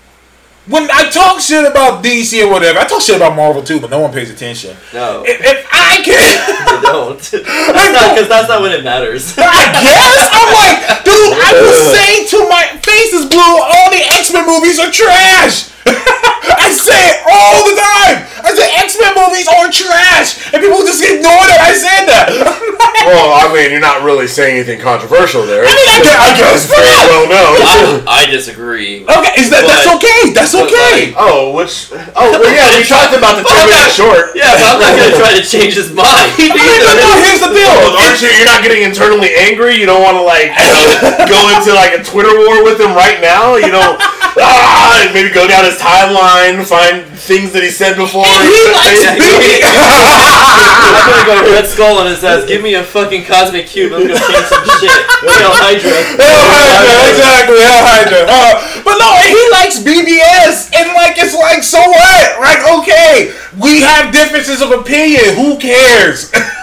[0.70, 3.90] when I talk shit about DC or whatever, I talk shit about Marvel too, but
[3.90, 4.76] no one pays attention.
[4.94, 7.18] No, If, if I can, don't.
[7.30, 9.34] That's not because that's not when it matters.
[9.36, 9.42] I
[9.82, 13.38] guess I'm like, dude, I was saying to my face is blue.
[13.40, 15.68] All the X Men movies are trash.
[15.90, 18.26] I say it all the time.
[18.42, 22.28] I say X Men movies are trash, and people just ignore that I said that.
[23.00, 25.64] Well, I mean, you're not really saying anything controversial there.
[25.64, 27.56] I mean, I guess, I guess Very well known.
[27.64, 27.72] I,
[28.20, 29.08] I disagree.
[29.08, 30.36] Okay, is that that's okay?
[30.36, 31.16] That's but, okay.
[31.16, 31.88] Oh, which?
[31.96, 34.24] Oh, well, yeah, we talked about the But ten I'm minute not- short.
[34.36, 36.28] Yeah, but I'm not gonna try to change his mind.
[36.36, 37.72] I mean, but no, here's the deal.
[37.72, 38.28] Oh, aren't you?
[38.36, 39.80] You're not getting internally angry.
[39.80, 42.92] You don't want to like you know, go into like a Twitter war with him
[42.92, 43.56] right now.
[43.56, 48.28] You know, ah, maybe go down his timeline, find things that he said before.
[48.44, 49.64] He likes Yeah, BB.
[49.64, 52.44] I'm gonna go Red Skull on his ass.
[52.44, 53.92] Give me a fucking cosmic cube.
[53.92, 54.92] I'm gonna change some shit.
[55.24, 55.96] Hail Hydra.
[56.20, 58.22] Hell Hydra, exactly, Hell Hydra.
[58.28, 58.52] Uh,
[58.84, 62.28] but no, he likes BBS, and like it's like, so what?
[62.40, 65.34] Like, okay, we have differences of opinion.
[65.36, 66.30] Who cares?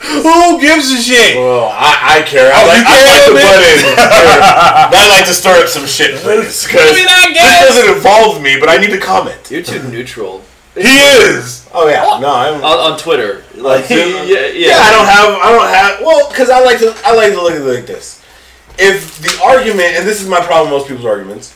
[0.24, 1.36] Who gives a shit?
[1.36, 2.50] Well, I, I care.
[2.52, 3.44] I Oh, like, you I care like a to bit?
[3.44, 4.96] butt in.
[4.96, 6.64] I like to stir up some shit, please.
[6.64, 9.50] Because I mean, I this doesn't involve me, but I need to comment.
[9.50, 10.42] You're too neutral.
[10.74, 11.68] He is.
[11.74, 12.18] Oh yeah, oh.
[12.20, 12.54] no, I'm.
[12.64, 13.44] On, on Twitter.
[13.56, 14.02] Like, Twitter?
[14.24, 14.68] yeah, yeah.
[14.68, 15.28] Yeah, I don't have.
[15.36, 16.00] I don't have.
[16.00, 16.94] Well, because I like to.
[17.04, 18.24] I like to look at it like this.
[18.78, 21.54] If the argument, and this is my problem, with most people's arguments.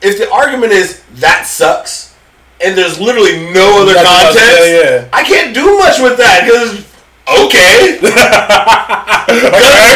[0.00, 2.14] If the argument is that sucks,
[2.62, 5.08] and there's literally no other That's what I context, saying, yeah.
[5.12, 6.86] I can't do much with that because
[7.28, 7.98] okay,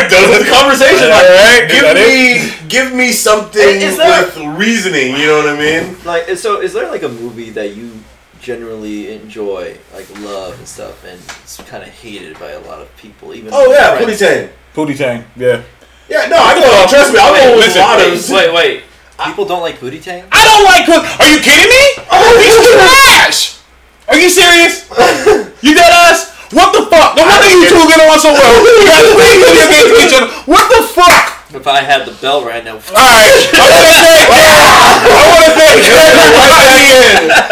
[0.08, 1.08] done with the conversation.
[1.08, 5.16] Like, Alright, is give that me, give me something Is there- with reasoning.
[5.16, 5.96] You know what I mean?
[6.04, 7.92] Like, so is there like a movie that you
[8.40, 12.94] generally enjoy, like love and stuff, and it's kind of hated by a lot of
[12.96, 13.34] people?
[13.34, 14.12] Even Oh yeah, friends?
[14.12, 14.48] Pootie Tang.
[14.74, 15.62] Pootie Tang, yeah.
[16.08, 16.86] Yeah, no, I don't know.
[16.88, 18.30] Trust me, I'll Wait, go with listen, a lot Wait, of.
[18.30, 18.82] wait, wait.
[19.24, 20.24] People don't like Booty Tang?
[20.32, 21.20] I don't like Pootie.
[21.20, 22.04] Are you kidding me?
[22.10, 23.58] Oh, he's trash.
[24.08, 24.88] Are you serious?
[25.62, 26.31] You dead ass?
[26.52, 27.16] What the fuck?
[27.16, 28.52] No wonder you two get on so well.
[28.62, 30.28] You guys play video games with each other.
[30.44, 31.24] What the fuck?
[31.52, 34.52] If I had the belt right now, Alright, I want to thank
[35.04, 36.88] I want to thank everybody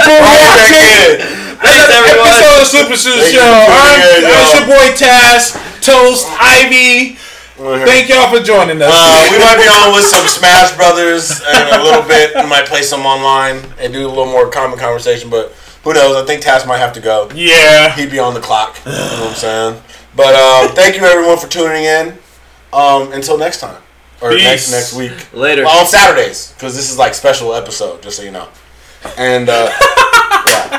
[0.01, 1.21] for watching
[1.61, 2.33] thanks everyone.
[2.33, 3.45] episode of Super Super Thank you Show.
[3.45, 4.57] for I'm, tuning in, I'm y'all.
[4.57, 5.47] your boy Task,
[5.85, 7.21] Toast, Ivy.
[7.61, 8.89] Thank y'all for joining us.
[8.89, 12.33] Uh, we might be on with some Smash Brothers in a little bit.
[12.35, 15.53] We might play some online and do a little more common conversation, but
[15.85, 16.17] who knows?
[16.17, 17.29] I think Task might have to go.
[17.35, 17.95] yeah.
[17.97, 18.79] He'd be on the clock.
[18.85, 19.83] You know what I'm saying?
[20.15, 22.19] But um, thank you everyone for tuning in.
[22.73, 23.83] Um, until next time.
[24.23, 25.33] Or next next week.
[25.33, 25.65] Later.
[25.65, 28.49] Well, on Saturdays, because this is like special episode, just so you know.
[29.17, 29.71] And uh,